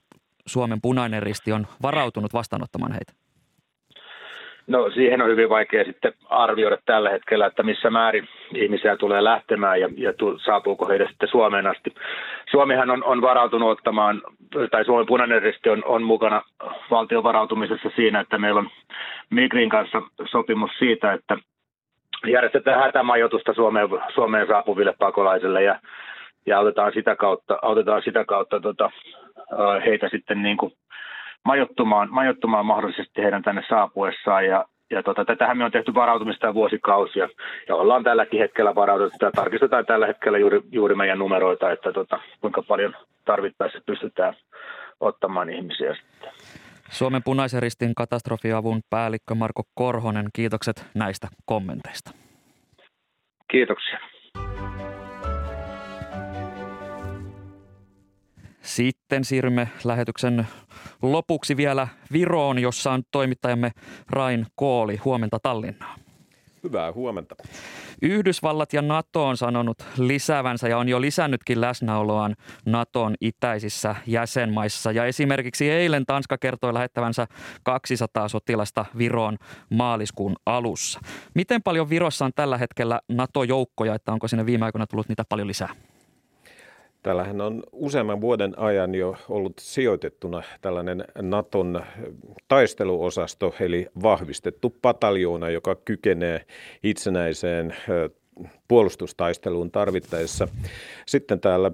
Suomen 0.46 0.82
punainen 0.82 1.24
risti 1.24 1.52
on 1.52 1.68
varautunut 1.82 2.34
vastaanottamaan 2.34 2.92
heitä? 2.92 3.25
No 4.68 4.90
siihen 4.90 5.22
on 5.22 5.30
hyvin 5.30 5.50
vaikea 5.50 5.84
sitten 5.84 6.14
arvioida 6.30 6.78
tällä 6.86 7.10
hetkellä, 7.10 7.46
että 7.46 7.64
missä 7.64 7.90
määrin 7.90 8.28
ihmisiä 8.56 8.98
tulee 8.98 9.24
lähtemään 9.24 9.82
ja, 9.82 9.90
ja 9.98 10.14
tu, 10.14 10.40
saapuuko 10.40 10.88
heidät 10.88 11.10
sitten 11.10 11.30
Suomeen 11.30 11.68
asti. 11.68 11.94
Suomihan 12.52 12.90
on, 12.90 13.04
on 13.04 13.22
varautunut 13.22 13.70
ottamaan, 13.70 14.22
tai 14.72 14.86
Suomen 14.86 15.06
punainen 15.06 15.42
risti 15.42 15.70
on, 15.70 15.84
on 15.86 16.04
mukana 16.04 16.42
valtion 16.92 17.24
varautumisessa 17.24 17.90
siinä, 17.96 18.20
että 18.20 18.38
meillä 18.38 18.60
on 18.60 18.70
Migrin 19.30 19.70
kanssa 19.70 20.02
sopimus 20.32 20.72
siitä, 20.80 21.14
että 21.14 21.38
järjestetään 22.28 22.84
hätämajoitusta 22.84 23.54
Suomeen, 23.54 23.90
Suomeen 24.14 24.48
saapuville 24.48 24.94
pakolaisille 25.00 25.64
ja, 25.64 25.80
ja 26.46 26.58
autetaan 26.58 26.92
sitä 26.94 27.16
kautta, 27.16 27.60
autetaan 27.62 28.02
sitä 28.06 28.26
kautta 28.26 28.60
tota, 28.60 28.92
heitä 29.86 30.10
sitten 30.10 30.44
niin 30.44 30.58
kuin 30.58 30.74
majoittumaan, 31.46 32.08
majoittumaan 32.12 32.66
mahdollisesti 32.66 33.22
heidän 33.22 33.44
tänne 33.44 33.64
saapuessaan 33.70 34.46
ja, 34.46 34.66
ja 34.92 35.04
tota, 35.04 35.26
tätähän 35.26 35.58
me 35.58 35.66
on 35.66 35.72
tehty 35.72 35.94
varautumista 35.94 36.54
vuosikausia 36.54 37.30
ja 37.68 37.76
ollaan 37.76 38.04
tälläkin 38.04 38.40
hetkellä 38.40 38.76
varautunut. 38.76 39.14
ja 39.22 39.32
tarkistetaan 39.32 39.86
tällä 39.86 40.08
hetkellä 40.08 40.38
juuri, 40.38 40.62
juuri 40.72 40.96
meidän 40.96 41.20
numeroita, 41.20 41.72
että 41.72 41.92
tota, 41.92 42.20
kuinka 42.42 42.62
paljon 42.62 42.96
tarvittaessa 43.26 43.80
pystytään 43.86 44.34
ottamaan 45.00 45.50
ihmisiä 45.50 45.96
sitten. 45.96 46.32
Suomen 46.90 47.24
punaisen 47.24 47.62
ristin 47.62 47.96
katastrofiavun 47.96 48.80
päällikkö 48.90 49.36
Marko 49.36 49.64
Korhonen, 49.74 50.26
kiitokset 50.34 50.86
näistä 50.96 51.28
kommenteista. 51.46 52.12
Kiitoksia. 53.52 54.00
Sitten 58.66 59.26
siirrymme 59.26 59.70
lähetyksen 59.84 60.48
lopuksi 61.02 61.58
vielä 61.58 61.88
Viroon, 62.12 62.60
jossa 62.60 62.92
on 62.92 63.04
toimittajamme 63.12 63.72
Rain 64.10 64.46
Kooli. 64.56 64.98
Huomenta 64.98 65.40
Tallinnaan. 65.44 66.00
Hyvää 66.64 66.92
huomenta. 66.92 67.36
Yhdysvallat 68.02 68.74
ja 68.74 68.82
NATO 68.82 69.28
on 69.28 69.38
sanonut 69.38 69.78
lisäävänsä 69.98 70.68
ja 70.68 70.78
on 70.78 70.90
jo 70.90 71.02
lisännytkin 71.02 71.62
läsnäoloaan 71.62 72.36
Naton 72.66 73.16
itäisissä 73.22 73.96
jäsenmaissa. 74.08 74.92
Ja 74.92 75.06
esimerkiksi 75.06 75.70
eilen 75.70 76.06
Tanska 76.06 76.38
kertoi 76.38 76.74
lähettävänsä 76.74 77.28
200 77.64 78.28
sotilasta 78.28 78.86
Viroon 78.98 79.38
maaliskuun 79.70 80.36
alussa. 80.46 81.00
Miten 81.34 81.64
paljon 81.64 81.90
Virossa 81.90 82.26
on 82.26 82.32
tällä 82.36 82.58
hetkellä 82.58 83.00
NATO-joukkoja, 83.10 83.96
että 83.96 84.12
onko 84.12 84.28
sinne 84.28 84.46
viime 84.46 84.66
aikoina 84.66 84.88
tullut 84.88 85.10
niitä 85.10 85.24
paljon 85.30 85.48
lisää? 85.48 85.70
Täällähän 87.06 87.42
on 87.42 87.64
useamman 87.72 88.22
vuoden 88.22 88.60
ajan 88.60 88.96
jo 88.96 89.16
ollut 89.30 89.54
sijoitettuna 89.60 90.44
tällainen 90.62 91.06
Naton 91.22 91.84
taisteluosasto, 92.48 93.56
eli 93.60 93.88
vahvistettu 94.04 94.76
pataljoona, 94.82 95.50
joka 95.50 95.76
kykenee 95.76 96.46
itsenäiseen 96.84 97.76
puolustustaisteluun 98.68 99.72
tarvittaessa. 99.72 100.48
Sitten 101.06 101.40
täällä 101.40 101.72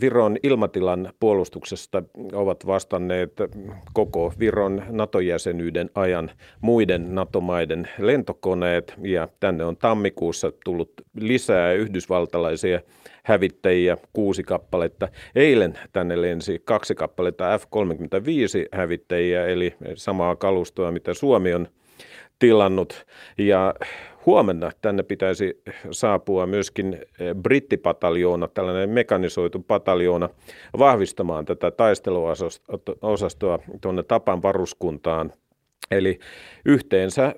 Viron 0.00 0.36
ilmatilan 0.42 1.12
puolustuksesta 1.20 2.02
ovat 2.32 2.66
vastanneet 2.66 3.32
koko 3.92 4.32
Viron 4.38 4.82
NATO-jäsenyyden 4.88 5.90
ajan 5.94 6.30
muiden 6.60 7.14
NATO-maiden 7.14 7.88
lentokoneet 7.98 8.94
ja 9.02 9.28
tänne 9.40 9.64
on 9.64 9.76
tammikuussa 9.76 10.52
tullut 10.64 10.92
lisää 11.20 11.72
yhdysvaltalaisia 11.72 12.80
hävittäjiä, 13.22 13.96
kuusi 14.12 14.42
kappaletta. 14.42 15.08
Eilen 15.34 15.78
tänne 15.92 16.22
lensi 16.22 16.62
kaksi 16.64 16.94
kappaletta 16.94 17.58
F-35 17.58 18.68
hävittäjiä, 18.72 19.46
eli 19.46 19.74
samaa 19.94 20.36
kalustoa, 20.36 20.92
mitä 20.92 21.14
Suomi 21.14 21.54
on 21.54 21.68
tilannut. 22.38 23.06
Ja 23.38 23.74
huomenna 24.26 24.70
tänne 24.80 25.02
pitäisi 25.02 25.62
saapua 25.90 26.46
myöskin 26.46 27.00
brittipataljoona, 27.42 28.48
tällainen 28.48 28.90
mekanisoitu 28.90 29.58
pataljoona, 29.58 30.28
vahvistamaan 30.78 31.44
tätä 31.44 31.70
taisteluosastoa 31.70 33.58
tuonne 33.80 34.02
Tapan 34.02 34.42
varuskuntaan 34.42 35.32
Eli 35.90 36.18
yhteensä 36.64 37.34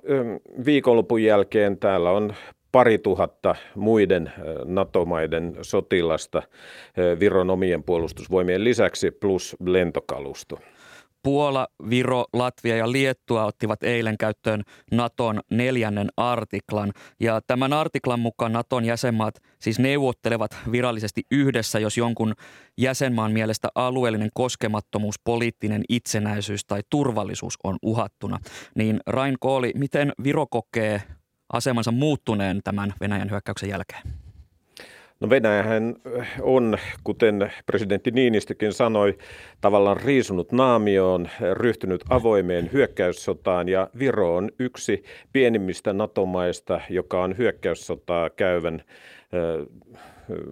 viikonlopun 0.66 1.22
jälkeen 1.22 1.78
täällä 1.78 2.10
on 2.10 2.34
pari 2.72 2.98
tuhatta 2.98 3.54
muiden 3.74 4.32
NATO-maiden 4.64 5.56
sotilasta 5.62 6.42
Viron 7.20 7.50
omien 7.50 7.82
puolustusvoimien 7.82 8.64
lisäksi 8.64 9.10
plus 9.10 9.56
lentokalusto. 9.66 10.58
Puola, 11.26 11.68
Viro, 11.90 12.24
Latvia 12.32 12.76
ja 12.76 12.92
Liettua 12.92 13.44
ottivat 13.44 13.82
eilen 13.82 14.18
käyttöön 14.18 14.62
Naton 14.92 15.40
neljännen 15.50 16.08
artiklan. 16.16 16.92
Ja 17.20 17.40
tämän 17.46 17.72
artiklan 17.72 18.20
mukaan 18.20 18.52
Naton 18.52 18.84
jäsenmaat 18.84 19.34
siis 19.58 19.78
neuvottelevat 19.78 20.56
virallisesti 20.72 21.22
yhdessä, 21.30 21.78
jos 21.78 21.96
jonkun 21.96 22.34
jäsenmaan 22.78 23.32
mielestä 23.32 23.68
alueellinen 23.74 24.30
koskemattomuus, 24.34 25.16
poliittinen 25.24 25.82
itsenäisyys 25.88 26.64
tai 26.64 26.80
turvallisuus 26.90 27.54
on 27.64 27.76
uhattuna. 27.82 28.38
Niin 28.74 29.00
Rain 29.06 29.36
Kooli, 29.40 29.72
miten 29.76 30.12
Viro 30.24 30.46
kokee 30.50 31.02
asemansa 31.52 31.92
muuttuneen 31.92 32.60
tämän 32.64 32.94
Venäjän 33.00 33.30
hyökkäyksen 33.30 33.68
jälkeen? 33.68 34.25
No 35.20 35.30
Venäjähän 35.30 35.96
on, 36.40 36.78
kuten 37.04 37.52
presidentti 37.66 38.10
Niinistökin 38.10 38.72
sanoi, 38.72 39.18
tavallaan 39.60 39.96
riisunut 39.96 40.52
naamioon, 40.52 41.28
ryhtynyt 41.52 42.04
avoimeen 42.08 42.70
hyökkäyssotaan 42.72 43.68
ja 43.68 43.90
Viro 43.98 44.36
on 44.36 44.50
yksi 44.58 45.04
pienimmistä 45.32 45.92
NATO-maista, 45.92 46.80
joka 46.90 47.22
on 47.22 47.38
hyökkäyssotaa 47.38 48.30
käyvän 48.30 48.82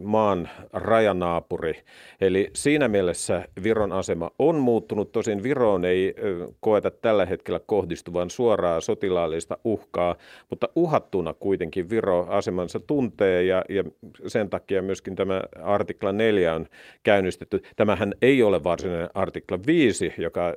maan 0.01 0.49
rajanaapuri. 0.72 1.75
Eli 2.20 2.51
siinä 2.55 2.89
mielessä 2.89 3.49
Viron 3.62 3.93
asema 3.93 4.31
on 4.39 4.57
muuttunut. 4.57 5.12
Tosin 5.12 5.43
Viroon 5.43 5.85
ei 5.85 6.14
koeta 6.61 6.91
tällä 6.91 7.27
hetkellä 7.27 7.61
kohdistuvan 7.66 8.31
suoraa 8.31 8.81
sotilaallista 8.81 9.59
uhkaa, 9.64 10.16
mutta 10.51 10.68
uhattuna 10.77 11.35
kuitenkin 11.35 11.91
Viro 11.91 12.27
asemansa 12.29 12.81
tuntee 12.81 13.43
ja, 13.43 13.64
ja 13.68 13.85
sen 14.27 14.51
takia 14.51 14.83
myöskin 14.83 15.14
tämä 15.14 15.43
artikla 15.62 16.12
4 16.12 16.55
on 16.55 16.66
käynnistetty. 17.03 17.62
Tämähän 17.77 18.14
ei 18.22 18.43
ole 18.43 18.64
varsinainen 18.64 19.11
artikla 19.14 19.59
5, 19.66 20.14
joka 20.18 20.55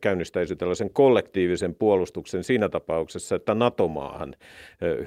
käynnistäisi 0.00 0.56
tällaisen 0.56 0.90
kollektiivisen 0.90 1.74
puolustuksen 1.74 2.44
siinä 2.44 2.68
tapauksessa, 2.68 3.36
että 3.36 3.54
NATO-maahan 3.54 4.34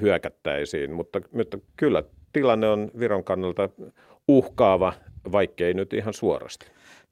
hyökättäisiin, 0.01 0.91
mutta, 0.91 1.21
mutta 1.31 1.57
kyllä 1.77 2.03
tilanne 2.33 2.67
on 2.67 2.91
Viron 2.99 3.23
kannalta 3.23 3.69
uhkaava, 4.27 4.93
vaikkei 5.31 5.73
nyt 5.73 5.93
ihan 5.93 6.13
suorasti. 6.13 6.65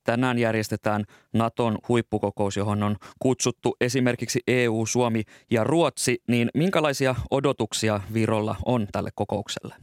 Tänään 0.04 0.38
järjestetään 0.38 1.04
Naton 1.34 1.78
huippukokous, 1.90 2.58
johon 2.58 2.84
on 2.84 2.96
kutsuttu 3.20 3.76
esimerkiksi 3.82 4.40
EU, 4.48 4.86
Suomi 4.86 5.24
ja 5.52 5.64
Ruotsi. 5.64 6.22
Niin 6.28 6.50
minkälaisia 6.54 7.16
odotuksia 7.32 8.02
Virolla 8.14 8.56
on 8.66 8.88
tälle 8.92 9.10
kokoukselle? 9.16 9.76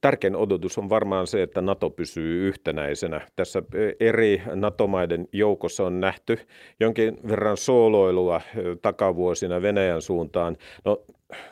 Tärkein 0.00 0.36
odotus 0.36 0.78
on 0.78 0.88
varmaan 0.88 1.26
se, 1.26 1.42
että 1.42 1.60
NATO 1.60 1.90
pysyy 1.90 2.48
yhtenäisenä. 2.48 3.20
Tässä 3.36 3.62
eri 4.00 4.42
NATO-maiden 4.54 5.28
joukossa 5.32 5.84
on 5.84 6.00
nähty 6.00 6.38
jonkin 6.80 7.18
verran 7.28 7.56
sooloilua 7.56 8.40
takavuosina 8.82 9.62
Venäjän 9.62 10.02
suuntaan. 10.02 10.56
No 10.84 11.02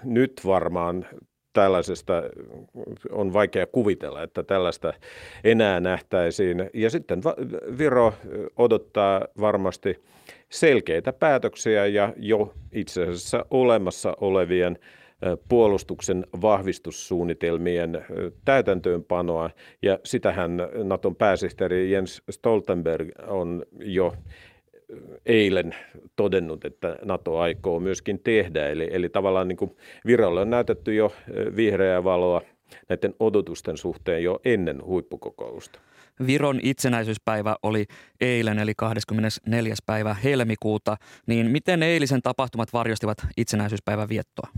nyt 0.04 0.40
varmaan 0.46 1.06
tällaisesta 1.52 2.22
on 3.10 3.32
vaikea 3.32 3.66
kuvitella, 3.66 4.22
että 4.22 4.42
tällaista 4.42 4.92
enää 5.44 5.80
nähtäisiin. 5.80 6.70
Ja 6.74 6.90
sitten 6.90 7.22
Viro 7.78 8.14
odottaa 8.56 9.26
varmasti 9.40 10.02
selkeitä 10.48 11.12
päätöksiä 11.12 11.86
ja 11.86 12.12
jo 12.16 12.54
itse 12.72 13.02
asiassa 13.02 13.46
olemassa 13.50 14.16
olevien 14.20 14.78
puolustuksen 15.48 16.26
vahvistussuunnitelmien 16.42 18.06
täytäntöönpanoa. 18.44 19.50
Ja 19.82 19.98
sitähän 20.04 20.56
Naton 20.84 21.16
pääsihteeri 21.16 21.92
Jens 21.92 22.22
Stoltenberg 22.30 23.08
on 23.26 23.64
jo 23.78 24.14
eilen 25.26 25.74
todennut, 26.16 26.64
että 26.64 26.98
NATO 27.04 27.38
aikoo 27.38 27.80
myöskin 27.80 28.18
tehdä. 28.18 28.68
Eli, 28.68 28.88
eli 28.90 29.08
tavallaan 29.08 29.48
niin 29.48 29.56
kuin 29.56 29.76
Virolle 30.06 30.40
on 30.40 30.50
näytetty 30.50 30.94
jo 30.94 31.12
vihreää 31.56 32.04
valoa 32.04 32.42
näiden 32.88 33.14
odotusten 33.20 33.76
suhteen 33.76 34.22
jo 34.22 34.40
ennen 34.44 34.84
huippukokousta. 34.84 35.80
Viron 36.26 36.60
itsenäisyyspäivä 36.62 37.56
oli 37.62 37.84
eilen 38.20 38.58
eli 38.58 38.72
24. 38.76 39.74
päivä 39.86 40.14
helmikuuta, 40.24 40.96
niin 41.26 41.50
miten 41.50 41.82
eilisen 41.82 42.22
tapahtumat 42.22 42.72
varjostivat 42.72 43.18
itsenäisyyspäivän 43.36 44.08
viettoa? 44.08 44.48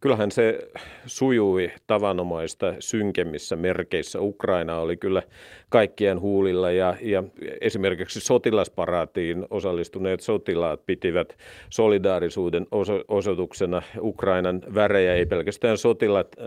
Kyllähän 0.00 0.30
se 0.30 0.58
sujui 1.06 1.70
tavanomaista 1.86 2.74
synkemmissä 2.78 3.56
merkeissä. 3.56 4.20
Ukraina 4.20 4.78
oli 4.78 4.96
kyllä 4.96 5.22
kaikkien 5.68 6.20
huulilla 6.20 6.70
ja, 6.70 6.94
ja 7.00 7.24
esimerkiksi 7.60 8.20
sotilasparaatiin 8.20 9.46
osallistuneet 9.50 10.20
sotilaat 10.20 10.86
pitivät 10.86 11.36
solidaarisuuden 11.70 12.66
oso- 12.70 13.04
osoituksena 13.08 13.82
Ukrainan 14.00 14.62
värejä, 14.74 15.14
ei 15.14 15.26
pelkästään 15.26 15.78
sotilat, 15.78 16.36
äh, 16.38 16.44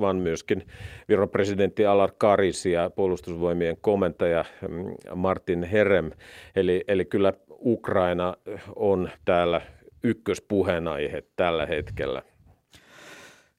vaan 0.00 0.16
myöskin 0.16 0.66
Viron 1.08 1.30
presidentti 1.30 1.86
Alar 1.86 2.10
Karis 2.18 2.66
ja 2.66 2.90
puolustusvoimien 2.90 3.76
komentaja 3.80 4.44
mm, 4.68 4.94
Martin 5.14 5.62
Herem. 5.62 6.10
Eli, 6.56 6.84
eli 6.88 7.04
kyllä 7.04 7.32
Ukraina 7.60 8.34
on 8.76 9.10
täällä 9.24 9.60
ykköspuheenaihe 10.02 11.22
tällä 11.36 11.66
hetkellä. 11.66 12.22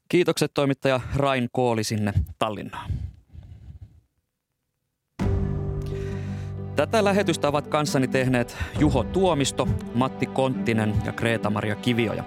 Kiitokset 0.09 0.51
toimittaja 0.53 0.99
Rain 1.15 1.49
Kooli 1.51 1.83
sinne 1.83 2.13
Tallinnaan. 2.39 2.91
Tätä 6.75 7.03
lähetystä 7.03 7.47
ovat 7.47 7.67
kanssani 7.67 8.07
tehneet 8.07 8.57
Juho 8.79 9.03
Tuomisto, 9.03 9.67
Matti 9.93 10.25
Konttinen 10.25 10.93
ja 11.05 11.11
Kreta-Maria 11.11 11.75
Kivioja. 11.75 12.23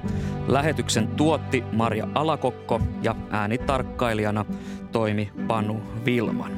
Lähetyksen 0.49 1.09
tuotti 1.09 1.65
Maria 1.73 2.09
Alakokko 2.15 2.81
ja 3.03 3.15
äänitarkkailijana 3.31 4.45
toimi 4.93 5.33
Panu 5.47 5.81
Vilman. 6.05 6.53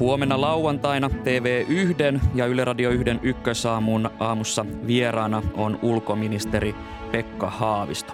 Huomenna 0.00 0.40
lauantaina 0.40 1.08
TV1 1.08 2.20
ja 2.34 2.46
Yle 2.46 2.64
Radio 2.64 2.90
1 2.90 3.04
ykkösaamun 3.22 4.10
aamussa 4.20 4.66
vieraana 4.86 5.42
on 5.54 5.78
ulkoministeri 5.82 6.74
Pekka 7.12 7.50
Haavisto. 7.50 8.12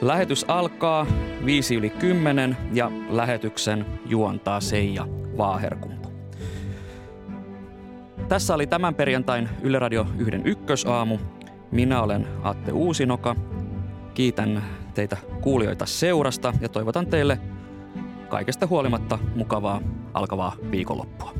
Lähetys 0.00 0.44
alkaa 0.48 1.06
5 1.44 1.74
yli 1.74 1.90
10 1.90 2.56
ja 2.72 2.90
lähetyksen 3.08 3.86
juontaa 4.06 4.60
Seija 4.60 5.06
Vaaherkumpu. 5.36 6.08
Tässä 8.28 8.54
oli 8.54 8.66
tämän 8.66 8.94
perjantain 8.94 9.48
Yle 9.62 9.78
Radio 9.78 10.06
1 10.18 10.40
ykkösaamu. 10.44 11.18
Minä 11.70 12.02
olen 12.02 12.26
Atte 12.42 12.72
Uusinoka. 12.72 13.36
Kiitän 14.14 14.62
teitä 14.94 15.16
kuulijoita 15.40 15.86
seurasta 15.86 16.52
ja 16.60 16.68
toivotan 16.68 17.06
teille 17.06 17.40
kaikesta 18.28 18.66
huolimatta 18.66 19.18
mukavaa 19.34 19.80
alkavaa 20.14 20.56
viikonloppua. 20.70 21.34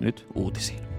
Nyt 0.00 0.26
uutisiin. 0.34 0.91